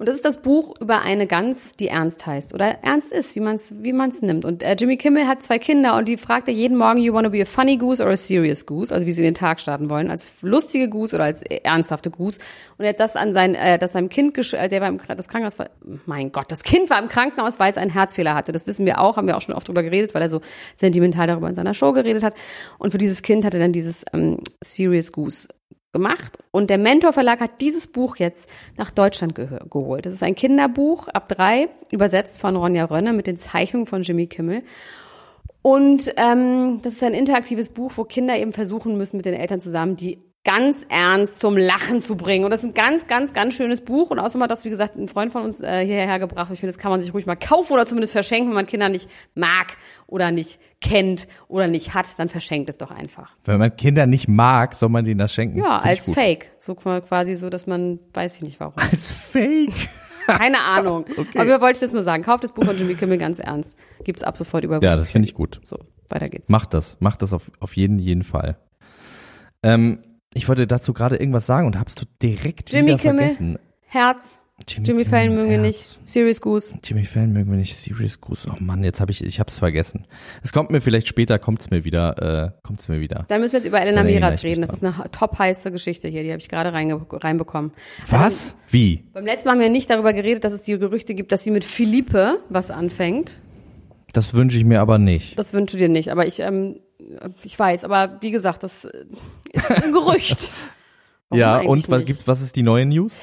Und 0.00 0.06
das 0.06 0.16
ist 0.16 0.24
das 0.24 0.38
Buch 0.38 0.72
über 0.80 1.02
eine 1.02 1.26
Gans, 1.26 1.72
die 1.78 1.88
ernst 1.88 2.26
heißt 2.26 2.54
oder 2.54 2.82
ernst 2.82 3.12
ist, 3.12 3.36
wie 3.36 3.40
man 3.40 3.56
es 3.56 3.74
wie 3.82 3.92
man's 3.92 4.22
nimmt. 4.22 4.46
Und 4.46 4.62
äh, 4.62 4.74
Jimmy 4.80 4.96
Kimmel 4.96 5.28
hat 5.28 5.42
zwei 5.42 5.58
Kinder 5.58 5.94
und 5.94 6.08
die 6.08 6.16
fragt 6.16 6.48
er 6.48 6.54
jeden 6.54 6.78
Morgen, 6.78 7.02
you 7.02 7.12
wanna 7.12 7.28
be 7.28 7.42
a 7.42 7.44
funny 7.44 7.76
goose 7.76 8.02
or 8.02 8.08
a 8.08 8.16
serious 8.16 8.64
goose? 8.64 8.94
Also 8.94 9.06
wie 9.06 9.12
sie 9.12 9.20
den 9.20 9.34
Tag 9.34 9.60
starten 9.60 9.90
wollen, 9.90 10.10
als 10.10 10.32
lustige 10.40 10.88
Goose 10.88 11.16
oder 11.16 11.24
als 11.26 11.42
ernsthafte 11.42 12.10
Goose. 12.10 12.38
Und 12.78 12.86
er 12.86 12.88
hat 12.88 12.98
das 12.98 13.14
an 13.14 13.34
sein, 13.34 13.54
äh, 13.54 13.78
das 13.78 13.92
seinem 13.92 14.08
Kind, 14.08 14.32
gesch 14.32 14.54
äh, 14.54 14.68
der 14.68 14.80
war 14.80 14.88
im 14.88 14.98
das 15.06 15.28
Krankenhaus, 15.28 15.58
war, 15.58 15.68
mein 16.06 16.32
Gott, 16.32 16.50
das 16.50 16.62
Kind 16.62 16.88
war 16.88 16.98
im 16.98 17.08
Krankenhaus, 17.08 17.60
weil 17.60 17.70
es 17.70 17.76
einen 17.76 17.90
Herzfehler 17.90 18.34
hatte. 18.34 18.52
Das 18.52 18.66
wissen 18.66 18.86
wir 18.86 19.00
auch, 19.00 19.18
haben 19.18 19.26
wir 19.26 19.36
auch 19.36 19.42
schon 19.42 19.54
oft 19.54 19.68
drüber 19.68 19.82
geredet, 19.82 20.14
weil 20.14 20.22
er 20.22 20.30
so 20.30 20.40
sentimental 20.76 21.26
darüber 21.26 21.50
in 21.50 21.54
seiner 21.54 21.74
Show 21.74 21.92
geredet 21.92 22.22
hat. 22.22 22.32
Und 22.78 22.92
für 22.92 22.98
dieses 22.98 23.20
Kind 23.20 23.44
hat 23.44 23.52
er 23.52 23.60
dann 23.60 23.74
dieses 23.74 24.06
ähm, 24.14 24.38
Serious 24.64 25.12
Goose 25.12 25.48
gemacht 25.92 26.38
und 26.50 26.70
der 26.70 26.78
Mentor 26.78 27.12
Verlag 27.12 27.40
hat 27.40 27.60
dieses 27.60 27.88
Buch 27.88 28.16
jetzt 28.16 28.48
nach 28.76 28.90
Deutschland 28.90 29.36
gehö- 29.36 29.68
geholt. 29.68 30.06
Das 30.06 30.12
ist 30.12 30.22
ein 30.22 30.34
Kinderbuch 30.34 31.08
ab 31.08 31.28
drei, 31.28 31.68
übersetzt 31.90 32.40
von 32.40 32.56
Ronja 32.56 32.84
Rönne 32.84 33.12
mit 33.12 33.26
den 33.26 33.36
Zeichnungen 33.36 33.86
von 33.86 34.02
Jimmy 34.02 34.26
Kimmel. 34.26 34.62
Und 35.62 36.12
ähm, 36.16 36.80
das 36.82 36.94
ist 36.94 37.02
ein 37.02 37.12
interaktives 37.12 37.68
Buch, 37.68 37.92
wo 37.96 38.04
Kinder 38.04 38.36
eben 38.38 38.52
versuchen 38.52 38.96
müssen, 38.96 39.16
mit 39.16 39.26
den 39.26 39.34
Eltern 39.34 39.60
zusammen 39.60 39.96
die 39.96 40.18
ganz 40.44 40.86
ernst 40.88 41.38
zum 41.38 41.56
Lachen 41.56 42.00
zu 42.00 42.16
bringen. 42.16 42.44
Und 42.44 42.50
das 42.50 42.62
ist 42.62 42.70
ein 42.70 42.74
ganz, 42.74 43.06
ganz, 43.06 43.32
ganz 43.32 43.54
schönes 43.54 43.82
Buch. 43.82 44.10
Und 44.10 44.18
außerdem 44.18 44.44
hat 44.44 44.50
das, 44.50 44.64
wie 44.64 44.70
gesagt, 44.70 44.96
ein 44.96 45.08
Freund 45.08 45.30
von 45.32 45.42
uns 45.42 45.60
äh, 45.60 45.84
hierher 45.84 46.18
gebracht. 46.18 46.50
Ich 46.52 46.60
finde, 46.60 46.72
das 46.72 46.78
kann 46.78 46.90
man 46.90 47.02
sich 47.02 47.12
ruhig 47.12 47.26
mal 47.26 47.36
kaufen 47.36 47.74
oder 47.74 47.84
zumindest 47.84 48.12
verschenken, 48.12 48.48
wenn 48.48 48.54
man 48.54 48.66
Kinder 48.66 48.88
nicht 48.88 49.08
mag 49.34 49.76
oder 50.06 50.30
nicht 50.30 50.58
kennt 50.80 51.28
oder 51.48 51.66
nicht 51.66 51.94
hat, 51.94 52.06
dann 52.16 52.28
verschenkt 52.28 52.70
es 52.70 52.78
doch 52.78 52.90
einfach. 52.90 53.36
Wenn 53.44 53.58
man 53.58 53.76
Kinder 53.76 54.06
nicht 54.06 54.28
mag, 54.28 54.74
soll 54.74 54.88
man 54.88 55.04
denen 55.04 55.18
das 55.18 55.34
schenken. 55.34 55.58
Ja, 55.58 55.80
Find 55.80 55.86
als. 55.86 56.10
Fake. 56.10 56.52
So 56.58 56.74
quasi 56.74 57.34
so, 57.34 57.50
dass 57.50 57.66
man, 57.66 57.98
weiß 58.14 58.36
ich 58.36 58.42
nicht 58.42 58.60
warum. 58.60 58.74
Als 58.76 59.10
Fake. 59.10 59.72
Keine 60.26 60.60
Ahnung. 60.60 61.04
Aber 61.34 61.46
wir 61.46 61.60
wollte 61.60 61.76
ich 61.76 61.80
das 61.80 61.92
nur 61.92 62.02
sagen. 62.02 62.22
Kauft 62.22 62.44
das 62.44 62.52
Buch 62.52 62.64
von 62.64 62.76
Jimmy 62.76 62.94
Kimmel 62.94 63.18
ganz 63.18 63.40
ernst. 63.40 63.76
Gibt's 64.04 64.22
ab 64.22 64.36
sofort 64.36 64.64
über. 64.64 64.80
Ja, 64.82 64.96
das 64.96 65.10
finde 65.10 65.26
ich 65.26 65.34
gut. 65.34 65.60
So, 65.64 65.76
weiter 66.08 66.28
geht's. 66.28 66.48
Macht 66.48 66.72
das. 66.72 66.96
Macht 67.00 67.20
das 67.22 67.34
auf, 67.34 67.50
auf 67.60 67.76
jeden, 67.76 67.98
jeden 67.98 68.22
Fall. 68.22 68.56
Ähm, 69.62 70.00
ich 70.34 70.48
wollte 70.48 70.66
dazu 70.66 70.92
gerade 70.92 71.16
irgendwas 71.16 71.46
sagen 71.46 71.66
und 71.66 71.78
hab's 71.78 71.94
direkt 72.22 72.72
Jimmy 72.72 72.88
wieder 72.88 72.98
Kimmel. 72.98 73.18
vergessen. 73.18 73.58
Herz. 73.86 74.40
Jimmy 74.68 74.86
Kimmel, 74.86 75.04
Fallon 75.06 75.34
mögen 75.34 75.50
wir 75.50 75.58
nicht. 75.58 76.00
Serious 76.04 76.40
Goose. 76.40 76.74
Jimmy 76.84 77.04
Fallon 77.04 77.32
mögen 77.32 77.50
wir 77.50 77.58
nicht. 77.58 77.74
Serious 77.74 78.20
Goose. 78.20 78.48
Oh 78.52 78.56
Mann, 78.62 78.84
jetzt 78.84 79.00
habe 79.00 79.10
ich, 79.10 79.24
ich 79.24 79.40
hab's 79.40 79.58
vergessen. 79.58 80.06
Es 80.42 80.52
kommt 80.52 80.70
mir 80.70 80.80
vielleicht 80.80 81.08
später, 81.08 81.38
kommt's 81.38 81.70
mir 81.70 81.84
wieder, 81.84 82.52
äh, 82.52 82.62
kommt's 82.62 82.88
mir 82.88 83.00
wieder. 83.00 83.24
Dann 83.28 83.40
müssen 83.40 83.54
wir 83.54 83.60
jetzt 83.60 83.66
über 83.66 83.80
Elena 83.80 84.02
Miras 84.02 84.42
reden. 84.42 84.60
Das 84.60 84.70
ist 84.72 84.84
eine 84.84 84.94
top 85.12 85.38
heiße 85.38 85.72
Geschichte 85.72 86.08
hier. 86.08 86.22
Die 86.22 86.30
habe 86.30 86.40
ich 86.40 86.48
gerade 86.48 86.72
reinge 86.72 87.00
reinbekommen. 87.10 87.72
Was? 88.08 88.56
Wie? 88.68 89.04
Beim 89.12 89.24
letzten 89.24 89.48
Mal 89.48 89.54
haben 89.54 89.60
wir 89.60 89.70
nicht 89.70 89.88
darüber 89.88 90.12
geredet, 90.12 90.44
dass 90.44 90.52
es 90.52 90.62
die 90.62 90.78
Gerüchte 90.78 91.14
gibt, 91.14 91.32
dass 91.32 91.42
sie 91.42 91.50
mit 91.50 91.64
Philippe 91.64 92.38
was 92.50 92.70
anfängt. 92.70 93.40
Das 94.12 94.34
wünsche 94.34 94.58
ich 94.58 94.64
mir 94.64 94.80
aber 94.80 94.98
nicht. 94.98 95.38
Das 95.38 95.54
wünsche 95.54 95.78
dir 95.78 95.88
nicht. 95.88 96.10
Aber 96.10 96.26
ich, 96.26 96.40
ähm, 96.40 96.80
ich 97.42 97.58
weiß. 97.58 97.84
Aber 97.84 98.18
wie 98.20 98.30
gesagt, 98.30 98.62
das 98.62 98.84
äh, 98.84 99.04
ist 99.52 99.70
ein 99.70 99.92
Gerücht. 99.92 100.52
Ja, 101.32 101.60
und 101.60 101.88
was 101.88 102.04
gibt's, 102.04 102.26
was 102.26 102.40
ist 102.40 102.56
die 102.56 102.64
neue 102.64 102.84
News? 102.86 103.20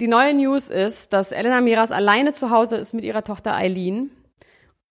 Die 0.00 0.08
neue 0.08 0.32
News 0.32 0.70
ist, 0.70 1.12
dass 1.12 1.30
Elena 1.30 1.60
Miras 1.60 1.92
alleine 1.92 2.32
zu 2.32 2.48
Hause 2.48 2.76
ist 2.76 2.94
mit 2.94 3.04
ihrer 3.04 3.22
Tochter 3.22 3.54
Eileen. 3.54 4.10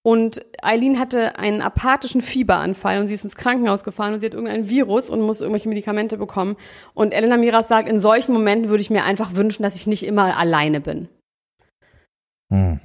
Und 0.04 0.46
Eileen 0.62 1.00
hatte 1.00 1.38
einen 1.38 1.62
apathischen 1.62 2.22
Fieberanfall 2.22 3.00
und 3.00 3.08
sie 3.08 3.16
ist 3.16 3.24
ins 3.24 3.36
Krankenhaus 3.36 3.84
gefahren 3.84 4.14
und 4.14 4.20
sie 4.20 4.28
hat 4.28 4.34
irgendein 4.34 4.70
Virus 4.70 5.10
und 5.10 5.22
muss 5.22 5.42
irgendwelche 5.42 5.68
Medikamente 5.68 6.18
bekommen. 6.18 6.56
Und 6.94 7.14
Elena 7.14 7.38
Miras 7.38 7.68
sagt, 7.68 7.90
in 7.90 8.00
solchen 8.00 8.34
Momenten 8.34 8.70
würde 8.70 8.82
ich 8.82 8.90
mir 8.90 9.04
einfach 9.04 9.34
wünschen, 9.34 9.64
dass 9.64 9.76
ich 9.76 9.88
nicht 9.88 10.04
immer 10.04 10.38
alleine 10.38 10.80
bin. 10.80 11.10
Hm. 12.52 12.80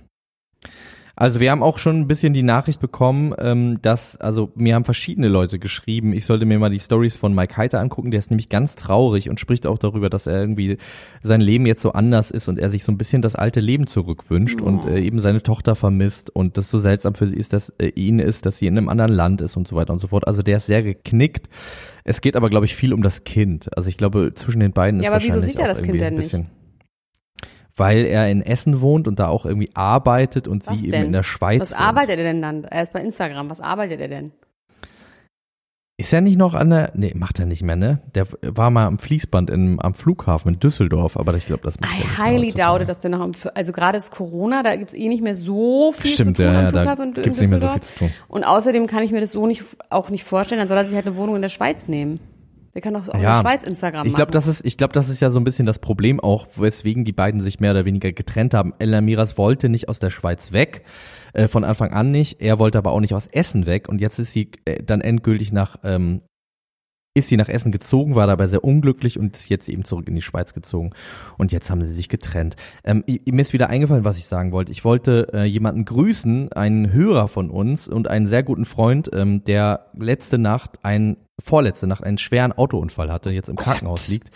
Also 1.16 1.38
wir 1.38 1.50
haben 1.50 1.62
auch 1.62 1.78
schon 1.78 2.00
ein 2.00 2.08
bisschen 2.08 2.34
die 2.34 2.42
Nachricht 2.42 2.80
bekommen, 2.80 3.34
ähm, 3.38 3.78
dass, 3.82 4.16
also 4.16 4.50
mir 4.56 4.74
haben 4.74 4.84
verschiedene 4.84 5.28
Leute 5.28 5.58
geschrieben, 5.60 6.12
ich 6.12 6.26
sollte 6.26 6.44
mir 6.44 6.58
mal 6.58 6.70
die 6.70 6.80
Stories 6.80 7.14
von 7.14 7.34
Mike 7.34 7.56
Heiter 7.56 7.78
angucken, 7.78 8.10
der 8.10 8.18
ist 8.18 8.30
nämlich 8.30 8.48
ganz 8.48 8.74
traurig 8.74 9.30
und 9.30 9.38
spricht 9.38 9.66
auch 9.66 9.78
darüber, 9.78 10.10
dass 10.10 10.26
er 10.26 10.40
irgendwie 10.40 10.78
sein 11.22 11.40
Leben 11.40 11.66
jetzt 11.66 11.82
so 11.82 11.92
anders 11.92 12.32
ist 12.32 12.48
und 12.48 12.58
er 12.58 12.68
sich 12.68 12.82
so 12.82 12.90
ein 12.90 12.98
bisschen 12.98 13.22
das 13.22 13.36
alte 13.36 13.60
Leben 13.60 13.86
zurückwünscht 13.86 14.60
und 14.60 14.86
äh, 14.86 14.98
eben 14.98 15.20
seine 15.20 15.42
Tochter 15.42 15.76
vermisst 15.76 16.34
und 16.34 16.56
das 16.56 16.68
so 16.68 16.78
seltsam 16.80 17.14
für 17.14 17.28
sie 17.28 17.36
ist, 17.36 17.52
dass 17.52 17.70
äh, 17.78 17.88
ihn 17.94 18.18
ist, 18.18 18.44
dass 18.44 18.58
sie 18.58 18.66
in 18.66 18.76
einem 18.76 18.88
anderen 18.88 19.12
Land 19.12 19.40
ist 19.40 19.56
und 19.56 19.68
so 19.68 19.76
weiter 19.76 19.92
und 19.92 20.00
so 20.00 20.08
fort. 20.08 20.26
Also 20.26 20.42
der 20.42 20.56
ist 20.56 20.66
sehr 20.66 20.82
geknickt. 20.82 21.48
Es 22.02 22.20
geht 22.20 22.34
aber, 22.34 22.50
glaube 22.50 22.66
ich, 22.66 22.74
viel 22.74 22.92
um 22.92 23.02
das 23.02 23.22
Kind. 23.24 23.74
Also 23.76 23.88
ich 23.88 23.96
glaube, 23.96 24.32
zwischen 24.34 24.60
den 24.60 24.72
beiden 24.72 25.00
ist 25.00 25.04
Ja, 25.04 25.12
aber 25.12 25.22
wieso 25.22 25.36
wahrscheinlich 25.36 25.52
sieht 25.52 25.60
er 25.60 25.68
das 25.68 25.82
Kind 25.82 26.00
denn 26.00 26.14
nicht? 26.14 26.63
Weil 27.76 28.04
er 28.04 28.30
in 28.30 28.42
Essen 28.42 28.80
wohnt 28.80 29.08
und 29.08 29.18
da 29.18 29.28
auch 29.28 29.46
irgendwie 29.46 29.70
arbeitet 29.74 30.48
und 30.48 30.66
Was 30.66 30.74
sie 30.76 30.84
eben 30.84 30.92
denn? 30.92 31.06
in 31.06 31.12
der 31.12 31.22
Schweiz. 31.22 31.60
Was 31.60 31.72
wohnt. 31.72 31.80
arbeitet 31.80 32.18
er 32.18 32.24
denn 32.24 32.42
dann? 32.42 32.64
Er 32.64 32.82
ist 32.82 32.92
bei 32.92 33.00
Instagram. 33.00 33.50
Was 33.50 33.60
arbeitet 33.60 34.00
er 34.00 34.08
denn? 34.08 34.32
Ist 35.96 36.12
er 36.12 36.20
nicht 36.20 36.36
noch 36.36 36.54
an 36.54 36.70
der, 36.70 36.90
nee, 36.96 37.12
macht 37.14 37.38
er 37.38 37.46
nicht 37.46 37.62
mehr, 37.62 37.76
ne? 37.76 38.00
Der 38.16 38.26
war 38.42 38.70
mal 38.72 38.86
am 38.86 38.98
Fließband 38.98 39.48
in, 39.48 39.78
am 39.80 39.94
Flughafen 39.94 40.54
in 40.54 40.58
Düsseldorf, 40.58 41.16
aber 41.16 41.34
ich 41.36 41.46
glaube, 41.46 41.62
das 41.62 41.78
macht 41.78 41.92
er 41.92 41.96
I 41.96 42.00
nicht 42.00 42.18
mehr 42.18 42.26
highly 42.26 42.52
doubte, 42.52 42.84
dass 42.84 42.98
der 42.98 43.12
noch, 43.12 43.20
am, 43.20 43.32
also 43.54 43.70
gerade 43.70 43.98
ist 43.98 44.10
Corona, 44.10 44.64
da 44.64 44.74
gibt's 44.74 44.92
eh 44.92 45.06
nicht 45.06 45.22
mehr 45.22 45.36
so 45.36 45.92
viel 45.92 46.10
Stimmt, 46.10 46.36
zu 46.36 46.42
tun 46.42 46.52
ja, 46.52 46.58
am 46.58 46.64
ja, 46.64 46.72
da 46.72 46.80
Flughafen 46.80 47.14
in 47.14 47.22
gibt's 47.22 47.40
nicht 47.40 47.50
mehr 47.50 47.60
so 47.60 47.66
Düsseldorf. 47.68 47.90
viel 47.90 47.92
zu 47.92 47.98
tun. 48.06 48.10
Und 48.26 48.42
außerdem 48.42 48.88
kann 48.88 49.04
ich 49.04 49.12
mir 49.12 49.20
das 49.20 49.30
so 49.30 49.46
nicht, 49.46 49.62
auch 49.88 50.10
nicht 50.10 50.24
vorstellen, 50.24 50.58
dann 50.58 50.66
soll 50.66 50.78
er 50.78 50.84
sich 50.84 50.96
halt 50.96 51.06
eine 51.06 51.14
Wohnung 51.14 51.36
in 51.36 51.42
der 51.42 51.48
Schweiz 51.48 51.86
nehmen. 51.86 52.18
Der 52.74 52.82
kann 52.82 52.94
doch 52.94 53.08
auch 53.08 53.14
Ja, 53.14 53.18
in 53.18 53.22
der 53.22 53.36
Schweiz 53.40 53.62
Instagram 53.62 54.06
Ich 54.06 54.14
glaube, 54.14 54.30
machen. 54.30 54.32
das 54.32 54.46
ist, 54.48 54.64
ich 54.66 54.76
glaube, 54.76 54.92
das 54.92 55.08
ist 55.08 55.20
ja 55.20 55.30
so 55.30 55.38
ein 55.38 55.44
bisschen 55.44 55.64
das 55.64 55.78
Problem 55.78 56.18
auch, 56.18 56.46
weswegen 56.56 57.04
die 57.04 57.12
beiden 57.12 57.40
sich 57.40 57.60
mehr 57.60 57.70
oder 57.70 57.84
weniger 57.84 58.12
getrennt 58.12 58.52
haben. 58.52 58.74
Elena 58.78 59.00
Miras 59.00 59.38
wollte 59.38 59.68
nicht 59.68 59.88
aus 59.88 60.00
der 60.00 60.10
Schweiz 60.10 60.52
weg, 60.52 60.82
äh, 61.34 61.46
von 61.46 61.62
Anfang 61.64 61.92
an 61.92 62.10
nicht. 62.10 62.40
Er 62.40 62.58
wollte 62.58 62.78
aber 62.78 62.90
auch 62.92 63.00
nicht 63.00 63.14
aus 63.14 63.28
Essen 63.28 63.66
weg 63.66 63.88
und 63.88 64.00
jetzt 64.00 64.18
ist 64.18 64.32
sie 64.32 64.50
äh, 64.64 64.82
dann 64.82 65.00
endgültig 65.00 65.52
nach, 65.52 65.76
ähm, 65.84 66.22
ist 67.14 67.28
sie 67.28 67.36
nach 67.36 67.48
Essen 67.48 67.70
gezogen, 67.70 68.16
war 68.16 68.26
dabei 68.26 68.48
sehr 68.48 68.64
unglücklich 68.64 69.18
und 69.18 69.36
ist 69.36 69.48
jetzt 69.48 69.68
eben 69.68 69.84
zurück 69.84 70.08
in 70.08 70.16
die 70.16 70.22
Schweiz 70.22 70.52
gezogen. 70.52 70.90
Und 71.38 71.52
jetzt 71.52 71.70
haben 71.70 71.82
sie 71.84 71.92
sich 71.92 72.08
getrennt. 72.08 72.56
Ähm, 72.82 73.04
mir 73.06 73.40
ist 73.40 73.52
wieder 73.52 73.68
eingefallen, 73.70 74.04
was 74.04 74.18
ich 74.18 74.26
sagen 74.26 74.50
wollte. 74.50 74.72
Ich 74.72 74.84
wollte 74.84 75.28
äh, 75.32 75.44
jemanden 75.44 75.84
grüßen, 75.84 76.52
einen 76.52 76.92
Hörer 76.92 77.28
von 77.28 77.50
uns 77.50 77.86
und 77.86 78.08
einen 78.08 78.26
sehr 78.26 78.42
guten 78.42 78.64
Freund, 78.64 79.10
ähm, 79.14 79.44
der 79.44 79.86
letzte 79.96 80.38
Nacht, 80.38 80.80
ein, 80.82 81.16
vorletzte 81.38 81.86
Nacht 81.86 82.02
einen 82.02 82.18
schweren 82.18 82.52
Autounfall 82.52 83.12
hatte, 83.12 83.30
jetzt 83.30 83.48
im 83.48 83.56
Krankenhaus 83.56 84.08
liegt. 84.08 84.30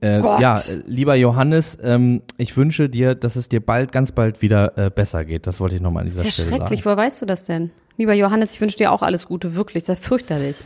Äh, 0.00 0.20
Gott. 0.20 0.40
ja, 0.40 0.56
äh, 0.56 0.82
lieber 0.86 1.14
Johannes, 1.14 1.78
ähm, 1.82 2.22
ich 2.38 2.56
wünsche 2.56 2.88
dir, 2.88 3.14
dass 3.14 3.36
es 3.36 3.48
dir 3.48 3.60
bald, 3.60 3.92
ganz 3.92 4.12
bald 4.12 4.40
wieder 4.40 4.76
äh, 4.78 4.90
besser 4.90 5.24
geht. 5.24 5.46
Das 5.46 5.60
wollte 5.60 5.74
ich 5.76 5.82
nochmal 5.82 6.02
an 6.02 6.08
dieser 6.08 6.22
das 6.22 6.30
ist 6.30 6.38
ja 6.38 6.44
Stelle 6.44 6.60
schrecklich. 6.60 6.80
sagen. 6.82 6.96
Woher 6.96 7.06
weißt 7.06 7.22
du 7.22 7.26
das 7.26 7.44
denn? 7.44 7.70
Lieber 7.98 8.14
Johannes, 8.14 8.54
ich 8.54 8.60
wünsche 8.60 8.78
dir 8.78 8.90
auch 8.90 9.02
alles 9.02 9.26
Gute, 9.26 9.54
wirklich. 9.54 9.84
Das 9.84 9.98
ist 9.98 10.06
fürchterlich. 10.06 10.64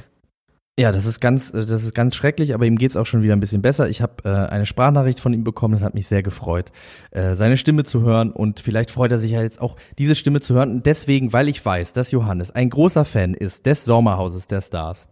Ja, 0.79 0.93
das 0.93 1.07
ist 1.07 1.21
ganz, 1.21 1.55
äh, 1.55 1.65
das 1.65 1.85
ist 1.85 1.95
ganz 1.95 2.15
schrecklich, 2.15 2.53
aber 2.53 2.67
ihm 2.67 2.77
geht's 2.77 2.99
auch 2.99 3.07
schon 3.07 3.23
wieder 3.23 3.35
ein 3.35 3.41
bisschen 3.41 3.63
besser. 3.63 3.89
Ich 3.89 4.03
habe 4.03 4.25
äh, 4.25 4.29
eine 4.29 4.67
Sprachnachricht 4.67 5.21
von 5.21 5.33
ihm 5.33 5.43
bekommen, 5.43 5.73
das 5.73 5.83
hat 5.83 5.95
mich 5.95 6.07
sehr 6.07 6.23
gefreut, 6.23 6.71
äh, 7.13 7.35
seine 7.35 7.57
Stimme 7.57 7.85
zu 7.85 8.03
hören 8.03 8.31
und 8.31 8.61
vielleicht 8.61 8.91
freut 8.91 9.11
er 9.11 9.19
sich 9.19 9.31
ja 9.31 9.41
jetzt 9.41 9.59
auch, 9.59 9.77
diese 9.97 10.15
Stimme 10.15 10.43
zu 10.43 10.55
hören. 10.55 10.71
Und 10.71 10.87
deswegen, 10.87 11.33
weil 11.33 11.49
ich 11.49 11.65
weiß, 11.65 11.95
dass 11.95 12.11
Johannes 12.11 12.51
ein 12.51 12.69
großer 12.69 13.07
Fan 13.07 13.33
ist 13.33 13.65
des 13.65 13.87
Sommerhauses 13.87 14.49
der 14.49 14.61
Stars, 14.61 15.09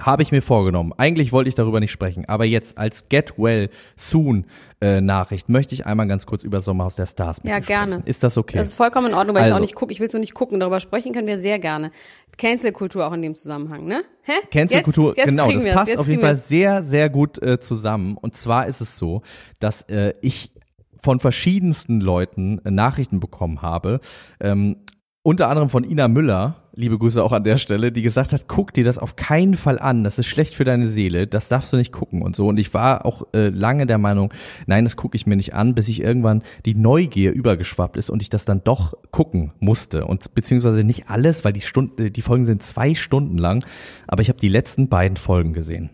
habe 0.00 0.22
ich 0.22 0.30
mir 0.30 0.42
vorgenommen. 0.42 0.92
Eigentlich 0.96 1.32
wollte 1.32 1.48
ich 1.48 1.54
darüber 1.54 1.80
nicht 1.80 1.90
sprechen, 1.90 2.24
aber 2.28 2.44
jetzt 2.44 2.76
als 2.76 3.08
Get 3.08 3.38
Well 3.38 3.70
Soon 3.96 4.46
äh, 4.80 5.00
Nachricht 5.00 5.48
möchte 5.48 5.74
ich 5.74 5.86
einmal 5.86 6.06
ganz 6.06 6.26
kurz 6.26 6.44
über 6.44 6.60
Sommerhaus 6.60 6.96
der 6.96 7.06
Stars 7.06 7.42
mit 7.42 7.50
Ja, 7.50 7.56
sprechen. 7.62 7.66
gerne. 7.90 8.02
Ist 8.04 8.22
das 8.22 8.36
okay? 8.36 8.58
Das 8.58 8.68
ist 8.68 8.74
vollkommen 8.74 9.08
in 9.08 9.14
Ordnung, 9.14 9.34
weil 9.36 9.42
ich 9.42 9.46
es 9.46 9.52
Also. 9.52 9.56
auch 9.56 9.66
nicht 9.66 9.74
gucke. 9.74 9.92
Ich 9.92 10.00
will 10.00 10.06
es 10.08 10.12
nur 10.12 10.20
nicht 10.20 10.34
gucken. 10.34 10.60
Darüber 10.60 10.80
sprechen 10.80 11.12
können 11.12 11.26
wir 11.26 11.38
sehr 11.38 11.58
gerne. 11.58 11.90
Cancel-Kultur 12.36 13.06
auch 13.06 13.12
in 13.14 13.22
dem 13.22 13.34
Zusammenhang, 13.34 13.86
ne? 13.86 14.02
Hä? 14.22 14.32
Cancel-Kultur, 14.50 15.14
genau, 15.14 15.50
das 15.50 15.64
passt 15.64 15.88
jetzt 15.88 15.98
auf 15.98 16.08
jeden 16.08 16.20
Fall 16.20 16.34
wir's. 16.34 16.48
sehr, 16.48 16.82
sehr 16.82 17.08
gut 17.08 17.40
äh, 17.42 17.58
zusammen. 17.58 18.18
Und 18.18 18.36
zwar 18.36 18.66
ist 18.66 18.82
es 18.82 18.98
so, 18.98 19.22
dass 19.58 19.82
äh, 19.88 20.12
ich 20.20 20.52
von 20.98 21.20
verschiedensten 21.20 22.00
Leuten 22.02 22.60
äh, 22.64 22.70
Nachrichten 22.70 23.20
bekommen 23.20 23.62
habe, 23.62 24.00
ähm, 24.40 24.76
unter 25.22 25.48
anderem 25.48 25.70
von 25.70 25.82
Ina 25.84 26.08
Müller, 26.08 26.56
liebe 26.76 26.98
Grüße 26.98 27.22
auch 27.24 27.32
an 27.32 27.42
der 27.42 27.56
Stelle, 27.56 27.90
die 27.90 28.02
gesagt 28.02 28.32
hat, 28.32 28.46
guck 28.46 28.72
dir 28.72 28.84
das 28.84 28.98
auf 28.98 29.16
keinen 29.16 29.54
Fall 29.54 29.78
an, 29.78 30.04
das 30.04 30.18
ist 30.18 30.26
schlecht 30.26 30.54
für 30.54 30.64
deine 30.64 30.86
Seele, 30.88 31.26
das 31.26 31.48
darfst 31.48 31.72
du 31.72 31.76
nicht 31.76 31.92
gucken 31.92 32.22
und 32.22 32.36
so. 32.36 32.46
Und 32.46 32.58
ich 32.58 32.74
war 32.74 33.06
auch 33.06 33.26
äh, 33.32 33.48
lange 33.48 33.86
der 33.86 33.98
Meinung, 33.98 34.32
nein, 34.66 34.84
das 34.84 34.96
gucke 34.96 35.16
ich 35.16 35.26
mir 35.26 35.36
nicht 35.36 35.54
an, 35.54 35.74
bis 35.74 35.88
ich 35.88 36.00
irgendwann 36.00 36.42
die 36.66 36.74
Neugier 36.74 37.32
übergeschwappt 37.32 37.96
ist 37.96 38.10
und 38.10 38.22
ich 38.22 38.28
das 38.28 38.44
dann 38.44 38.62
doch 38.62 38.94
gucken 39.10 39.52
musste. 39.58 40.04
Und 40.04 40.34
beziehungsweise 40.34 40.84
nicht 40.84 41.08
alles, 41.08 41.44
weil 41.44 41.54
die 41.54 41.62
Stunden, 41.62 42.12
die 42.12 42.22
Folgen 42.22 42.44
sind 42.44 42.62
zwei 42.62 42.94
Stunden 42.94 43.38
lang, 43.38 43.64
aber 44.06 44.20
ich 44.20 44.28
habe 44.28 44.38
die 44.38 44.48
letzten 44.48 44.88
beiden 44.88 45.16
Folgen 45.16 45.54
gesehen. 45.54 45.90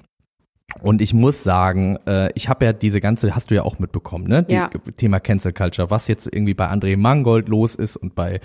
Und 0.81 1.03
ich 1.03 1.13
muss 1.15 1.43
sagen, 1.43 1.99
äh, 2.07 2.31
ich 2.35 2.49
habe 2.49 2.65
ja 2.65 2.73
diese 2.73 3.01
ganze, 3.01 3.35
hast 3.35 3.51
du 3.51 3.55
ja 3.55 3.63
auch 3.63 3.79
mitbekommen, 3.79 4.27
ne? 4.27 4.43
Die 4.43 4.55
Ja. 4.55 4.71
Thema 4.97 5.21
Cancel 5.21 5.53
Culture, 5.53 5.91
was 5.91 6.09
jetzt 6.09 6.27
irgendwie 6.27 6.55
bei 6.55 6.69
André 6.69 6.97
Mangold 6.97 7.49
los 7.49 7.75
ist 7.75 7.97
und 7.97 8.15
bei 8.15 8.41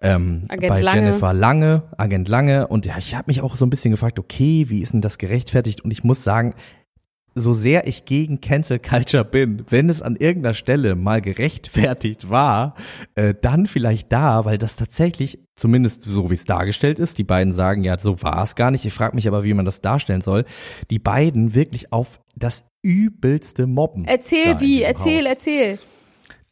ähm, 0.00 0.44
bei 0.48 0.80
Lange. 0.80 1.00
Jennifer 1.00 1.34
Lange, 1.34 1.82
Agent 1.96 2.28
Lange. 2.28 2.68
Und 2.68 2.86
ja, 2.86 2.94
ich 2.98 3.14
habe 3.14 3.24
mich 3.26 3.42
auch 3.42 3.56
so 3.56 3.66
ein 3.66 3.70
bisschen 3.70 3.90
gefragt, 3.90 4.18
okay, 4.18 4.66
wie 4.68 4.80
ist 4.80 4.92
denn 4.92 5.00
das 5.00 5.18
gerechtfertigt? 5.18 5.82
Und 5.82 5.90
ich 5.90 6.04
muss 6.04 6.22
sagen, 6.22 6.54
so 7.38 7.52
sehr 7.52 7.86
ich 7.86 8.04
gegen 8.04 8.40
Cancel 8.40 8.78
Culture 8.78 9.24
bin, 9.24 9.64
wenn 9.68 9.88
es 9.90 10.02
an 10.02 10.16
irgendeiner 10.16 10.54
Stelle 10.54 10.94
mal 10.94 11.20
gerechtfertigt 11.20 12.30
war, 12.30 12.74
äh, 13.14 13.34
dann 13.40 13.66
vielleicht 13.66 14.12
da, 14.12 14.44
weil 14.44 14.58
das 14.58 14.76
tatsächlich, 14.76 15.38
zumindest 15.56 16.02
so 16.02 16.30
wie 16.30 16.34
es 16.34 16.44
dargestellt 16.44 16.98
ist, 16.98 17.18
die 17.18 17.24
beiden 17.24 17.52
sagen, 17.52 17.84
ja, 17.84 17.98
so 17.98 18.22
war 18.22 18.42
es 18.42 18.54
gar 18.54 18.70
nicht. 18.70 18.84
Ich 18.84 18.92
frage 18.92 19.14
mich 19.14 19.28
aber, 19.28 19.44
wie 19.44 19.54
man 19.54 19.64
das 19.64 19.80
darstellen 19.80 20.20
soll, 20.20 20.44
die 20.90 20.98
beiden 20.98 21.54
wirklich 21.54 21.92
auf 21.92 22.20
das 22.36 22.64
übelste 22.82 23.66
Mobben. 23.66 24.04
Erzähl 24.04 24.60
wie, 24.60 24.82
erzähl, 24.82 25.20
Haus. 25.20 25.30
erzähl. 25.30 25.78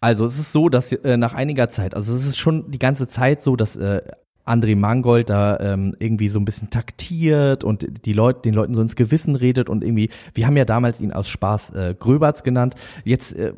Also 0.00 0.24
es 0.24 0.38
ist 0.38 0.52
so, 0.52 0.68
dass 0.68 0.92
äh, 0.92 1.16
nach 1.16 1.34
einiger 1.34 1.70
Zeit, 1.70 1.94
also 1.94 2.14
es 2.14 2.26
ist 2.26 2.38
schon 2.38 2.70
die 2.70 2.78
ganze 2.78 3.08
Zeit 3.08 3.42
so, 3.42 3.56
dass 3.56 3.76
äh, 3.76 4.02
André 4.46 4.76
Mangold 4.76 5.30
da 5.30 5.58
ähm, 5.60 5.94
irgendwie 5.98 6.28
so 6.28 6.38
ein 6.38 6.44
bisschen 6.44 6.70
taktiert 6.70 7.64
und 7.64 7.86
die 8.06 8.12
Leute, 8.12 8.40
den 8.42 8.54
Leuten 8.54 8.74
so 8.74 8.80
ins 8.80 8.96
Gewissen 8.96 9.36
redet 9.36 9.68
und 9.68 9.82
irgendwie, 9.82 10.10
wir 10.34 10.46
haben 10.46 10.56
ja 10.56 10.64
damals 10.64 11.00
ihn 11.00 11.12
aus 11.12 11.28
Spaß 11.28 11.70
äh, 11.70 11.94
Gröberts 11.98 12.42
genannt. 12.42 12.74
Jetzt 13.04 13.34
äh, 13.36 13.52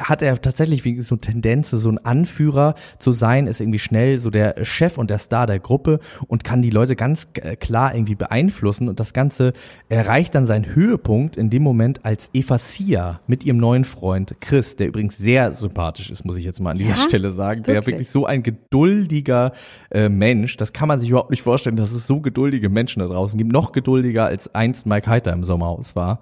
hat 0.00 0.22
er 0.22 0.40
tatsächlich 0.40 0.84
wie 0.84 1.00
so 1.00 1.16
Tendenz, 1.16 1.70
so 1.70 1.90
ein 1.90 1.98
Anführer 1.98 2.74
zu 2.98 3.12
sein, 3.12 3.46
ist 3.46 3.60
irgendwie 3.60 3.78
schnell 3.78 4.18
so 4.18 4.30
der 4.30 4.64
Chef 4.64 4.98
und 4.98 5.10
der 5.10 5.18
Star 5.18 5.46
der 5.46 5.58
Gruppe 5.58 5.98
und 6.28 6.44
kann 6.44 6.62
die 6.62 6.70
Leute 6.70 6.96
ganz 6.96 7.28
äh, 7.34 7.56
klar 7.56 7.94
irgendwie 7.94 8.14
beeinflussen 8.14 8.88
und 8.88 9.00
das 9.00 9.12
Ganze 9.12 9.52
erreicht 9.88 10.34
dann 10.34 10.46
seinen 10.46 10.74
Höhepunkt 10.74 11.36
in 11.36 11.50
dem 11.50 11.62
Moment, 11.62 12.04
als 12.04 12.30
Eva 12.32 12.58
Sia 12.58 13.20
mit 13.26 13.44
ihrem 13.44 13.58
neuen 13.58 13.84
Freund 13.84 14.36
Chris, 14.40 14.76
der 14.76 14.88
übrigens 14.88 15.16
sehr 15.18 15.52
sympathisch 15.52 16.10
ist, 16.10 16.24
muss 16.24 16.36
ich 16.36 16.44
jetzt 16.44 16.60
mal 16.60 16.70
an 16.70 16.78
dieser 16.78 16.90
Ja? 16.90 16.96
Stelle 16.96 17.30
sagen, 17.30 17.62
der 17.62 17.74
Wirklich? 17.74 17.94
wirklich 17.94 18.10
so 18.10 18.26
ein 18.26 18.42
geduldiger 18.42 19.52
äh, 19.90 20.08
Mensch, 20.08 20.27
das 20.34 20.72
kann 20.72 20.88
man 20.88 21.00
sich 21.00 21.10
überhaupt 21.10 21.30
nicht 21.30 21.42
vorstellen, 21.42 21.76
dass 21.76 21.92
es 21.92 22.06
so 22.06 22.20
geduldige 22.20 22.68
Menschen 22.68 23.00
da 23.00 23.06
draußen 23.06 23.38
gibt, 23.38 23.52
noch 23.52 23.72
geduldiger 23.72 24.26
als 24.26 24.54
einst 24.54 24.86
Mike 24.86 25.08
Heiter 25.08 25.32
im 25.32 25.44
Sommerhaus 25.44 25.94
war. 25.96 26.20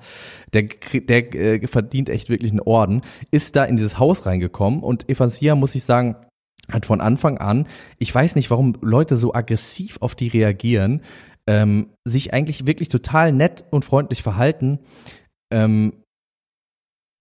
Der, 0.52 0.64
der 0.64 1.34
äh, 1.34 1.66
verdient 1.66 2.08
echt 2.08 2.28
wirklich 2.28 2.50
einen 2.50 2.60
Orden, 2.60 3.02
ist 3.30 3.56
da 3.56 3.64
in 3.64 3.76
dieses 3.76 3.98
Haus 3.98 4.26
reingekommen 4.26 4.80
und 4.82 5.08
Eva 5.08 5.28
Sia, 5.28 5.54
muss 5.54 5.74
ich 5.74 5.84
sagen, 5.84 6.16
hat 6.70 6.86
von 6.86 7.00
Anfang 7.00 7.38
an, 7.38 7.68
ich 7.98 8.14
weiß 8.14 8.34
nicht, 8.34 8.50
warum 8.50 8.76
Leute 8.80 9.16
so 9.16 9.34
aggressiv 9.34 9.98
auf 10.00 10.14
die 10.14 10.28
reagieren, 10.28 11.02
ähm, 11.46 11.90
sich 12.04 12.34
eigentlich 12.34 12.66
wirklich 12.66 12.88
total 12.88 13.32
nett 13.32 13.64
und 13.70 13.84
freundlich 13.84 14.22
verhalten, 14.22 14.80
ähm, 15.52 15.92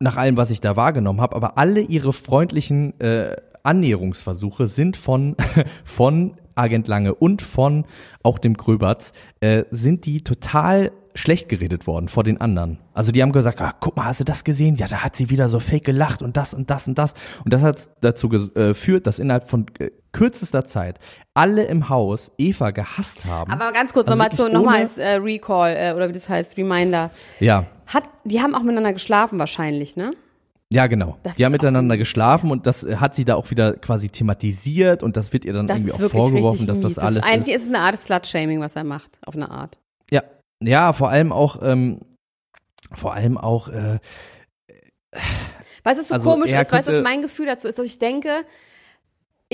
nach 0.02 0.18
allem, 0.18 0.38
was 0.38 0.52
ich 0.52 0.62
da 0.62 0.76
wahrgenommen 0.76 1.22
habe, 1.22 1.36
aber 1.36 1.58
alle 1.58 1.80
ihre 1.80 2.12
freundlichen 2.12 3.00
äh, 3.00 3.36
Annäherungsversuche 3.64 4.68
sind 4.68 4.98
von, 4.98 5.36
von 5.84 6.38
Agent 6.56 6.88
Lange 6.88 7.14
und 7.16 7.42
von 7.42 7.86
auch 8.24 8.40
dem 8.40 8.56
Gröberts, 8.56 9.12
äh, 9.42 9.64
sind 9.72 10.06
die 10.06 10.24
total 10.24 10.92
schlecht 11.18 11.48
geredet 11.48 11.88
worden 11.88 12.10
vor 12.10 12.24
den 12.26 12.42
anderen. 12.42 12.80
Also 12.94 13.14
die 13.14 13.22
haben 13.22 13.32
gesagt, 13.32 13.62
ah, 13.62 13.74
guck 13.80 13.96
mal, 13.96 14.04
hast 14.06 14.20
du 14.20 14.26
das 14.26 14.44
gesehen? 14.44 14.76
Ja, 14.76 14.86
da 14.88 14.98
hat 14.98 15.16
sie 15.16 15.30
wieder 15.30 15.48
so 15.48 15.62
fake 15.62 15.86
gelacht 15.86 16.22
und 16.22 16.36
das 16.36 16.54
und 16.54 16.70
das 16.70 16.90
und 16.90 16.98
das. 16.98 17.14
Und 17.46 17.54
das 17.54 17.64
hat 17.64 17.90
dazu 18.02 18.28
ges- 18.28 18.54
äh, 18.58 19.00
dass 19.00 19.20
innerhalb 19.20 19.50
von 19.50 19.66
äh, 19.80 19.92
kürzester 20.12 20.66
Zeit 20.66 21.00
alle 21.34 21.64
im 21.64 21.88
Haus 21.88 22.34
Eva 22.38 22.72
gehasst 22.72 23.24
haben. 23.26 23.50
Aber 23.50 23.72
ganz 23.72 23.94
kurz 23.94 24.08
Also 24.08 24.18
nochmal 24.18 24.32
zu, 24.34 24.50
nochmal 24.50 24.80
als 24.82 24.98
äh, 24.98 25.14
Recall, 25.14 25.74
äh, 25.78 25.94
oder 25.96 26.10
wie 26.10 26.14
das 26.14 26.28
heißt, 26.28 26.58
Reminder. 26.58 27.12
ja, 27.40 27.66
Hat, 27.88 28.04
die 28.26 28.42
haben 28.42 28.54
auch 28.54 28.64
miteinander 28.64 28.92
geschlafen 28.94 29.40
wahrscheinlich, 29.40 29.96
ne? 29.96 30.12
Ja, 30.72 30.88
genau. 30.88 31.18
Das 31.24 31.36
die 31.36 31.46
haben 31.46 31.52
miteinander 31.52 31.96
geschlafen 31.96 32.50
und 32.52 32.66
das 32.66 32.84
äh, 32.84 32.98
hat 32.98 33.16
sie 33.16 33.24
da 33.24 33.36
auch 33.36 33.52
wieder 33.52 33.74
quasi 33.74 34.10
thematisiert 34.10 35.04
und 35.04 35.16
das 35.16 35.32
wird 35.32 35.46
ihr 35.46 35.54
dann 35.54 35.68
Das 35.68 35.86
irgendwie 35.86 36.06
auch 36.06 36.10
vorgeworfen, 36.10 36.68
dass 36.68 36.82
das 36.82 36.98
alles 36.98 37.24
ist, 37.24 37.32
eigentlich 37.32 37.56
ist. 37.56 37.64
es 37.64 37.68
eine 37.70 37.80
Art 37.80 37.96
Slut-Shaming, 37.96 38.60
was 38.60 38.76
er 38.76 38.84
macht, 38.84 39.20
auf 39.26 39.36
eine 39.36 39.50
Art. 39.50 39.80
Ja, 40.10 40.24
ja, 40.62 40.94
vor 40.94 41.10
allem 41.10 41.32
auch, 41.32 41.60
ähm, 41.62 42.00
vor 42.92 43.14
allem 43.14 43.38
auch, 43.38 43.68
äh, 43.70 44.00
Weißt 45.84 45.98
du, 45.98 46.02
was 46.02 46.08
so 46.08 46.14
Also, 46.16 46.30
komisch 46.30 46.52
ist? 46.52 46.72
Weißt 46.72 46.88
du, 46.88 46.94
was 46.94 47.02
mein 47.02 47.22
Gefühl 47.22 47.46
dazu 47.46 47.68
ist, 47.68 47.78
dass 47.78 47.86
ich 47.86 48.00
denke, 48.00 48.44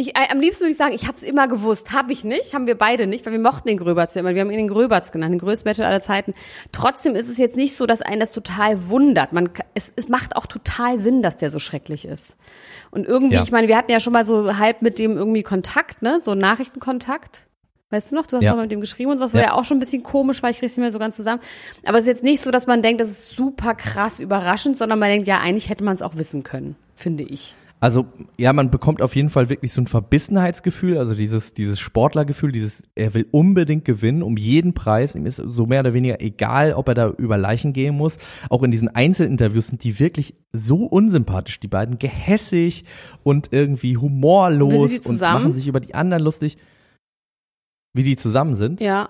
ich, 0.02 0.16
äh, 0.16 0.28
am 0.32 0.40
liebsten 0.40 0.64
würde 0.64 0.72
ich 0.72 0.78
sagen, 0.78 0.94
ich 0.94 1.04
habe 1.08 1.16
es 1.16 1.24
immer 1.24 1.48
gewusst. 1.48 1.92
Habe 1.94 2.12
ich 2.12 2.24
nicht, 2.24 2.54
haben 2.54 2.68
wir 2.68 2.78
beide 2.78 3.08
nicht, 3.08 3.26
weil 3.26 3.34
wir 3.34 3.40
mochten 3.40 3.68
den 3.68 3.78
Gröberts 3.78 4.16
immer. 4.16 4.34
Wir 4.36 4.42
haben 4.42 4.52
ihn 4.52 4.58
den 4.58 4.68
Gröberts 4.68 5.12
genannt, 5.12 5.32
den 5.34 5.40
größten 5.40 5.70
Battle 5.70 5.86
aller 5.86 6.02
Zeiten. 6.02 6.34
Trotzdem 6.72 7.16
ist 7.16 7.30
es 7.30 7.38
jetzt 7.38 7.56
nicht 7.56 7.76
so, 7.76 7.86
dass 7.86 8.02
einen 8.02 8.20
das 8.20 8.32
total 8.34 8.90
wundert. 8.90 9.34
Man, 9.34 9.50
es, 9.74 9.94
es 9.96 10.10
macht 10.10 10.36
auch 10.36 10.46
total 10.46 11.00
Sinn, 11.00 11.22
dass 11.22 11.38
der 11.38 11.50
so 11.50 11.60
schrecklich 11.60 12.06
ist. 12.06 12.36
Und 12.92 13.08
irgendwie, 13.08 13.36
Ja. 13.36 13.44
ich 13.44 13.52
meine, 13.52 13.68
wir 13.68 13.78
hatten 13.78 13.92
ja 13.92 14.00
schon 14.00 14.14
mal 14.14 14.26
so 14.26 14.58
halb 14.58 14.82
mit 14.82 15.00
dem 15.00 15.16
irgendwie 15.18 15.44
Kontakt, 15.44 16.02
ne, 16.02 16.20
so 16.20 16.36
Nachrichtenkontakt. 16.36 17.48
Weißt 17.90 18.12
du 18.12 18.16
noch, 18.16 18.26
du 18.26 18.38
hast 18.38 18.44
Ja. 18.44 18.56
mal 18.56 18.62
mit 18.64 18.72
dem 18.72 18.80
geschrieben 18.80 19.12
und 19.12 19.18
sowas, 19.18 19.34
wo 19.34 19.38
Ja. 19.38 19.44
ja 19.44 19.54
auch 19.54 19.66
schon 19.66 19.78
ein 19.78 19.82
bisschen 19.82 20.02
komisch 20.02 20.42
war, 20.42 20.50
ich 20.50 20.60
krieg's 20.60 20.78
nicht 20.78 20.82
mehr 20.82 20.92
so 20.92 21.00
ganz 21.00 21.18
zusammen. 21.18 21.42
Aber 21.86 21.98
es 21.98 22.06
ist 22.06 22.08
jetzt 22.08 22.24
nicht 22.24 22.42
so, 22.42 22.50
dass 22.50 22.66
man 22.66 22.82
denkt, 22.82 23.02
das 23.02 23.10
ist 23.10 23.36
super 23.36 23.76
krass 23.76 24.20
überraschend, 24.22 24.78
sondern 24.78 24.98
man 24.98 25.10
denkt, 25.10 25.28
ja, 25.28 25.40
eigentlich 25.40 25.68
hätte 25.70 25.84
man 25.84 25.94
es 25.96 26.02
auch 26.02 26.16
wissen 26.16 26.44
können, 26.44 26.76
finde 26.96 27.24
ich. 27.26 27.54
Also 27.82 28.06
ja, 28.38 28.54
man 28.54 28.70
bekommt 28.70 29.02
auf 29.02 29.16
jeden 29.16 29.32
Fall 29.32 29.50
wirklich 29.50 29.74
so 29.74 29.82
ein 29.82 29.88
Verbissenheitsgefühl, 29.88 31.00
also 31.00 31.16
dieses, 31.16 31.56
dieses 31.56 31.80
Sportlergefühl, 31.80 32.52
dieses, 32.52 32.84
er 32.94 33.16
will 33.16 33.26
unbedingt 33.32 33.86
gewinnen, 33.86 34.22
um 34.22 34.38
jeden 34.38 34.76
Preis, 34.76 35.16
ihm 35.16 35.26
ist 35.26 35.38
so 35.38 35.66
mehr 35.66 35.80
oder 35.80 35.94
weniger 35.94 36.22
egal, 36.22 36.74
ob 36.74 36.88
er 36.90 36.94
da 36.94 37.10
über 37.10 37.38
Leichen 37.38 37.74
gehen 37.74 37.98
muss. 37.98 38.20
Auch 38.50 38.62
in 38.62 38.70
diesen 38.70 38.88
Einzelinterviews 38.88 39.68
sind 39.68 39.84
die 39.84 40.00
wirklich 40.00 40.36
so 40.54 40.86
unsympathisch, 40.86 41.60
die 41.60 41.68
beiden 41.68 41.98
gehässig 41.98 42.86
und 43.24 43.52
irgendwie 43.52 43.98
humorlos 43.98 45.08
und 45.08 45.20
machen 45.20 45.54
sich 45.54 45.66
über 45.66 45.80
die 45.80 45.96
anderen 45.96 46.24
lustig. 46.24 46.58
Wie 47.94 48.04
die 48.04 48.16
zusammen 48.16 48.54
sind? 48.54 48.80
Ja, 48.80 49.10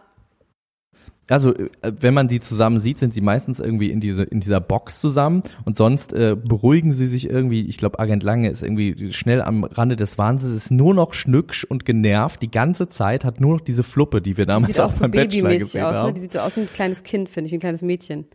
Also, 1.31 1.55
äh, 1.55 1.69
wenn 1.81 2.13
man 2.13 2.27
die 2.27 2.39
zusammen 2.39 2.79
sieht, 2.79 2.99
sind 2.99 3.13
sie 3.13 3.21
meistens 3.21 3.59
irgendwie 3.59 3.89
in, 3.89 3.99
diese, 3.99 4.23
in 4.23 4.41
dieser 4.41 4.59
Box 4.59 4.99
zusammen 4.99 5.43
und 5.65 5.77
sonst 5.77 6.13
äh, 6.13 6.35
beruhigen 6.35 6.93
sie 6.93 7.07
sich 7.07 7.29
irgendwie. 7.29 7.67
Ich 7.67 7.77
glaube, 7.77 7.99
Agent 7.99 8.23
Lange 8.23 8.49
ist 8.49 8.61
irgendwie 8.61 9.13
schnell 9.13 9.41
am 9.41 9.63
Rande 9.63 9.95
des 9.95 10.17
Wahnsinns, 10.17 10.53
ist 10.53 10.71
nur 10.71 10.93
noch 10.93 11.13
schnücksch 11.13 11.63
und 11.63 11.85
genervt 11.85 12.41
die 12.41 12.51
ganze 12.51 12.89
Zeit, 12.89 13.23
hat 13.23 13.39
nur 13.39 13.53
noch 13.53 13.61
diese 13.61 13.83
Fluppe, 13.83 14.21
die 14.21 14.37
wir 14.37 14.45
die 14.45 14.51
damals 14.51 14.67
sieht 14.67 14.79
auch 14.81 14.87
auch 14.87 14.91
so 14.91 15.01
beim 15.01 15.11
Bachelor 15.11 15.43
babymäßig 15.43 15.59
gesehen 15.59 15.83
aus, 15.85 15.93
ne? 15.93 15.99
haben. 15.99 16.13
Die 16.13 16.21
sieht 16.21 16.33
so 16.33 16.39
aus 16.39 16.57
wie 16.57 16.61
ein 16.61 16.69
kleines 16.73 17.03
Kind, 17.03 17.29
finde 17.29 17.47
ich, 17.47 17.53
ein 17.53 17.59
kleines 17.59 17.81
Mädchen. 17.81 18.25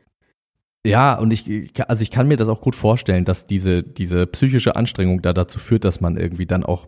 Ja, 0.86 1.18
und 1.18 1.32
ich, 1.32 1.72
also 1.88 2.03
ich 2.03 2.11
kann 2.11 2.28
mir 2.28 2.36
das 2.36 2.49
auch 2.49 2.61
gut 2.61 2.76
vorstellen, 2.76 3.24
dass 3.24 3.47
diese, 3.47 3.82
diese 3.82 4.26
psychische 4.26 4.76
Anstrengung 4.76 5.20
da 5.20 5.32
dazu 5.32 5.59
führt, 5.59 5.84
dass 5.84 6.01
man 6.01 6.16
irgendwie 6.16 6.47
dann 6.47 6.64
auch 6.64 6.86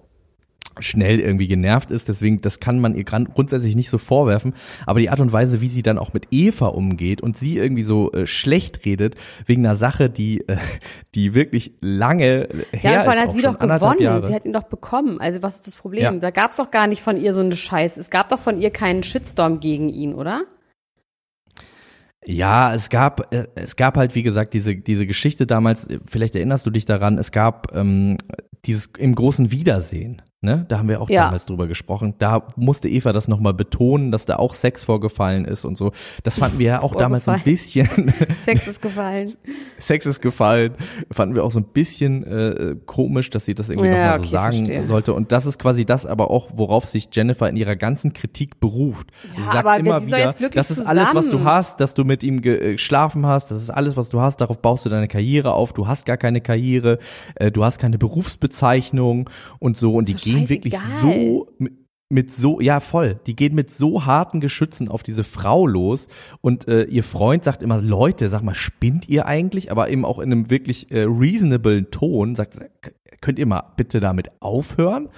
schnell 0.80 1.20
irgendwie 1.20 1.48
genervt 1.48 1.90
ist. 1.90 2.08
Deswegen, 2.08 2.40
das 2.40 2.60
kann 2.60 2.80
man 2.80 2.94
ihr 2.94 3.04
grundsätzlich 3.04 3.76
nicht 3.76 3.90
so 3.90 3.98
vorwerfen. 3.98 4.54
Aber 4.86 5.00
die 5.00 5.10
Art 5.10 5.20
und 5.20 5.32
Weise, 5.32 5.60
wie 5.60 5.68
sie 5.68 5.82
dann 5.82 5.98
auch 5.98 6.12
mit 6.12 6.28
Eva 6.30 6.66
umgeht 6.66 7.20
und 7.20 7.36
sie 7.36 7.56
irgendwie 7.56 7.82
so 7.82 8.12
äh, 8.12 8.26
schlecht 8.26 8.84
redet 8.84 9.16
wegen 9.46 9.64
einer 9.64 9.76
Sache, 9.76 10.10
die, 10.10 10.46
äh, 10.48 10.56
die 11.14 11.34
wirklich 11.34 11.72
lange 11.80 12.48
her 12.72 12.92
Ja, 12.92 12.98
und 12.98 13.04
vor 13.04 13.12
allem 13.12 13.22
hat 13.22 13.32
sie 13.32 13.42
doch 13.42 13.58
gewonnen. 13.58 14.00
Jahre. 14.00 14.24
Sie 14.24 14.34
hat 14.34 14.44
ihn 14.44 14.52
doch 14.52 14.64
bekommen. 14.64 15.20
Also 15.20 15.42
was 15.42 15.56
ist 15.56 15.66
das 15.66 15.76
Problem? 15.76 16.02
Ja. 16.02 16.12
Da 16.12 16.30
gab's 16.30 16.56
doch 16.56 16.70
gar 16.70 16.86
nicht 16.86 17.02
von 17.02 17.20
ihr 17.20 17.32
so 17.32 17.40
eine 17.40 17.56
Scheiß. 17.56 17.96
Es 17.96 18.10
gab 18.10 18.28
doch 18.28 18.38
von 18.38 18.60
ihr 18.60 18.70
keinen 18.70 19.02
Shitstorm 19.02 19.60
gegen 19.60 19.88
ihn, 19.88 20.14
oder? 20.14 20.44
Ja, 22.24 22.74
es 22.74 22.90
gab, 22.90 23.32
äh, 23.32 23.46
es 23.54 23.76
gab 23.76 23.96
halt, 23.96 24.14
wie 24.14 24.22
gesagt, 24.22 24.52
diese, 24.52 24.76
diese 24.76 25.06
Geschichte 25.06 25.46
damals, 25.46 25.88
vielleicht 26.04 26.34
erinnerst 26.36 26.66
du 26.66 26.70
dich 26.70 26.84
daran, 26.84 27.16
es 27.16 27.32
gab 27.32 27.74
ähm, 27.74 28.18
dieses 28.66 28.90
im 28.98 29.14
großen 29.14 29.50
Wiedersehen. 29.50 30.20
Ne? 30.40 30.64
Da 30.68 30.78
haben 30.78 30.88
wir 30.88 31.00
auch 31.00 31.10
Ja. 31.10 31.24
damals 31.24 31.46
drüber 31.46 31.66
gesprochen. 31.66 32.14
Da 32.18 32.46
musste 32.54 32.88
Eva 32.88 33.12
das 33.12 33.26
nochmal 33.26 33.54
betonen, 33.54 34.12
dass 34.12 34.24
da 34.24 34.36
auch 34.36 34.54
Sex 34.54 34.84
vorgefallen 34.84 35.44
ist 35.44 35.64
und 35.64 35.76
so. 35.76 35.90
Das 36.22 36.38
fanden 36.38 36.60
wir 36.60 36.66
ja 36.66 36.82
auch 36.82 36.94
damals 36.94 37.24
so 37.24 37.32
ein 37.32 37.40
bisschen, 37.42 37.88
Sex 38.38 38.68
ist 38.68 38.80
gefallen. 38.80 39.34
Sex 39.80 40.06
ist 40.06 40.20
gefallen, 40.22 40.74
fanden 41.10 41.34
wir 41.34 41.42
auch 41.42 41.50
so 41.50 41.58
ein 41.58 41.64
bisschen 41.64 42.22
äh, 42.24 42.76
komisch, 42.86 43.30
dass 43.30 43.46
sie 43.46 43.54
das 43.56 43.68
irgendwie 43.68 43.88
Ja, 43.88 43.94
nochmal 44.12 44.18
okay, 44.20 44.26
so 44.26 44.30
sagen 44.32 44.56
verstehe. 44.58 44.86
sollte. 44.86 45.12
Und 45.14 45.32
das 45.32 45.44
ist 45.44 45.58
quasi 45.58 45.84
das 45.84 46.06
aber 46.06 46.30
auch, 46.30 46.50
worauf 46.54 46.86
sich 46.86 47.08
Jennifer 47.10 47.48
in 47.48 47.56
ihrer 47.56 47.74
ganzen 47.74 48.12
Kritik 48.12 48.60
beruft. 48.60 49.08
sie 49.36 49.42
sagt 49.42 49.56
aber 49.56 49.76
immer 49.78 50.06
wieder, 50.06 50.18
jetzt 50.20 50.38
glücklich 50.38 50.54
das 50.54 50.70
ist 50.70 50.86
alles, 50.86 51.16
was 51.16 51.24
du 51.24 51.32
zusammen. 51.32 51.46
hast, 51.46 51.80
dass 51.80 51.94
du 51.94 52.04
mit 52.04 52.22
ihm 52.22 52.36
äh, 52.44 52.74
geschlafen 52.74 53.26
hast, 53.26 53.50
das 53.50 53.58
ist 53.60 53.70
alles, 53.70 53.96
was 53.96 54.08
du 54.08 54.20
hast, 54.20 54.40
darauf 54.40 54.60
baust 54.62 54.86
du 54.86 54.88
deine 54.88 55.08
Karriere 55.08 55.52
auf, 55.54 55.72
du 55.72 55.88
hast 55.88 56.06
gar 56.06 56.16
keine 56.16 56.40
Karriere, 56.40 56.98
äh, 57.34 57.50
du 57.50 57.64
hast 57.64 57.78
keine 57.80 57.98
Berufsbezeichnung 57.98 59.28
und 59.58 59.76
so. 59.76 59.94
Und 59.94 60.06
die 60.06 60.27
gehen 60.32 60.48
wirklich 60.48 60.76
so 61.02 61.48
mit, 62.10 62.32
so, 62.32 62.60
ja 62.60 62.80
voll, 62.80 63.20
die 63.26 63.36
gehen 63.36 63.54
mit 63.54 63.70
so 63.70 64.06
harten 64.06 64.40
Geschützen 64.40 64.88
auf 64.88 65.02
diese 65.02 65.24
Frau 65.24 65.66
los 65.66 66.08
und 66.40 66.66
äh, 66.66 66.84
ihr 66.84 67.04
Freund 67.04 67.44
sagt 67.44 67.62
immer, 67.62 67.80
Leute, 67.80 68.28
sag 68.30 68.42
mal, 68.42 68.54
spinnt 68.54 69.08
ihr 69.08 69.26
eigentlich? 69.26 69.70
Aber 69.70 69.90
eben 69.90 70.04
auch 70.04 70.18
in 70.18 70.32
einem 70.32 70.50
wirklich 70.50 70.90
äh, 70.90 71.02
reasonablen 71.02 71.90
Ton 71.90 72.34
sagt, 72.34 72.58
könnt 73.20 73.38
ihr 73.38 73.46
mal 73.46 73.72
bitte 73.76 74.00
damit 74.00 74.30
aufhören? 74.40 75.10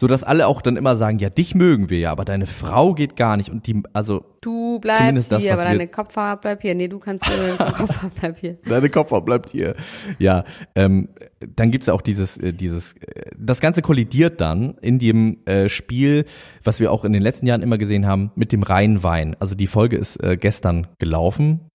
So 0.00 0.06
dass 0.06 0.24
alle 0.24 0.46
auch 0.46 0.62
dann 0.62 0.78
immer 0.78 0.96
sagen, 0.96 1.18
ja, 1.18 1.28
dich 1.28 1.54
mögen 1.54 1.90
wir 1.90 1.98
ja, 1.98 2.10
aber 2.10 2.24
deine 2.24 2.46
Frau 2.46 2.94
geht 2.94 3.16
gar 3.16 3.36
nicht 3.36 3.50
und 3.50 3.66
die, 3.66 3.82
also 3.92 4.24
Du 4.40 4.80
bleibst 4.80 5.30
das, 5.30 5.42
hier, 5.42 5.52
aber 5.52 5.64
deine 5.64 5.88
Kopfhaar 5.88 6.40
bleibt 6.40 6.62
hier. 6.62 6.74
Nee, 6.74 6.88
du 6.88 6.98
kannst 6.98 7.26
hier, 7.26 7.56
dein 7.58 7.72
Kopfhaar 7.74 8.08
bleibt 8.08 8.38
hier. 8.38 8.56
Deine 8.66 8.88
Kopfhaut 8.88 9.26
bleibt 9.26 9.50
hier. 9.50 9.74
Ja, 10.18 10.44
ähm, 10.74 11.10
dann 11.54 11.70
gibt's 11.70 11.88
ja 11.88 11.92
auch 11.92 12.00
dieses, 12.00 12.38
äh, 12.38 12.54
dieses, 12.54 12.94
äh, 12.94 13.32
das 13.36 13.60
Ganze 13.60 13.82
kollidiert 13.82 14.40
dann 14.40 14.78
in 14.80 14.98
dem 14.98 15.44
äh, 15.44 15.68
Spiel, 15.68 16.24
was 16.64 16.80
wir 16.80 16.90
auch 16.90 17.04
in 17.04 17.12
den 17.12 17.20
letzten 17.20 17.46
Jahren 17.46 17.60
immer 17.60 17.76
gesehen 17.76 18.06
haben, 18.06 18.32
mit 18.36 18.52
dem 18.52 18.62
Rheinwein. 18.62 19.36
Also 19.38 19.54
die 19.54 19.66
Folge 19.66 19.98
ist 19.98 20.16
äh, 20.22 20.38
gestern 20.38 20.86
gelaufen. 20.98 21.69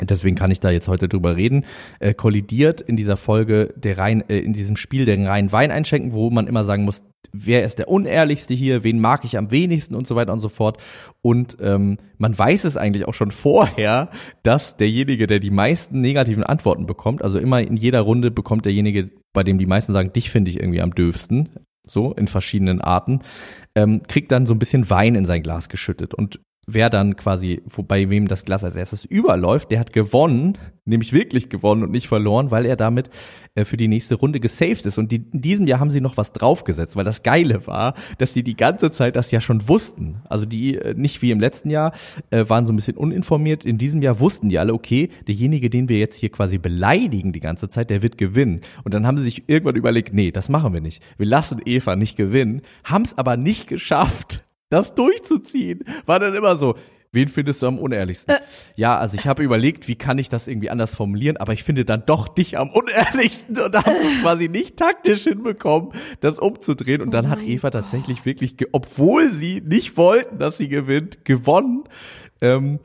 Deswegen 0.00 0.36
kann 0.36 0.50
ich 0.50 0.60
da 0.60 0.70
jetzt 0.70 0.88
heute 0.88 1.08
drüber 1.08 1.36
reden. 1.36 1.64
Äh, 1.98 2.14
kollidiert 2.14 2.80
in 2.80 2.96
dieser 2.96 3.16
Folge 3.16 3.74
der 3.76 3.98
Rhein, 3.98 4.28
äh, 4.28 4.38
in 4.38 4.52
diesem 4.52 4.76
Spiel 4.76 5.04
den 5.04 5.26
reinen 5.26 5.50
Wein 5.50 5.70
einschenken, 5.70 6.12
wo 6.12 6.30
man 6.30 6.46
immer 6.46 6.64
sagen 6.64 6.84
muss, 6.84 7.04
wer 7.32 7.64
ist 7.64 7.78
der 7.78 7.88
unehrlichste 7.88 8.54
hier, 8.54 8.84
wen 8.84 9.00
mag 9.00 9.24
ich 9.24 9.36
am 9.36 9.50
wenigsten 9.50 9.94
und 9.94 10.06
so 10.06 10.16
weiter 10.16 10.32
und 10.32 10.40
so 10.40 10.48
fort. 10.48 10.80
Und 11.20 11.56
ähm, 11.60 11.98
man 12.16 12.36
weiß 12.36 12.64
es 12.64 12.76
eigentlich 12.76 13.06
auch 13.06 13.14
schon 13.14 13.30
vorher, 13.30 14.10
dass 14.42 14.76
derjenige, 14.76 15.26
der 15.26 15.40
die 15.40 15.50
meisten 15.50 16.00
negativen 16.00 16.44
Antworten 16.44 16.86
bekommt, 16.86 17.22
also 17.22 17.38
immer 17.38 17.60
in 17.60 17.76
jeder 17.76 18.00
Runde 18.00 18.30
bekommt 18.30 18.64
derjenige, 18.64 19.10
bei 19.32 19.42
dem 19.42 19.58
die 19.58 19.66
meisten 19.66 19.92
sagen, 19.92 20.12
dich 20.12 20.30
finde 20.30 20.50
ich 20.50 20.60
irgendwie 20.60 20.80
am 20.80 20.94
döfsten, 20.94 21.48
so 21.86 22.12
in 22.12 22.28
verschiedenen 22.28 22.80
Arten, 22.80 23.20
ähm, 23.74 24.02
kriegt 24.06 24.30
dann 24.32 24.46
so 24.46 24.54
ein 24.54 24.58
bisschen 24.58 24.88
Wein 24.90 25.14
in 25.14 25.26
sein 25.26 25.42
Glas 25.42 25.68
geschüttet. 25.68 26.14
Und 26.14 26.40
wer 26.68 26.90
dann 26.90 27.16
quasi, 27.16 27.62
wo, 27.66 27.82
bei 27.82 28.10
wem 28.10 28.28
das 28.28 28.44
Glas 28.44 28.62
als 28.62 28.76
erstes 28.76 29.04
überläuft, 29.06 29.70
der 29.70 29.80
hat 29.80 29.92
gewonnen, 29.92 30.58
nämlich 30.84 31.12
wirklich 31.12 31.48
gewonnen 31.48 31.82
und 31.82 31.90
nicht 31.90 32.08
verloren, 32.08 32.50
weil 32.50 32.66
er 32.66 32.76
damit 32.76 33.08
äh, 33.54 33.64
für 33.64 33.78
die 33.78 33.88
nächste 33.88 34.16
Runde 34.16 34.38
gesaved 34.38 34.84
ist. 34.84 34.98
Und 34.98 35.10
die, 35.10 35.24
in 35.32 35.40
diesem 35.40 35.66
Jahr 35.66 35.80
haben 35.80 35.90
sie 35.90 36.02
noch 36.02 36.18
was 36.18 36.32
draufgesetzt, 36.32 36.94
weil 36.94 37.04
das 37.04 37.22
Geile 37.22 37.66
war, 37.66 37.94
dass 38.18 38.34
sie 38.34 38.42
die 38.42 38.56
ganze 38.56 38.90
Zeit 38.90 39.16
das 39.16 39.30
ja 39.30 39.40
schon 39.40 39.66
wussten. 39.66 40.20
Also 40.28 40.44
die, 40.44 40.76
äh, 40.76 40.94
nicht 40.94 41.22
wie 41.22 41.30
im 41.30 41.40
letzten 41.40 41.70
Jahr, 41.70 41.92
äh, 42.30 42.44
waren 42.48 42.66
so 42.66 42.72
ein 42.72 42.76
bisschen 42.76 42.96
uninformiert. 42.96 43.64
In 43.64 43.78
diesem 43.78 44.02
Jahr 44.02 44.20
wussten 44.20 44.50
die 44.50 44.58
alle, 44.58 44.74
okay, 44.74 45.08
derjenige, 45.26 45.70
den 45.70 45.88
wir 45.88 45.98
jetzt 45.98 46.16
hier 46.16 46.30
quasi 46.30 46.58
beleidigen 46.58 47.32
die 47.32 47.40
ganze 47.40 47.70
Zeit, 47.70 47.88
der 47.88 48.02
wird 48.02 48.18
gewinnen. 48.18 48.60
Und 48.84 48.92
dann 48.92 49.06
haben 49.06 49.16
sie 49.16 49.24
sich 49.24 49.48
irgendwann 49.48 49.76
überlegt, 49.76 50.12
nee, 50.12 50.30
das 50.30 50.50
machen 50.50 50.74
wir 50.74 50.82
nicht. 50.82 51.02
Wir 51.16 51.26
lassen 51.26 51.60
Eva 51.64 51.96
nicht 51.96 52.16
gewinnen, 52.16 52.60
haben 52.84 53.02
es 53.02 53.16
aber 53.16 53.38
nicht 53.38 53.68
geschafft 53.68 54.44
das 54.70 54.94
durchzuziehen, 54.94 55.84
war 56.06 56.18
dann 56.18 56.34
immer 56.34 56.56
so, 56.56 56.74
wen 57.12 57.28
findest 57.28 57.62
du 57.62 57.66
am 57.66 57.78
unehrlichsten? 57.78 58.36
Ja, 58.76 58.98
also 58.98 59.16
ich 59.16 59.26
habe 59.26 59.42
überlegt, 59.42 59.88
wie 59.88 59.96
kann 59.96 60.18
ich 60.18 60.28
das 60.28 60.46
irgendwie 60.46 60.70
anders 60.70 60.94
formulieren, 60.94 61.36
aber 61.38 61.52
ich 61.54 61.64
finde 61.64 61.84
dann 61.84 62.04
doch 62.06 62.28
dich 62.28 62.58
am 62.58 62.70
unehrlichsten 62.70 63.58
und 63.58 63.74
haben 63.74 63.96
es 63.96 64.20
quasi 64.20 64.48
nicht 64.48 64.76
taktisch 64.76 65.24
hinbekommen, 65.24 65.92
das 66.20 66.38
umzudrehen. 66.38 67.00
Und 67.00 67.14
dann 67.14 67.30
hat 67.30 67.42
Eva 67.42 67.70
tatsächlich 67.70 68.24
wirklich, 68.26 68.56
obwohl 68.72 69.32
sie 69.32 69.62
nicht 69.64 69.96
wollten, 69.96 70.38
dass 70.38 70.58
sie 70.58 70.68
gewinnt, 70.68 71.24
gewonnen. 71.24 71.84
Ähm, 72.40 72.78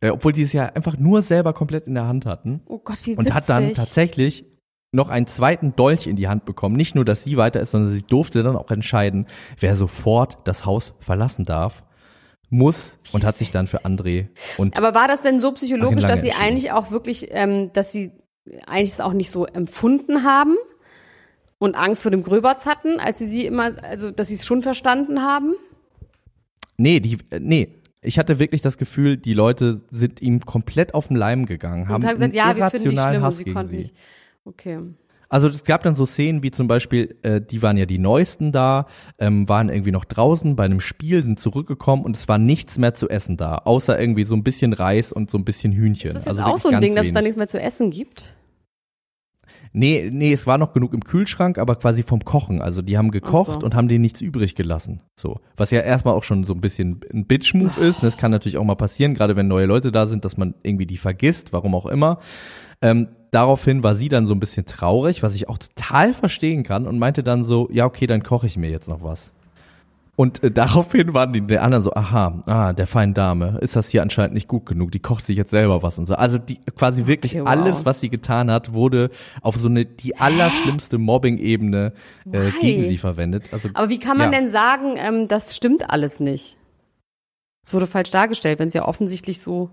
äh, 0.00 0.10
obwohl 0.10 0.32
die 0.32 0.42
es 0.42 0.52
ja 0.52 0.66
einfach 0.66 0.96
nur 0.96 1.22
selber 1.22 1.52
komplett 1.52 1.86
in 1.86 1.94
der 1.94 2.06
Hand 2.06 2.24
hatten 2.26 2.60
Oh 2.66 2.78
Gott, 2.78 2.98
wie 3.02 3.12
witzig. 3.12 3.18
und 3.18 3.34
hat 3.34 3.48
dann 3.48 3.74
tatsächlich 3.74 4.44
noch 4.92 5.08
einen 5.08 5.26
zweiten 5.26 5.76
Dolch 5.76 6.06
in 6.06 6.16
die 6.16 6.28
Hand 6.28 6.44
bekommen. 6.44 6.76
Nicht 6.76 6.94
nur, 6.94 7.04
dass 7.04 7.24
sie 7.24 7.36
weiter 7.36 7.60
ist, 7.60 7.72
sondern 7.72 7.90
sie 7.90 8.02
durfte 8.02 8.42
dann 8.42 8.56
auch 8.56 8.70
entscheiden, 8.70 9.26
wer 9.58 9.76
sofort 9.76 10.38
das 10.44 10.64
Haus 10.64 10.94
verlassen 11.00 11.44
darf, 11.44 11.82
muss 12.50 12.98
und 13.12 13.24
hat 13.24 13.36
sich 13.36 13.50
dann 13.50 13.66
für 13.66 13.84
André 13.84 14.28
und 14.56 14.78
Aber 14.78 14.94
war 14.94 15.06
das 15.06 15.20
denn 15.20 15.38
so 15.38 15.52
psychologisch, 15.52 16.04
dass 16.04 16.22
sie 16.22 16.32
eigentlich 16.32 16.72
auch 16.72 16.90
wirklich, 16.90 17.28
ähm, 17.30 17.70
dass 17.74 17.92
sie 17.92 18.12
eigentlich 18.66 18.92
es 18.92 19.00
auch 19.00 19.12
nicht 19.12 19.30
so 19.30 19.44
empfunden 19.44 20.24
haben 20.24 20.56
und 21.58 21.74
Angst 21.74 22.02
vor 22.02 22.10
dem 22.10 22.22
Gröberts 22.22 22.64
hatten, 22.64 23.00
als 23.00 23.18
sie 23.18 23.26
sie 23.26 23.44
immer, 23.44 23.72
also 23.82 24.10
dass 24.10 24.28
sie 24.28 24.36
es 24.36 24.46
schon 24.46 24.62
verstanden 24.62 25.20
haben? 25.20 25.54
nee, 26.78 27.00
die 27.00 27.18
äh, 27.30 27.40
nee, 27.40 27.74
ich 28.00 28.18
hatte 28.18 28.38
wirklich 28.38 28.62
das 28.62 28.78
Gefühl, 28.78 29.16
die 29.16 29.34
Leute 29.34 29.80
sind 29.90 30.22
ihm 30.22 30.40
komplett 30.40 30.94
auf 30.94 31.08
den 31.08 31.16
Leim 31.16 31.44
gegangen, 31.44 31.88
haben 31.88 31.96
und 31.96 32.06
haben 32.06 32.14
gesagt, 32.14 32.32
einen 32.32 32.34
ja, 32.34 32.56
wir 32.56 32.70
finden 32.70 32.90
dich 32.90 33.00
schlimm 33.00 33.16
und 33.16 33.22
Hass 33.22 33.36
sie 33.36 33.44
gegen 33.44 33.54
konnten 33.54 33.70
sie. 33.70 33.76
nicht. 33.76 33.94
Okay. 34.48 34.78
Also 35.28 35.48
es 35.48 35.62
gab 35.64 35.82
dann 35.82 35.94
so 35.94 36.06
Szenen 36.06 36.42
wie 36.42 36.50
zum 36.50 36.68
Beispiel, 36.68 37.16
äh, 37.22 37.40
die 37.40 37.60
waren 37.60 37.76
ja 37.76 37.84
die 37.84 37.98
Neuesten 37.98 38.50
da, 38.50 38.86
ähm, 39.18 39.46
waren 39.46 39.68
irgendwie 39.68 39.90
noch 39.90 40.06
draußen 40.06 40.56
bei 40.56 40.64
einem 40.64 40.80
Spiel, 40.80 41.22
sind 41.22 41.38
zurückgekommen 41.38 42.04
und 42.04 42.16
es 42.16 42.28
war 42.28 42.38
nichts 42.38 42.78
mehr 42.78 42.94
zu 42.94 43.10
essen 43.10 43.36
da, 43.36 43.56
außer 43.56 44.00
irgendwie 44.00 44.24
so 44.24 44.34
ein 44.34 44.42
bisschen 44.42 44.72
Reis 44.72 45.12
und 45.12 45.30
so 45.30 45.36
ein 45.36 45.44
bisschen 45.44 45.72
Hühnchen. 45.72 46.10
Ist 46.10 46.16
das 46.16 46.24
jetzt 46.24 46.40
also 46.40 46.42
auch 46.50 46.58
so 46.58 46.68
ein 46.70 46.80
Ding, 46.80 46.94
dass 46.94 47.04
es 47.04 47.12
da 47.12 47.16
wenig. 47.16 47.24
nichts 47.24 47.36
mehr 47.36 47.46
zu 47.46 47.60
essen 47.60 47.90
gibt? 47.90 48.32
Nee, 49.74 50.08
nee, 50.10 50.32
es 50.32 50.46
war 50.46 50.56
noch 50.56 50.72
genug 50.72 50.94
im 50.94 51.04
Kühlschrank, 51.04 51.58
aber 51.58 51.76
quasi 51.76 52.02
vom 52.02 52.24
Kochen. 52.24 52.62
Also 52.62 52.80
die 52.80 52.96
haben 52.96 53.10
gekocht 53.10 53.60
so. 53.60 53.66
und 53.66 53.74
haben 53.74 53.88
denen 53.88 54.00
nichts 54.00 54.22
übrig 54.22 54.54
gelassen. 54.54 55.02
So. 55.14 55.40
Was 55.58 55.70
ja 55.70 55.80
erstmal 55.80 56.14
auch 56.14 56.22
schon 56.22 56.44
so 56.44 56.54
ein 56.54 56.62
bisschen 56.62 57.00
ein 57.12 57.26
Bitch-Move 57.26 57.78
ist. 57.80 58.02
Das 58.02 58.16
kann 58.16 58.30
natürlich 58.30 58.56
auch 58.56 58.64
mal 58.64 58.76
passieren, 58.76 59.12
gerade 59.12 59.36
wenn 59.36 59.46
neue 59.46 59.66
Leute 59.66 59.92
da 59.92 60.06
sind, 60.06 60.24
dass 60.24 60.38
man 60.38 60.54
irgendwie 60.62 60.86
die 60.86 60.96
vergisst, 60.96 61.52
warum 61.52 61.74
auch 61.74 61.84
immer. 61.84 62.18
Ähm, 62.80 63.08
daraufhin 63.30 63.82
war 63.82 63.94
sie 63.94 64.08
dann 64.08 64.26
so 64.26 64.34
ein 64.34 64.40
bisschen 64.40 64.66
traurig, 64.66 65.22
was 65.22 65.34
ich 65.34 65.48
auch 65.48 65.58
total 65.58 66.14
verstehen 66.14 66.62
kann 66.62 66.86
und 66.86 66.98
meinte 66.98 67.22
dann 67.22 67.44
so, 67.44 67.68
ja, 67.70 67.84
okay, 67.84 68.06
dann 68.06 68.22
koche 68.22 68.46
ich 68.46 68.56
mir 68.56 68.70
jetzt 68.70 68.88
noch 68.88 69.02
was. 69.02 69.32
Und 70.16 70.42
äh, 70.42 70.50
daraufhin 70.50 71.14
waren 71.14 71.32
die, 71.32 71.40
die 71.40 71.58
anderen 71.58 71.84
so, 71.84 71.94
aha, 71.94 72.42
ah, 72.46 72.72
der 72.72 72.88
feinen 72.88 73.14
Dame, 73.14 73.58
ist 73.60 73.76
das 73.76 73.88
hier 73.88 74.02
anscheinend 74.02 74.34
nicht 74.34 74.48
gut 74.48 74.66
genug, 74.66 74.90
die 74.90 74.98
kocht 74.98 75.24
sich 75.24 75.36
jetzt 75.36 75.50
selber 75.50 75.82
was 75.82 75.98
und 75.98 76.06
so. 76.06 76.14
Also 76.14 76.38
die 76.38 76.58
quasi 76.76 77.06
wirklich 77.06 77.34
wow. 77.38 77.46
alles, 77.46 77.86
was 77.86 78.00
sie 78.00 78.08
getan 78.08 78.50
hat, 78.50 78.72
wurde 78.72 79.10
auf 79.42 79.56
so 79.56 79.68
eine 79.68 79.84
die 79.84 80.16
allerschlimmste 80.16 80.98
Mobbing-Ebene 80.98 81.92
äh, 82.32 82.50
gegen 82.60 82.82
sie 82.82 82.98
verwendet. 82.98 83.50
Also 83.52 83.68
Aber 83.74 83.90
wie 83.90 84.00
kann 84.00 84.18
man 84.18 84.32
Ja. 84.32 84.40
denn 84.40 84.48
sagen, 84.48 84.94
ähm, 84.96 85.28
das 85.28 85.56
stimmt 85.56 85.88
alles 85.88 86.18
nicht? 86.18 86.56
Es 87.64 87.72
wurde 87.72 87.86
falsch 87.86 88.10
dargestellt, 88.10 88.58
wenn 88.58 88.68
es 88.68 88.74
ja 88.74 88.86
offensichtlich 88.88 89.40
so. 89.40 89.70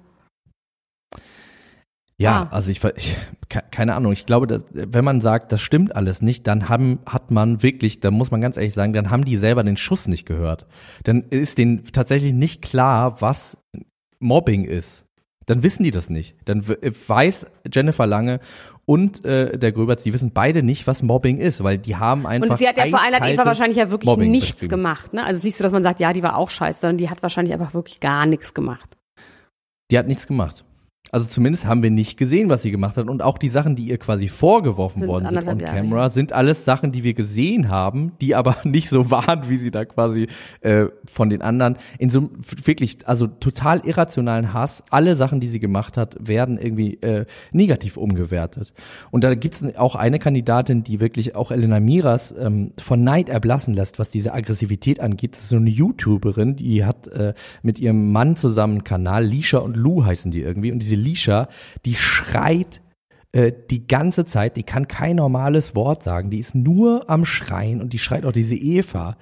Ja, 2.17 2.43
Ah. 2.49 2.55
also 2.55 2.71
ich, 2.71 2.81
ich 2.95 3.17
ke- 3.49 3.63
keine 3.71 3.95
Ahnung, 3.95 4.13
ich 4.13 4.25
glaube, 4.25 4.47
dass, 4.47 4.63
wenn 4.71 5.03
man 5.03 5.19
sagt, 5.19 5.51
das 5.51 5.59
stimmt 5.61 5.95
alles 5.95 6.21
nicht, 6.21 6.47
dann 6.47 6.69
haben, 6.69 6.99
hat 7.05 7.29
man 7.31 7.61
wirklich, 7.61 7.99
da 7.99 8.09
muss 8.09 8.31
man 8.31 8.39
ganz 8.39 8.55
ehrlich 8.55 8.73
sagen, 8.73 8.93
dann 8.93 9.09
haben 9.09 9.25
die 9.25 9.35
selber 9.35 9.63
den 9.63 9.75
Schuss 9.75 10.07
nicht 10.07 10.25
gehört. 10.25 10.65
Dann 11.03 11.23
ist 11.29 11.57
denen 11.57 11.83
tatsächlich 11.91 12.31
nicht 12.33 12.61
klar, 12.61 13.21
was 13.21 13.57
Mobbing 14.19 14.63
ist. 14.63 15.05
Dann 15.45 15.61
wissen 15.61 15.83
die 15.83 15.91
das 15.91 16.09
nicht. 16.09 16.35
Dann 16.45 16.65
weiß 16.67 17.45
Jennifer 17.71 18.07
Lange 18.07 18.39
und 18.85 19.23
äh, 19.25 19.57
der 19.59 19.73
Gröberts, 19.73 20.03
die 20.03 20.13
wissen 20.13 20.31
beide 20.33 20.63
nicht, 20.63 20.87
was 20.87 21.03
Mobbing 21.03 21.37
ist, 21.37 21.63
weil 21.63 21.77
die 21.77 21.97
haben 21.97 22.25
einfach 22.25 22.51
Und 22.51 22.57
sie 22.59 22.67
hat 22.67 22.77
ja 22.77 22.87
vor 22.87 23.01
allem 23.03 23.15
hat 23.15 23.29
Eva 23.29 23.45
wahrscheinlich 23.45 23.77
ja 23.77 23.91
wirklich 23.91 24.07
Mobbing 24.07 24.31
nichts 24.31 24.61
gemacht. 24.61 25.13
Ne? 25.13 25.21
Also 25.21 25.33
es 25.33 25.37
ist 25.39 25.43
nicht 25.43 25.57
so, 25.57 25.63
dass 25.63 25.73
man 25.73 25.83
sagt, 25.83 25.99
ja, 25.99 26.13
die 26.13 26.23
war 26.23 26.37
auch 26.37 26.49
scheiße, 26.49 26.79
sondern 26.79 26.97
die 26.97 27.09
hat 27.09 27.21
wahrscheinlich 27.21 27.53
einfach 27.53 27.73
wirklich 27.73 27.99
gar 27.99 28.25
nichts 28.25 28.53
gemacht. 28.53 28.97
Die 29.91 29.99
hat 29.99 30.07
nichts 30.07 30.25
gemacht. 30.27 30.63
Also 31.11 31.27
zumindest 31.27 31.65
haben 31.65 31.83
wir 31.83 31.91
nicht 31.91 32.17
gesehen, 32.17 32.49
was 32.49 32.63
sie 32.63 32.71
gemacht 32.71 32.97
hat. 32.97 33.07
Und 33.07 33.21
auch 33.21 33.37
die 33.37 33.49
Sachen, 33.49 33.75
die 33.75 33.87
ihr 33.87 33.97
quasi 33.97 34.27
vorgeworfen 34.27 35.01
Sind 35.01 35.09
worden 35.09 35.29
sind 35.29 35.47
on 35.47 35.59
Jahre 35.59 35.75
camera, 35.75 36.09
sind 36.09 36.33
alles 36.33 36.65
Sachen, 36.65 36.91
die 36.91 37.03
wir 37.03 37.13
gesehen 37.13 37.69
haben, 37.69 38.13
die 38.21 38.35
aber 38.35 38.57
nicht 38.63 38.89
so 38.89 39.11
waren, 39.11 39.47
wie 39.47 39.57
sie 39.57 39.71
da 39.71 39.85
quasi 39.85 40.27
äh, 40.61 40.87
von 41.05 41.29
den 41.29 41.41
anderen 41.41 41.77
in 41.99 42.09
so 42.09 42.19
einem 42.19 42.29
wirklich, 42.65 43.07
also 43.07 43.27
total 43.27 43.79
irrationalen 43.85 44.51
Hass. 44.51 44.83
Alle 44.89 45.15
Sachen, 45.15 45.39
die 45.39 45.47
sie 45.47 45.59
gemacht 45.59 45.95
hat, 45.95 46.17
werden 46.19 46.57
irgendwie 46.57 46.95
äh, 46.95 47.25
negativ 47.51 47.97
umgewertet. 47.97 48.73
Und 49.11 49.23
da 49.23 49.35
gibt's 49.35 49.63
auch 49.77 49.95
eine 49.95 50.19
Kandidatin, 50.19 50.83
die 50.83 50.99
wirklich 50.99 51.35
auch 51.35 51.51
Elena 51.51 51.79
Miras 51.79 52.33
ähm, 52.37 52.71
von 52.77 53.03
Neid 53.03 53.29
erblassen 53.29 53.73
lässt, 53.73 53.99
was 53.99 54.09
diese 54.09 54.33
Aggressivität 54.33 54.99
angeht. 54.99 55.35
Das 55.35 55.43
ist 55.43 55.49
so 55.49 55.57
eine 55.57 55.69
YouTuberin, 55.69 56.55
die 56.55 56.83
hat 56.83 57.07
äh, 57.07 57.33
mit 57.61 57.79
ihrem 57.79 58.11
Mann 58.11 58.35
zusammen 58.35 58.73
einen 58.73 58.83
Kanal, 58.83 59.23
Lisha 59.23 59.59
und 59.59 59.77
Lou 59.77 60.03
heißen 60.03 60.31
die 60.31 60.41
irgendwie. 60.41 60.71
Und 60.71 60.79
diese 60.79 60.94
diese 60.95 61.09
Lisha, 61.09 61.47
die 61.85 61.95
schreit 61.95 62.81
äh, 63.31 63.51
die 63.69 63.87
ganze 63.87 64.25
Zeit, 64.25 64.57
die 64.57 64.63
kann 64.63 64.87
kein 64.87 65.17
normales 65.17 65.75
Wort 65.75 66.03
sagen, 66.03 66.29
die 66.29 66.39
ist 66.39 66.55
nur 66.55 67.09
am 67.09 67.25
Schreien 67.25 67.81
und 67.81 67.93
die 67.93 67.99
schreit 67.99 68.25
auch 68.25 68.31
diese 68.31 68.55
Eva 68.55 69.17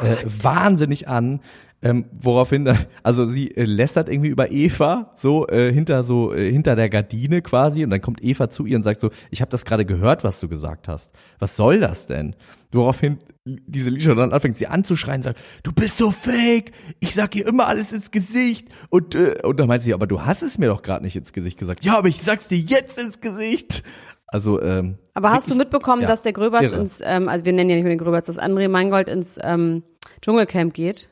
äh, 0.00 0.16
wahnsinnig 0.24 1.08
an. 1.08 1.40
Ähm, 1.80 2.06
woraufhin, 2.20 2.68
also 3.04 3.24
sie 3.24 3.54
äh, 3.56 3.62
lästert 3.64 4.08
irgendwie 4.08 4.30
über 4.30 4.50
Eva, 4.50 5.12
so 5.16 5.46
äh, 5.46 5.72
hinter 5.72 6.02
so 6.02 6.34
äh, 6.34 6.50
hinter 6.50 6.74
der 6.74 6.88
Gardine 6.88 7.40
quasi, 7.40 7.84
und 7.84 7.90
dann 7.90 8.00
kommt 8.00 8.20
Eva 8.22 8.50
zu 8.50 8.66
ihr 8.66 8.76
und 8.76 8.82
sagt 8.82 9.00
so: 9.00 9.10
Ich 9.30 9.40
habe 9.40 9.50
das 9.52 9.64
gerade 9.64 9.84
gehört, 9.84 10.24
was 10.24 10.40
du 10.40 10.48
gesagt 10.48 10.88
hast. 10.88 11.12
Was 11.38 11.54
soll 11.54 11.78
das 11.78 12.06
denn? 12.06 12.34
Woraufhin 12.72 13.18
diese 13.44 13.90
Lisha 13.90 14.12
dann 14.14 14.32
anfängt, 14.32 14.56
sie 14.56 14.66
anzuschreien, 14.66 15.22
sagt: 15.22 15.38
Du 15.62 15.70
bist 15.70 15.98
so 15.98 16.10
fake. 16.10 16.72
Ich 16.98 17.14
sag 17.14 17.36
ihr 17.36 17.46
immer 17.46 17.68
alles 17.68 17.92
ins 17.92 18.10
Gesicht. 18.10 18.66
Und 18.90 19.14
äh, 19.14 19.36
und 19.44 19.60
dann 19.60 19.68
meint 19.68 19.82
sie: 19.82 19.94
Aber 19.94 20.08
du 20.08 20.22
hast 20.22 20.42
es 20.42 20.58
mir 20.58 20.66
doch 20.66 20.82
gerade 20.82 21.04
nicht 21.04 21.14
ins 21.14 21.32
Gesicht 21.32 21.58
gesagt. 21.58 21.84
Ja, 21.84 21.96
aber 21.96 22.08
ich 22.08 22.20
sag's 22.22 22.48
dir 22.48 22.58
jetzt 22.58 23.00
ins 23.00 23.20
Gesicht. 23.20 23.84
Also 24.26 24.60
ähm, 24.60 24.98
Aber 25.14 25.30
hast 25.30 25.46
du 25.46 25.50
wirklich- 25.52 25.58
mitbekommen, 25.66 26.02
ja, 26.02 26.08
dass 26.08 26.22
der 26.22 26.32
Gröberts 26.32 26.64
irre. 26.72 26.80
ins, 26.80 27.00
ähm, 27.04 27.28
also 27.28 27.44
wir 27.44 27.52
nennen 27.52 27.70
ja 27.70 27.76
nicht 27.76 27.84
mehr 27.84 27.94
den 27.94 27.98
Gröberts, 28.04 28.26
dass 28.26 28.38
André 28.38 28.68
Mangold 28.68 29.08
ins 29.08 29.38
ähm, 29.40 29.84
Dschungelcamp 30.20 30.74
geht? 30.74 31.08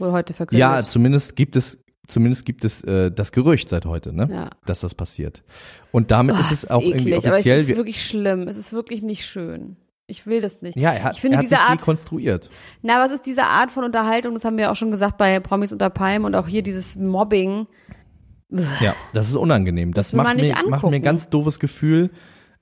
Wurde 0.00 0.12
heute 0.12 0.34
verkündet. 0.34 0.60
Ja, 0.60 0.82
zumindest 0.82 1.36
gibt 1.36 1.56
es 1.56 1.78
zumindest 2.08 2.44
gibt 2.46 2.64
es 2.64 2.84
äh, 2.84 3.10
das 3.10 3.32
Gerücht 3.32 3.68
seit 3.68 3.84
heute, 3.84 4.12
ne? 4.12 4.28
Ja. 4.30 4.50
Dass 4.64 4.80
das 4.80 4.94
passiert. 4.94 5.42
Und 5.90 6.10
damit 6.12 6.36
Oh, 6.36 6.40
ist 6.40 6.52
es 6.52 6.70
auch 6.70 6.80
irgendwie 6.80 7.10
eklig, 7.10 7.26
aber 7.26 7.34
es 7.34 7.40
offiziell. 7.40 7.60
ist 7.60 7.68
wir- 7.68 7.76
wirklich 7.76 8.04
schlimm. 8.06 8.42
Es 8.48 8.56
ist 8.56 8.72
wirklich 8.72 9.02
nicht 9.02 9.24
schön. 9.26 9.76
Ich 10.08 10.24
will 10.24 10.40
das 10.40 10.62
nicht. 10.62 10.78
ja, 10.78 10.92
er 10.92 11.02
hat, 11.02 11.14
ich 11.16 11.20
finde 11.20 11.34
er 11.34 11.38
hat 11.38 11.42
diese 11.44 11.56
sich 11.56 11.64
Art, 11.64 11.80
dekonstruiert. 11.80 12.48
na, 12.82 13.00
was 13.04 13.10
ist 13.10 13.26
diese 13.26 13.42
Art 13.42 13.72
von 13.72 13.82
Unterhaltung? 13.82 14.34
Das 14.34 14.44
haben 14.44 14.56
wir 14.56 14.70
auch 14.70 14.76
schon 14.76 14.92
gesagt 14.92 15.18
bei 15.18 15.40
Promis 15.40 15.72
unter 15.72 15.90
Palmen 15.90 16.24
und 16.26 16.36
auch 16.36 16.46
hier 16.46 16.62
dieses 16.62 16.94
Mobbing. 16.94 17.66
Ja, 18.80 18.94
das 19.12 19.28
ist 19.28 19.34
unangenehm. 19.34 19.92
Das, 19.92 20.12
Das 20.12 20.12
macht, 20.12 20.36
mir, 20.36 20.54
macht 20.68 20.84
mir 20.84 20.94
ein 20.96 21.02
ganz 21.02 21.28
doofes 21.28 21.58
Gefühl. 21.58 22.10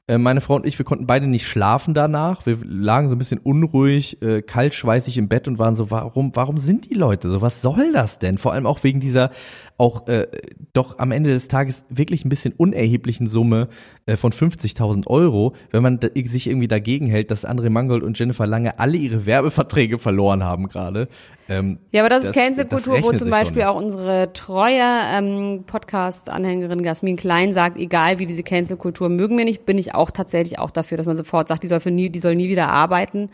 Äh, 0.07 0.19
Meine 0.19 0.43
Frau 0.43 0.57
und 0.57 0.67
ich, 0.67 0.79
wir 0.79 0.85
konnten 0.85 1.07
beide 1.07 1.27
nicht 1.27 1.47
schlafen 1.47 1.95
danach. 1.95 2.45
Wir 2.45 2.59
lagen 2.63 3.09
so 3.09 3.15
ein 3.15 3.19
bisschen 3.19 3.39
unruhig, 3.39 4.21
äh, 4.21 4.43
kaltschweißig 4.43 5.17
im 5.17 5.29
Bett 5.29 5.49
und 5.49 5.59
waren 5.59 5.75
so, 5.75 5.91
warum, 5.91 6.33
warum 6.35 6.59
sind 6.59 6.91
die 6.91 6.95
Leute 6.95 7.31
so? 7.31 7.41
Was 7.41 7.63
soll 7.63 7.93
das 7.93 8.19
denn? 8.19 8.37
Vor 8.37 8.53
allem 8.53 8.67
auch 8.67 8.85
wegen 8.85 9.01
dieser 9.01 9.31
auch 9.79 10.07
äh, 10.09 10.27
doch 10.75 10.99
am 10.99 11.11
Ende 11.11 11.31
des 11.31 11.49
Tages 11.49 11.87
wirklich 11.89 12.25
ein 12.27 12.29
bisschen 12.29 12.53
unerheblichen 12.53 13.27
Summe 13.27 13.69
äh, 14.05 14.17
von 14.17 14.33
50.000 14.33 15.07
Euro, 15.07 15.55
wenn 15.71 15.83
man 15.83 16.01
da, 16.01 16.09
sich 16.27 16.49
irgendwie 16.49 16.69
dagegen 16.69 17.07
hält, 17.07 17.31
dass 17.31 17.47
André 17.47 17.71
Mangold 17.71 18.03
und 18.03 18.19
Jennifer 18.19 18.47
Lange 18.47 18.79
alle 18.79 18.99
ihre 18.99 19.25
Werbeverträge 19.25 19.99
verloren 19.99 20.45
haben 20.45 20.69
gerade. 20.69 21.09
Ähm, 21.49 21.79
Ja, 21.91 22.01
aber 22.03 22.09
das, 22.09 22.25
ist 22.25 22.35
Das- 22.35 22.43
Cancel-Kultur, 22.43 22.97
das 22.97 23.05
wo 23.05 23.13
zum 23.13 23.29
Beispiel 23.31 23.65
auch 23.65 23.77
unsere 23.77 24.33
treue 24.33 24.81
ähm, 24.83 25.65
Podcast-Anhängerin 25.67 26.83
Jasmin 26.83 27.17
Klein 27.17 27.53
sagt, 27.53 27.77
egal 27.77 28.19
wie 28.19 28.27
diese 28.27 28.43
Cancel-Kultur 28.43 29.09
mögen 29.11 29.37
wir 29.37 29.45
nicht, 29.45 29.67
bin 29.67 29.77
ich 29.77 29.95
auch 29.95 30.11
tatsächlich 30.11 30.59
auch 30.59 30.71
dafür, 30.71 30.97
dass 30.97 31.07
man 31.07 31.17
sofort 31.17 31.49
sagt, 31.49 31.63
die 31.63 31.67
soll 31.67 31.81
für 31.81 31.91
nie, 31.91 32.09
die 32.09 32.19
soll 32.19 32.35
nie 32.35 32.49
wieder 32.49 32.69
arbeiten. 32.69 33.29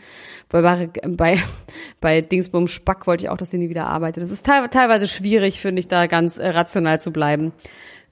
Bei, 0.49 0.61
bei, 1.07 1.37
bei, 2.01 2.21
Dingsbum 2.21 2.67
Spack 2.67 3.07
wollte 3.07 3.25
ich 3.25 3.29
auch, 3.29 3.37
dass 3.37 3.51
sie 3.51 3.57
nie 3.57 3.69
wieder 3.69 3.87
arbeitet. 3.87 4.23
Das 4.23 4.31
ist 4.31 4.45
teil, 4.45 4.67
teilweise 4.69 5.07
schwierig, 5.07 5.61
finde 5.61 5.79
ich, 5.79 5.87
da 5.87 6.07
ganz 6.07 6.37
äh, 6.37 6.49
rational 6.49 6.99
zu 6.99 7.11
bleiben. 7.11 7.53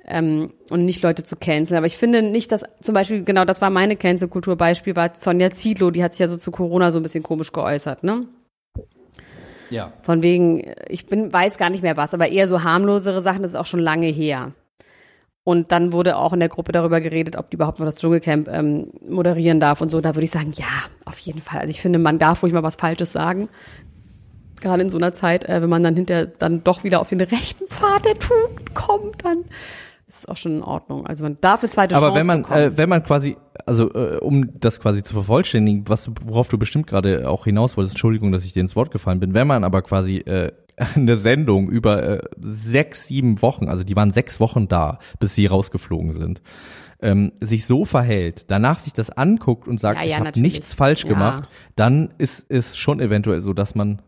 Ähm, 0.06 0.54
und 0.72 0.86
nicht 0.86 1.04
Leute 1.04 1.24
zu 1.24 1.36
canceln. 1.36 1.78
Aber 1.78 1.86
ich 1.86 1.98
finde 1.98 2.22
nicht, 2.24 2.52
dass 2.52 2.64
zum 2.82 2.96
Beispiel, 2.96 3.24
genau 3.24 3.44
das 3.46 3.62
war 3.62 3.70
meine 3.70 3.96
Cancel-Kultur-Beispiel, 3.96 4.96
war 4.96 5.12
Sonja 5.16 5.52
Zietlow, 5.52 5.92
die 5.92 6.04
hat 6.04 6.14
sich 6.14 6.22
ja 6.22 6.28
so 6.28 6.38
zu 6.38 6.50
Corona 6.52 6.90
so 6.92 7.00
ein 7.00 7.04
bisschen 7.04 7.22
komisch 7.22 7.52
geäußert, 7.52 8.04
ne? 8.04 8.26
Ja. 9.70 9.94
Von 10.02 10.22
wegen, 10.22 10.64
ich 10.88 11.06
bin, 11.06 11.32
weiß 11.32 11.58
gar 11.58 11.70
nicht 11.70 11.84
mehr 11.84 11.98
was, 11.98 12.14
aber 12.14 12.30
eher 12.30 12.48
so 12.48 12.64
harmlosere 12.64 13.22
Sachen, 13.22 13.42
das 13.42 13.52
ist 13.52 13.58
auch 13.58 13.66
schon 13.66 13.80
lange 13.80 14.08
her. 14.08 14.52
Und 15.44 15.72
dann 15.72 15.94
wurde 15.94 16.18
auch 16.18 16.34
in 16.34 16.40
der 16.40 16.50
Gruppe 16.50 16.72
darüber 16.72 17.02
geredet, 17.02 17.36
ob 17.36 17.50
die 17.50 17.56
überhaupt 17.56 17.80
noch 17.80 17.86
das 17.86 17.96
Dschungelcamp 17.96 18.48
ähm, 18.50 18.92
moderieren 19.08 19.60
darf 19.60 19.82
und 19.82 19.90
so. 19.90 20.00
Da 20.00 20.16
würde 20.16 20.26
ich 20.26 20.32
sagen, 20.32 20.52
ja, 20.54 20.68
auf 21.06 21.18
jeden 21.18 21.42
Fall. 21.42 21.62
Also 21.62 21.72
ich 21.72 21.82
finde, 21.82 21.98
man 21.98 22.20
darf 22.20 22.44
ruhig 22.44 22.54
mal 22.54 22.62
was 22.62 22.76
Falsches 22.76 23.12
sagen. 23.12 23.50
Gerade 24.62 24.84
in 24.84 24.90
so 24.90 24.98
einer 24.98 25.14
Zeit, 25.14 25.50
äh, 25.50 25.62
wenn 25.62 25.70
man 25.70 25.82
dann 25.82 25.96
hinterher 25.96 26.28
dann 26.28 26.64
doch 26.64 26.84
wieder 26.84 27.00
auf 27.00 27.10
den 27.10 27.22
rechten 27.22 27.66
Pfad 27.66 28.06
der 28.06 28.20
Tugend 28.20 28.76
kommt, 28.76 29.26
dann 29.26 29.46
ist 30.18 30.28
auch 30.30 30.38
schon 30.38 30.58
in 30.58 30.64
Ordnung. 30.64 31.06
Also 31.08 31.24
man 31.24 31.38
darf 31.40 31.62
eine 31.62 31.70
zweite 31.70 31.96
Aber 31.96 32.08
Chance 32.08 32.20
wenn 32.20 32.26
man, 32.28 32.42
bekommen. 32.42 32.60
äh, 32.62 32.78
wenn 32.78 32.90
man 32.90 33.04
quasi, 33.04 33.38
also 33.66 33.94
äh, 33.94 34.18
um 34.18 34.60
das 34.60 34.80
quasi 34.80 35.04
zu 35.04 35.14
vervollständigen, 35.14 35.88
was 35.88 36.10
worauf 36.24 36.50
du 36.50 36.58
bestimmt 36.58 36.88
gerade 36.88 37.30
auch 37.30 37.46
hinaus 37.46 37.78
wolltest, 37.78 37.94
Entschuldigung, 37.96 38.32
dass 38.32 38.44
ich 38.44 38.54
dir 38.54 38.62
ins 38.62 38.76
Wort 38.76 38.92
gefallen 38.92 39.20
bin, 39.20 39.34
wenn 39.34 39.48
man 39.48 39.64
aber 39.64 39.82
quasi 39.84 40.18
äh, 40.18 40.52
eine 40.96 41.16
Sendung 41.18 41.70
über 41.70 42.04
äh, 42.04 42.22
sechs, 42.40 43.08
sieben 43.08 43.42
Wochen, 43.42 43.68
also 43.70 43.84
die 43.84 43.96
waren 43.96 44.12
sechs 44.12 44.40
Wochen 44.40 44.68
da, 44.68 45.00
bis 45.20 45.36
sie 45.36 45.46
rausgeflogen 45.46 46.14
sind, 46.14 46.42
ähm, 47.02 47.32
sich 47.40 47.66
so 47.66 47.86
verhält, 47.86 48.50
danach 48.52 48.80
sich 48.80 48.94
das 48.94 49.10
anguckt 49.12 49.68
und 49.68 49.80
sagt, 49.80 50.00
Ja, 50.00 50.04
ich 50.06 50.10
ja, 50.12 50.16
habe 50.18 50.26
natürlich. 50.26 50.54
nichts 50.54 50.74
falsch 50.74 51.04
Ja. 51.04 51.10
gemacht, 51.10 51.50
dann 51.76 52.14
ist 52.18 52.46
es 52.50 52.78
schon 52.78 53.00
eventuell 53.00 53.42
so, 53.42 53.54
dass 53.54 53.76
man 53.76 54.02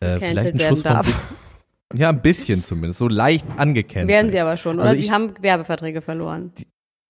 äh, 0.00 0.18
vielleicht 0.18 0.50
einen 0.50 0.60
Schuss 0.60 0.82
darf. 0.82 1.06
Ja, 1.94 2.08
ein 2.08 2.20
bisschen 2.22 2.62
zumindest, 2.64 2.98
so 2.98 3.08
leicht 3.08 3.46
angecancelt. 3.58 4.08
Werden 4.08 4.30
sie 4.30 4.40
aber 4.40 4.56
schon. 4.56 4.76
Oder 4.78 4.88
Also 4.90 4.96
sie 5.00 5.06
ich- 5.06 5.12
haben 5.12 5.34
Werbeverträge 5.40 6.00
verloren. 6.00 6.52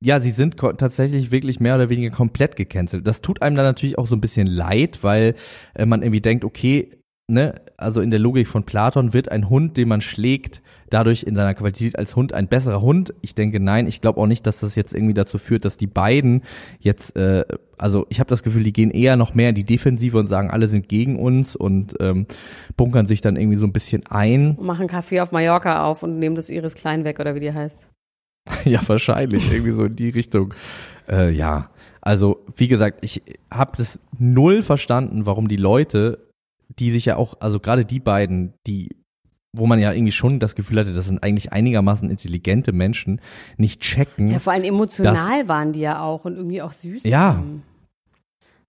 Ja, 0.04 0.20
sie 0.20 0.30
sind 0.30 0.58
tatsächlich 0.58 1.30
wirklich 1.30 1.58
mehr 1.58 1.74
oder 1.74 1.88
weniger 1.88 2.14
komplett 2.14 2.54
gecancelt. 2.56 3.06
Das 3.06 3.22
tut 3.22 3.40
einem 3.40 3.56
dann 3.56 3.64
natürlich 3.64 3.96
auch 3.96 4.06
so 4.06 4.14
ein 4.14 4.20
bisschen 4.20 4.46
leid, 4.46 4.98
weil 5.02 5.34
äh, 5.74 5.86
man 5.86 6.02
irgendwie 6.02 6.20
denkt, 6.20 6.44
okay, 6.44 6.90
ne, 7.28 7.54
also 7.76 8.00
in 8.00 8.10
der 8.10 8.20
Logik 8.20 8.46
von 8.46 8.64
Platon 8.64 9.12
wird 9.12 9.30
ein 9.30 9.50
Hund, 9.50 9.76
den 9.76 9.88
man 9.88 10.00
schlägt, 10.00 10.62
dadurch 10.90 11.24
in 11.24 11.34
seiner 11.34 11.54
Qualität 11.54 11.98
als 11.98 12.14
Hund 12.14 12.32
ein 12.32 12.48
besserer 12.48 12.80
Hund. 12.80 13.14
Ich 13.20 13.34
denke, 13.34 13.58
nein, 13.58 13.86
ich 13.86 14.00
glaube 14.00 14.20
auch 14.20 14.26
nicht, 14.26 14.46
dass 14.46 14.60
das 14.60 14.76
jetzt 14.76 14.94
irgendwie 14.94 15.14
dazu 15.14 15.38
führt, 15.38 15.64
dass 15.64 15.76
die 15.76 15.88
beiden 15.88 16.42
jetzt, 16.78 17.16
äh, 17.16 17.44
also 17.78 18.06
ich 18.08 18.20
habe 18.20 18.28
das 18.28 18.42
Gefühl, 18.42 18.62
die 18.62 18.72
gehen 18.72 18.90
eher 18.90 19.16
noch 19.16 19.34
mehr 19.34 19.48
in 19.48 19.54
die 19.54 19.64
Defensive 19.64 20.16
und 20.18 20.26
sagen, 20.26 20.50
alle 20.50 20.68
sind 20.68 20.88
gegen 20.88 21.18
uns 21.18 21.56
und 21.56 21.94
ähm, 22.00 22.26
bunkern 22.76 23.06
sich 23.06 23.20
dann 23.20 23.36
irgendwie 23.36 23.56
so 23.56 23.66
ein 23.66 23.72
bisschen 23.72 24.04
ein. 24.08 24.56
Machen 24.60 24.86
Kaffee 24.86 25.20
auf 25.20 25.32
Mallorca 25.32 25.84
auf 25.84 26.02
und 26.02 26.18
nehmen 26.18 26.36
das 26.36 26.48
Iris 26.48 26.74
Klein 26.74 27.04
weg, 27.04 27.18
oder 27.18 27.34
wie 27.34 27.40
die 27.40 27.52
heißt. 27.52 27.88
Ja, 28.64 28.80
wahrscheinlich, 28.86 29.50
irgendwie 29.50 29.72
so 29.72 29.84
in 29.84 29.96
die 29.96 30.10
Richtung. 30.10 30.54
Äh, 31.08 31.32
ja, 31.32 31.70
also 32.00 32.44
wie 32.56 32.68
gesagt, 32.68 32.98
ich 33.02 33.22
habe 33.50 33.72
das 33.76 33.98
null 34.18 34.62
verstanden, 34.62 35.26
warum 35.26 35.48
die 35.48 35.56
Leute, 35.56 36.25
die 36.78 36.90
sich 36.90 37.06
ja 37.06 37.16
auch, 37.16 37.34
also 37.40 37.60
gerade 37.60 37.84
die 37.84 38.00
beiden, 38.00 38.54
die, 38.66 38.90
wo 39.52 39.66
man 39.66 39.78
ja 39.78 39.92
irgendwie 39.92 40.12
schon 40.12 40.38
das 40.38 40.54
Gefühl 40.54 40.78
hatte, 40.80 40.92
das 40.92 41.06
sind 41.06 41.22
eigentlich 41.22 41.52
einigermaßen 41.52 42.10
intelligente 42.10 42.72
Menschen, 42.72 43.20
nicht 43.56 43.80
checken. 43.80 44.28
Ja, 44.28 44.38
vor 44.38 44.52
allem 44.52 44.64
emotional 44.64 45.48
waren 45.48 45.72
die 45.72 45.80
ja 45.80 46.00
auch 46.00 46.24
und 46.24 46.36
irgendwie 46.36 46.62
auch 46.62 46.72
süß. 46.72 47.04
Ja. 47.04 47.32
zusammen. 47.32 47.62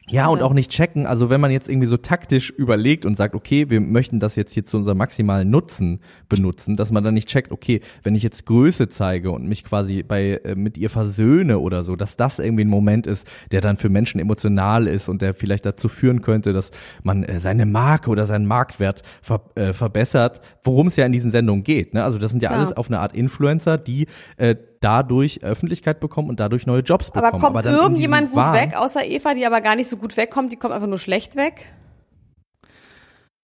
Ja, 0.10 0.28
und 0.28 0.39
Ja. 0.39 0.45
auch 0.45 0.53
nicht 0.53 0.72
checken. 0.72 1.05
Also 1.05 1.30
wenn 1.30 1.41
man 1.41 1.51
jetzt 1.51 1.68
irgendwie 1.68 1.88
so 1.88 1.97
taktisch 1.97 2.49
überlegt 2.49 3.05
und 3.05 3.16
sagt, 3.16 3.36
okay, 3.36 3.70
wir 3.70 3.82
möchten 3.82 4.20
das 4.20 4.36
jetzt 4.38 4.53
hier 4.53 4.64
zu 4.64 4.78
unserem 4.78 4.97
maximalen 4.97 5.49
Nutzen 5.49 5.99
benutzen, 6.30 6.76
dass 6.78 6.91
man 6.91 7.03
dann 7.03 7.14
nicht 7.14 7.28
checkt, 7.28 7.51
okay, 7.51 7.82
wenn 8.03 8.16
ich 8.16 8.24
jetzt 8.24 8.45
Größe 8.45 8.88
zeige 8.88 9.32
und 9.32 9.47
mich 9.47 9.66
quasi 9.66 10.03
bei 10.03 10.39
äh, 10.45 10.55
mit 10.55 10.78
ihr 10.78 10.89
versöhne 10.89 11.60
oder 11.60 11.84
so, 11.84 11.95
dass 11.97 12.16
das 12.16 12.39
irgendwie 12.39 12.64
ein 12.64 12.70
Moment 12.70 13.05
ist, 13.05 13.28
der 13.51 13.60
dann 13.60 13.76
für 13.76 13.89
Menschen 13.89 14.20
emotional 14.22 14.88
ist 14.88 15.10
und 15.10 15.22
der 15.22 15.34
vielleicht 15.34 15.66
dazu 15.66 15.89
führen 15.89 16.22
könnte, 16.22 16.53
dass 16.53 16.72
man 17.03 17.24
äh, 17.24 17.39
seine 17.39 17.66
Marke 17.66 18.10
oder 18.10 18.26
seinen 18.26 18.45
Marktwert 18.45 19.03
ver 19.22 19.41
äh, 19.55 19.74
verbessert, 19.74 20.39
worum 20.64 20.88
es 20.88 20.95
ja 20.95 21.05
in 21.05 21.12
diesen 21.12 21.32
Sendungen 21.32 21.64
geht. 21.66 21.93
Ne? 21.93 22.03
Also 22.03 22.18
das 22.18 22.32
sind 22.32 22.41
ja 22.41 22.49
Klar. 22.49 22.60
alles 22.60 22.72
auf 22.76 22.88
eine 22.88 22.99
Art 22.99 23.14
Influencer, 23.14 23.78
die 23.78 24.08
äh, 24.38 24.55
dadurch 24.82 25.43
Öffentlichkeit 25.43 25.99
bekommen 25.99 26.30
und 26.30 26.39
dadurch 26.39 26.65
neue 26.65 26.82
Jobs 26.82 27.11
bekommen. 27.11 27.34
Aber 27.43 27.53
kommt 27.53 27.65
in 27.65 27.71
irgendjemand 27.73 28.28
gut 28.30 28.36
Wahn- 28.38 28.53
weg, 28.53 28.75
außer 28.75 29.05
Eva, 29.05 29.34
die 29.34 29.45
aber 29.45 29.61
gar 29.61 29.75
nicht 29.75 29.88
so 29.89 29.97
gut 29.97 30.17
wegkommt, 30.17 30.51
die 30.51 30.57
kommt 30.57 30.73
einfach 30.73 30.88
nur 30.88 30.99
schlecht 30.99 31.36
weg? 31.36 31.65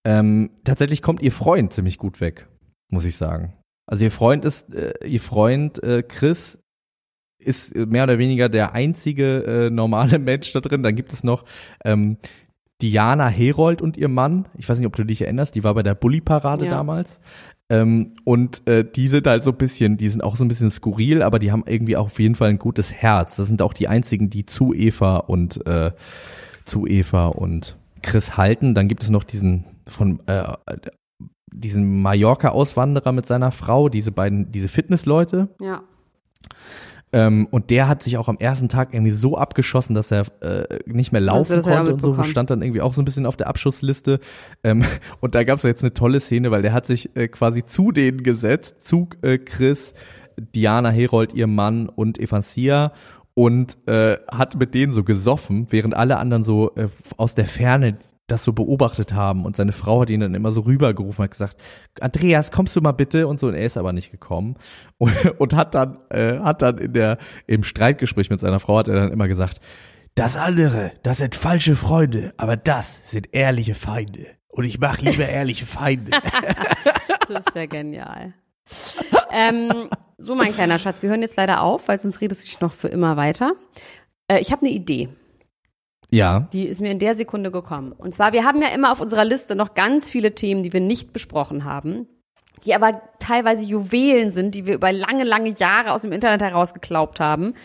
Ähm, 0.06 0.50
tatsächlich 0.64 1.02
kommt 1.02 1.22
ihr 1.22 1.32
Freund 1.32 1.72
ziemlich 1.74 1.98
gut 1.98 2.20
weg, 2.20 2.48
muss 2.92 3.06
ich 3.06 3.16
sagen. 3.16 3.54
Also 3.90 4.04
ihr 4.04 4.12
Freund 4.12 4.46
ist, 4.46 4.74
äh, 4.74 4.94
ihr 5.06 5.20
Freund 5.22 5.82
äh, 5.84 6.04
Chris 6.04 6.60
ist 7.44 7.76
mehr 7.76 8.04
oder 8.04 8.18
weniger 8.18 8.48
der 8.50 8.74
einzige 8.74 9.44
äh, 9.44 9.70
normale 9.70 10.20
Mensch 10.20 10.52
da 10.54 10.60
drin. 10.60 10.84
Dann 10.84 10.96
gibt 10.96 11.14
es 11.14 11.24
noch 11.24 11.44
ähm, 11.86 12.18
Diana 12.82 13.28
Herold 13.28 13.82
und 13.82 13.96
ihr 13.98 14.10
Mann. 14.10 14.48
Ich 14.58 14.68
weiß 14.68 14.78
nicht, 14.78 14.88
ob 14.88 14.96
du 14.96 15.04
dich 15.06 15.22
erinnerst, 15.22 15.56
die 15.56 15.64
war 15.64 15.74
bei 15.74 15.84
der 15.84 15.96
Bully-Parade 15.96 16.66
Ja. 16.66 16.72
damals. 16.72 17.20
Ähm, 17.70 18.14
und 18.24 18.68
äh, 18.68 18.84
die 18.84 19.08
sind 19.08 19.26
halt 19.26 19.44
so 19.44 19.52
ein 19.52 19.58
bisschen, 19.58 19.98
die 19.98 20.10
sind 20.10 20.24
auch 20.24 20.36
so 20.36 20.44
ein 20.44 20.48
bisschen 20.48 20.70
skurril, 20.70 21.22
aber 21.22 21.40
die 21.40 21.52
haben 21.52 21.64
irgendwie 21.66 21.98
auch 21.98 22.06
auf 22.06 22.20
jeden 22.20 22.36
Fall 22.36 22.50
ein 22.50 22.60
gutes 22.60 22.92
Herz. 22.92 23.36
Das 23.36 23.48
sind 23.48 23.62
auch 23.62 23.74
die 23.74 23.88
einzigen, 23.88 24.30
die 24.30 24.46
zu 24.46 24.74
Eva 24.74 25.18
und 25.18 25.66
äh, 25.66 25.92
zu 26.66 26.86
Eva 26.88 27.28
und 27.28 27.78
Chris 28.02 28.38
halten. 28.38 28.76
Dann 28.76 28.88
gibt 28.88 29.04
es 29.04 29.10
noch 29.10 29.24
diesen 29.24 29.66
von 29.88 30.20
äh, 30.28 30.54
diesen 31.54 32.02
Mallorca-Auswanderer 32.02 33.12
mit 33.12 33.26
seiner 33.26 33.52
Frau, 33.52 33.90
diese 33.90 34.12
beiden, 34.12 34.52
diese 34.52 34.68
Fitnessleute. 34.68 35.50
Ja. 35.60 35.84
Ähm, 37.14 37.48
und 37.52 37.70
der 37.70 37.88
hat 37.88 38.02
sich 38.02 38.18
auch 38.18 38.28
am 38.28 38.38
ersten 38.38 38.70
Tag 38.70 38.94
irgendwie 38.94 39.12
so 39.12 39.38
abgeschossen, 39.38 39.94
dass 39.94 40.12
er 40.12 40.26
äh, 40.42 40.80
nicht 40.86 41.12
mehr 41.12 41.22
laufen 41.22 41.62
ja 41.62 41.62
konnte 41.62 41.94
und 41.94 42.02
so, 42.02 42.24
stand 42.24 42.50
dann 42.50 42.64
irgendwie 42.64 42.82
auch 42.82 42.94
so 42.94 43.02
ein 43.04 43.06
bisschen 43.06 43.28
auf 43.28 43.38
der 43.38 43.48
Abschussliste. 43.48 44.20
Ähm, 44.64 44.84
und 45.22 45.36
da 45.36 45.44
gab 45.44 45.58
es 45.58 45.64
jetzt 45.64 45.84
eine 45.84 45.94
tolle 45.94 46.20
Szene, 46.20 46.50
weil 46.50 46.64
der 46.64 46.74
hat 46.74 46.88
sich 46.88 47.16
äh, 47.16 47.28
quasi 47.28 47.64
zu 47.64 47.92
denen 47.92 48.24
gesetzt, 48.24 48.84
zu 48.84 49.10
äh, 49.22 49.38
Chris, 49.38 49.94
Diana 50.38 50.90
Herold, 50.90 51.34
ihr 51.34 51.48
Mann 51.48 51.88
und 51.88 52.20
Evansia 52.20 52.92
und 53.36 53.78
äh, 53.88 54.18
hat 54.32 54.56
mit 54.60 54.74
denen 54.74 54.92
so 54.92 55.04
gesoffen, 55.04 55.68
während 55.70 55.96
alle 55.96 56.18
anderen 56.18 56.44
so 56.44 56.74
äh, 56.76 56.88
aus 57.18 57.36
der 57.36 57.46
Ferne 57.46 57.98
das 58.28 58.44
so 58.44 58.54
beobachtet 58.54 59.14
haben 59.14 59.46
und 59.46 59.56
seine 59.56 59.74
Frau 59.74 60.02
hat 60.02 60.10
ihn 60.10 60.22
dann 60.22 60.34
immer 60.34 60.52
so 60.52 60.62
rübergerufen 60.62 61.22
und 61.22 61.24
hat 61.26 61.32
gesagt, 61.32 61.58
Andreas, 62.00 62.52
kommst 62.52 62.76
du 62.76 62.82
mal 62.82 62.94
bitte 62.94 63.28
und 63.28 63.40
so 63.40 63.48
und 63.48 63.56
er 63.56 63.66
ist 63.66 63.78
aber 63.78 63.92
nicht 63.92 64.12
gekommen 64.12 64.56
und, 64.98 65.14
und 65.40 65.54
hat 65.54 65.76
dann 65.76 65.98
äh, 66.10 66.40
hat 66.40 66.62
dann 66.62 66.78
in 66.78 66.94
der 66.94 67.18
im 67.48 67.64
Streitgespräch 67.64 68.30
mit 68.30 68.40
seiner 68.40 68.60
Frau 68.60 68.78
hat 68.78 68.88
er 68.88 68.96
dann 68.96 69.12
immer 69.12 69.28
gesagt, 69.28 69.60
das 70.16 70.38
andere, 70.38 70.92
das 71.02 71.18
sind 71.18 71.36
falsche 71.36 71.76
Freunde, 71.76 72.34
aber 72.38 72.56
das 72.56 73.10
sind 73.10 73.30
ehrliche 73.34 73.74
Feinde 73.74 74.28
und 74.48 74.64
ich 74.64 74.80
mache 74.80 75.04
lieber 75.04 75.28
ehrliche 75.28 75.66
Feinde. 75.66 76.12
Das 77.30 77.46
ist 77.48 77.56
ja 77.56 77.66
genial. 77.68 78.34
ähm, 79.32 79.90
so, 80.18 80.36
mein 80.36 80.52
kleiner 80.52 80.78
Schatz, 80.78 81.02
wir 81.02 81.10
hören 81.10 81.22
jetzt 81.22 81.38
leider 81.38 81.62
auf, 81.62 81.88
weil 81.88 81.98
sonst 81.98 82.20
redest 82.20 82.44
du 82.44 82.46
dich 82.48 82.60
noch 82.60 82.74
für 82.74 82.90
immer 82.90 83.16
weiter. 83.16 83.54
Äh, 84.28 84.42
ich 84.42 84.52
habe 84.52 84.66
eine 84.66 84.76
Idee. 84.76 85.08
Ja. 86.14 86.48
Die 86.54 86.68
ist 86.68 86.80
mir 86.80 86.92
in 86.92 87.00
der 87.00 87.16
Sekunde 87.16 87.52
gekommen. 87.52 87.92
Und 87.92 88.14
zwar, 88.14 88.34
wir 88.34 88.46
haben 88.46 88.62
ja 88.62 88.68
immer 88.70 88.92
auf 88.92 89.02
unserer 89.02 89.26
Liste 89.26 89.56
noch 89.56 89.74
ganz 89.74 90.10
viele 90.10 90.36
Themen, 90.36 90.62
die 90.62 90.72
wir 90.72 90.80
nicht 90.80 91.12
besprochen 91.12 91.66
haben, 91.66 92.08
die 92.66 92.76
aber 92.76 93.02
teilweise 93.20 93.66
Juwelen 93.66 94.32
sind, 94.32 94.54
die 94.54 94.68
wir 94.68 94.76
über 94.76 94.92
lange, 94.92 95.24
lange 95.24 95.50
Jahre 95.50 95.92
aus 95.92 96.04
dem 96.04 96.12
Internet 96.12 96.42
herausgeklaubt 96.42 97.20
haben. 97.20 97.56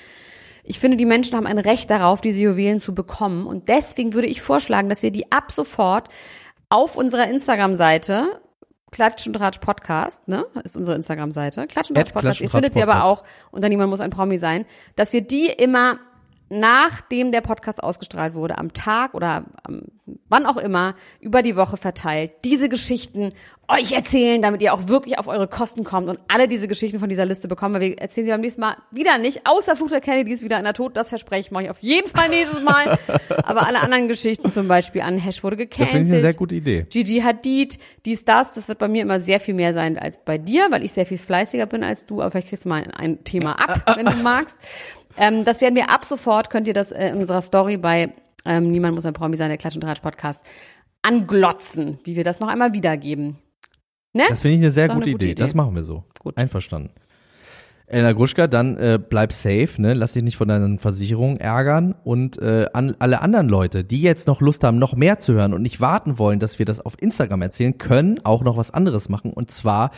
Ich 0.64 0.78
finde, 0.78 0.96
die 0.96 1.04
Menschen 1.04 1.36
haben 1.36 1.46
ein 1.46 1.58
Recht 1.58 1.90
darauf, 1.90 2.20
diese 2.22 2.40
Juwelen 2.40 2.78
zu 2.78 2.94
bekommen. 2.94 3.46
Und 3.46 3.68
deswegen 3.68 4.14
würde 4.14 4.28
ich 4.28 4.40
vorschlagen, 4.40 4.88
dass 4.88 5.02
wir 5.02 5.10
die 5.10 5.30
ab 5.30 5.52
sofort 5.52 6.08
auf 6.70 6.96
unserer 6.96 7.28
Instagram-Seite 7.28 8.40
Klatsch 8.90 9.26
und 9.26 9.38
Ratsch 9.38 9.60
Podcast, 9.60 10.28
ne, 10.28 10.46
ist 10.64 10.76
unsere 10.76 10.96
Instagram-Seite. 10.96 11.66
Klatsch 11.66 11.90
und 11.90 11.98
At 11.98 12.06
Ratsch 12.06 12.12
Podcast. 12.14 12.40
Ihr 12.40 12.50
findet 12.50 12.72
sie 12.72 12.82
aber 12.82 13.04
auch 13.04 13.22
unter 13.50 13.68
Niemand 13.68 13.90
muss 13.90 14.00
ein 14.00 14.10
Promi 14.10 14.38
sein, 14.38 14.64
dass 14.96 15.12
wir 15.12 15.20
die 15.20 15.46
immer 15.46 15.98
nachdem 16.50 17.30
der 17.32 17.40
Podcast 17.40 17.82
ausgestrahlt 17.82 18.34
wurde, 18.34 18.58
am 18.58 18.72
Tag 18.72 19.14
oder 19.14 19.44
am, 19.64 19.82
wann 20.28 20.46
auch 20.46 20.56
immer, 20.56 20.94
über 21.20 21.42
die 21.42 21.56
Woche 21.56 21.76
verteilt, 21.76 22.32
diese 22.44 22.68
Geschichten 22.68 23.32
euch 23.70 23.92
erzählen, 23.92 24.40
damit 24.40 24.62
ihr 24.62 24.72
auch 24.72 24.88
wirklich 24.88 25.18
auf 25.18 25.28
eure 25.28 25.46
Kosten 25.46 25.84
kommt 25.84 26.08
und 26.08 26.18
alle 26.26 26.48
diese 26.48 26.68
Geschichten 26.68 26.98
von 26.98 27.10
dieser 27.10 27.26
Liste 27.26 27.48
bekommen, 27.48 27.74
weil 27.74 27.80
wir 27.82 27.98
erzählen 27.98 28.24
sie 28.24 28.30
beim 28.30 28.40
nächsten 28.40 28.62
Mal 28.62 28.76
wieder 28.90 29.18
nicht, 29.18 29.42
außer 29.44 29.76
Fluch 29.76 29.90
der 29.90 30.00
Kennedy 30.00 30.32
ist 30.32 30.42
wieder 30.42 30.56
in 30.56 30.64
der 30.64 30.72
Tod, 30.72 30.96
das 30.96 31.10
verspreche 31.10 31.40
ich, 31.40 31.50
mache 31.50 31.64
ich 31.64 31.70
auf 31.70 31.78
jeden 31.80 32.08
Fall 32.08 32.30
nächstes 32.30 32.62
Mal. 32.62 32.98
Aber 33.44 33.66
alle 33.66 33.80
anderen 33.80 34.08
Geschichten, 34.08 34.50
zum 34.50 34.68
Beispiel 34.68 35.02
an 35.02 35.18
Hash 35.18 35.44
wurde 35.44 35.56
Das 35.56 35.66
finde 35.76 35.84
ich 35.84 35.90
eine 35.90 36.04
gecancelt. 36.04 36.22
sehr 36.22 36.34
gute 36.34 36.54
Idee. 36.54 36.86
Gigi 36.88 37.20
Hadid, 37.20 37.78
dies, 38.06 38.24
das, 38.24 38.54
das 38.54 38.68
wird 38.68 38.78
bei 38.78 38.88
mir 38.88 39.02
immer 39.02 39.20
sehr 39.20 39.38
viel 39.38 39.54
mehr 39.54 39.74
sein 39.74 39.98
als 39.98 40.24
bei 40.24 40.38
dir, 40.38 40.68
weil 40.70 40.82
ich 40.82 40.92
sehr 40.92 41.04
viel 41.04 41.18
fleißiger 41.18 41.66
bin 41.66 41.84
als 41.84 42.06
du, 42.06 42.22
aber 42.22 42.30
vielleicht 42.30 42.48
kriegst 42.48 42.64
du 42.64 42.70
mal 42.70 42.84
ein 42.96 43.22
Thema 43.24 43.52
ab, 43.60 43.96
wenn 43.96 44.06
du 44.06 44.14
magst. 44.22 44.60
Ähm, 45.18 45.44
das 45.44 45.60
werden 45.60 45.74
wir 45.74 45.90
ab 45.90 46.04
sofort, 46.04 46.50
könnt 46.50 46.68
ihr 46.68 46.74
das 46.74 46.92
äh, 46.92 47.08
in 47.08 47.16
unserer 47.16 47.40
Story 47.40 47.76
bei 47.76 48.12
ähm, 48.44 48.70
Niemand 48.70 48.94
muss 48.94 49.04
ein 49.04 49.12
Promi 49.12 49.36
sein, 49.36 49.48
der 49.48 49.58
Klatsch 49.58 49.74
und 49.74 49.82
Tratsch 49.82 50.00
Podcast, 50.00 50.44
anglotzen, 51.02 51.98
wie 52.04 52.16
wir 52.16 52.24
das 52.24 52.40
noch 52.40 52.48
einmal 52.48 52.72
wiedergeben. 52.72 53.36
Ne? 54.12 54.24
Das 54.28 54.40
finde 54.40 54.56
ich 54.56 54.60
eine 54.62 54.70
sehr 54.70 54.88
gute, 54.88 54.94
eine 54.94 55.00
gute 55.00 55.10
Idee. 55.10 55.32
Idee. 55.32 55.42
Das 55.42 55.54
machen 55.54 55.74
wir 55.74 55.82
so. 55.82 56.04
Gut. 56.18 56.36
Einverstanden. 56.36 56.90
Elena 57.86 58.12
Gruschka, 58.12 58.46
dann 58.48 58.76
äh, 58.76 58.98
bleib 58.98 59.32
safe, 59.32 59.68
ne? 59.78 59.94
Lass 59.94 60.12
dich 60.12 60.22
nicht 60.22 60.36
von 60.36 60.46
deinen 60.46 60.78
Versicherungen 60.78 61.40
ärgern 61.40 61.94
und 62.04 62.36
äh, 62.38 62.66
an 62.74 62.94
alle 62.98 63.22
anderen 63.22 63.48
Leute, 63.48 63.82
die 63.82 64.02
jetzt 64.02 64.26
noch 64.26 64.42
Lust 64.42 64.62
haben, 64.62 64.78
noch 64.78 64.94
mehr 64.94 65.18
zu 65.18 65.32
hören 65.32 65.54
und 65.54 65.62
nicht 65.62 65.80
warten 65.80 66.18
wollen, 66.18 66.38
dass 66.38 66.58
wir 66.58 66.66
das 66.66 66.80
auf 66.84 67.00
Instagram 67.00 67.40
erzählen, 67.40 67.78
können 67.78 68.20
auch 68.24 68.42
noch 68.42 68.58
was 68.58 68.72
anderes 68.72 69.08
machen 69.08 69.32
und 69.32 69.50
zwar 69.50 69.90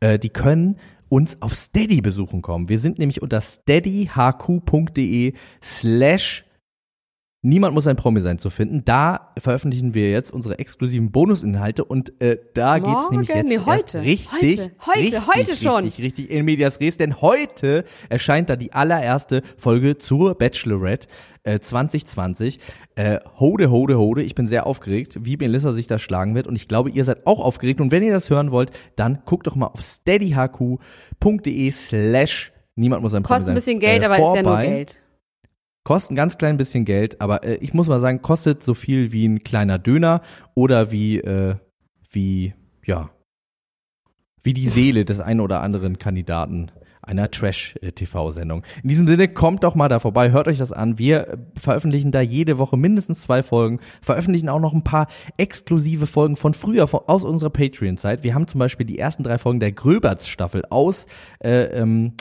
äh, 0.00 0.18
die 0.18 0.30
können 0.30 0.78
uns 1.14 1.40
auf 1.40 1.54
Steady 1.54 2.00
besuchen 2.00 2.42
kommen. 2.42 2.68
Wir 2.68 2.80
sind 2.80 2.98
nämlich 2.98 3.22
unter 3.22 3.40
steadyhq.de 3.40 5.34
slash 5.62 6.44
Niemand 7.46 7.74
muss 7.74 7.86
ein 7.86 7.96
Promi 7.96 8.20
sein 8.20 8.38
zu 8.38 8.48
finden. 8.48 8.86
Da 8.86 9.32
veröffentlichen 9.38 9.92
wir 9.92 10.10
jetzt 10.10 10.32
unsere 10.32 10.58
exklusiven 10.58 11.12
Bonusinhalte 11.12 11.84
und 11.84 12.18
äh, 12.22 12.38
da 12.54 12.78
geht's 12.78 12.88
Morgen? 12.90 13.08
nämlich 13.10 13.28
jetzt 13.28 13.48
Nee, 13.48 13.58
heute. 13.58 14.00
richtig, 14.00 14.28
Heute. 14.32 14.70
Heute. 14.86 14.98
richtig, 14.98 15.26
Heute 15.28 15.56
schon. 15.56 15.84
richtig, 15.84 16.04
richtig 16.06 16.30
in 16.30 16.46
medias 16.46 16.80
res, 16.80 16.96
denn 16.96 17.20
heute 17.20 17.84
erscheint 18.08 18.48
da 18.48 18.56
die 18.56 18.72
allererste 18.72 19.42
Folge 19.58 19.98
zur 19.98 20.36
Bachelorette 20.36 21.06
äh, 21.42 21.58
2020. 21.60 22.60
Äh, 22.94 23.18
hode, 23.38 23.70
hode, 23.70 23.98
hode. 23.98 24.22
Ich 24.22 24.34
bin 24.34 24.46
sehr 24.46 24.64
aufgeregt, 24.66 25.18
wie 25.20 25.36
Melissa 25.36 25.72
sich 25.72 25.86
da 25.86 25.98
schlagen 25.98 26.34
wird 26.34 26.46
und 26.46 26.56
ich 26.56 26.66
glaube, 26.66 26.88
ihr 26.88 27.04
seid 27.04 27.26
auch 27.26 27.40
aufgeregt 27.40 27.82
und 27.82 27.92
wenn 27.92 28.02
ihr 28.02 28.12
das 28.14 28.30
hören 28.30 28.52
wollt, 28.52 28.70
dann 28.96 29.18
guckt 29.26 29.46
doch 29.46 29.54
mal 29.54 29.66
auf 29.66 29.82
steadyhq.de 29.82 31.70
slash 31.70 32.52
Niemand 32.76 33.02
muss 33.02 33.14
ein 33.14 33.22
Promi 33.22 33.36
Kostet 33.36 33.46
sein. 33.46 33.52
ein 33.52 33.54
bisschen 33.54 33.78
Geld, 33.80 34.02
äh, 34.02 34.06
aber 34.06 34.18
ist 34.18 34.34
ja 34.34 34.42
nur. 34.42 34.58
Geld. 34.58 34.98
Kostet 35.84 36.12
ein 36.12 36.16
ganz 36.16 36.38
klein 36.38 36.56
bisschen 36.56 36.86
Geld, 36.86 37.20
aber 37.20 37.44
äh, 37.44 37.56
ich 37.56 37.74
muss 37.74 37.88
mal 37.88 38.00
sagen, 38.00 38.22
kostet 38.22 38.62
so 38.62 38.72
viel 38.72 39.12
wie 39.12 39.28
ein 39.28 39.44
kleiner 39.44 39.78
Döner 39.78 40.22
oder 40.54 40.90
wie, 40.90 41.18
äh, 41.18 41.56
wie, 42.10 42.54
ja, 42.86 43.10
wie 44.42 44.54
die 44.54 44.68
Seele 44.68 45.04
des 45.04 45.20
einen 45.20 45.40
oder 45.40 45.60
anderen 45.60 45.98
Kandidaten 45.98 46.70
einer 47.06 47.30
Trash-TV-Sendung. 47.30 48.62
In 48.82 48.88
diesem 48.88 49.06
Sinne, 49.06 49.28
kommt 49.28 49.62
doch 49.62 49.74
mal 49.74 49.88
da 49.88 49.98
vorbei, 49.98 50.30
hört 50.30 50.48
euch 50.48 50.58
das 50.58 50.72
an. 50.72 50.98
Wir 50.98 51.28
äh, 51.28 51.36
veröffentlichen 51.54 52.12
da 52.12 52.20
jede 52.20 52.56
Woche 52.56 52.78
mindestens 52.78 53.20
zwei 53.20 53.42
Folgen, 53.42 53.80
veröffentlichen 54.00 54.48
auch 54.48 54.60
noch 54.60 54.72
ein 54.72 54.84
paar 54.84 55.08
exklusive 55.36 56.06
Folgen 56.06 56.36
von 56.36 56.54
früher, 56.54 56.86
von, 56.86 57.00
aus 57.06 57.24
unserer 57.24 57.50
Patreon-Zeit. 57.50 58.24
Wir 58.24 58.34
haben 58.34 58.46
zum 58.46 58.58
Beispiel 58.58 58.86
die 58.86 58.98
ersten 58.98 59.22
drei 59.22 59.36
Folgen 59.36 59.60
der 59.60 59.72
Gröberts-Staffel 59.72 60.64
aus 60.70 61.06
äh, 61.40 61.64
ähm, 61.78 62.14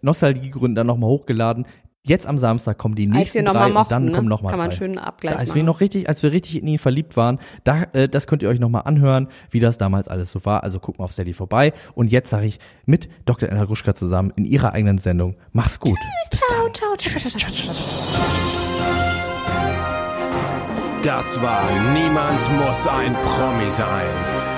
Nostalgiegründen 0.00 0.74
dann 0.74 0.86
nochmal 0.86 1.10
hochgeladen. 1.10 1.66
Jetzt 2.06 2.26
am 2.26 2.36
Samstag 2.36 2.76
kommen 2.76 2.96
die 2.96 3.04
Als 3.04 3.12
wir 3.12 3.18
nächsten 3.18 3.44
nochmal 3.44 3.62
drei 3.62 3.72
mochten, 3.72 3.94
und 3.94 4.00
dann 4.02 4.04
ne? 4.04 4.12
kommen 4.12 4.28
nochmal 4.28 4.50
kann 4.50 4.58
man 4.58 4.68
drei. 4.68 4.76
schön 4.76 4.90
einen 4.90 4.98
Abgleich 4.98 5.38
Als 5.38 5.48
machen. 5.48 5.56
wir 5.56 5.62
noch 5.64 5.80
richtig, 5.80 6.06
als 6.06 6.22
wir 6.22 6.32
richtig 6.32 6.56
in 6.60 6.66
ihn 6.68 6.76
verliebt 6.78 7.16
waren, 7.16 7.38
da, 7.64 7.84
äh, 7.94 8.10
das 8.10 8.26
könnt 8.26 8.42
ihr 8.42 8.50
euch 8.50 8.60
nochmal 8.60 8.82
anhören, 8.84 9.28
wie 9.50 9.58
das 9.58 9.78
damals 9.78 10.06
alles 10.08 10.30
so 10.30 10.44
war. 10.44 10.64
Also 10.64 10.80
guckt 10.80 10.98
mal 10.98 11.06
auf 11.06 11.12
Steady 11.14 11.32
vorbei. 11.32 11.72
Und 11.94 12.12
jetzt 12.12 12.28
sage 12.28 12.44
ich 12.44 12.58
mit 12.84 13.08
Dr. 13.24 13.48
Anna 13.50 13.64
Gruschka 13.64 13.94
zusammen 13.94 14.34
in 14.36 14.44
ihrer 14.44 14.72
eigenen 14.74 14.98
Sendung, 14.98 15.36
mach's 15.52 15.80
gut. 15.80 15.96
Bis 16.30 16.40
ciao, 16.40 16.68
ciao, 16.74 16.94
ciao, 16.98 17.18
ciao, 17.18 17.30
ciao, 17.30 17.50
ciao, 17.50 17.72
ciao. 17.72 17.74
Das 21.02 21.42
war 21.42 21.62
Niemand 21.94 22.66
muss 22.66 22.86
ein 22.86 23.14
Promi 23.14 23.70
sein. 23.70 24.43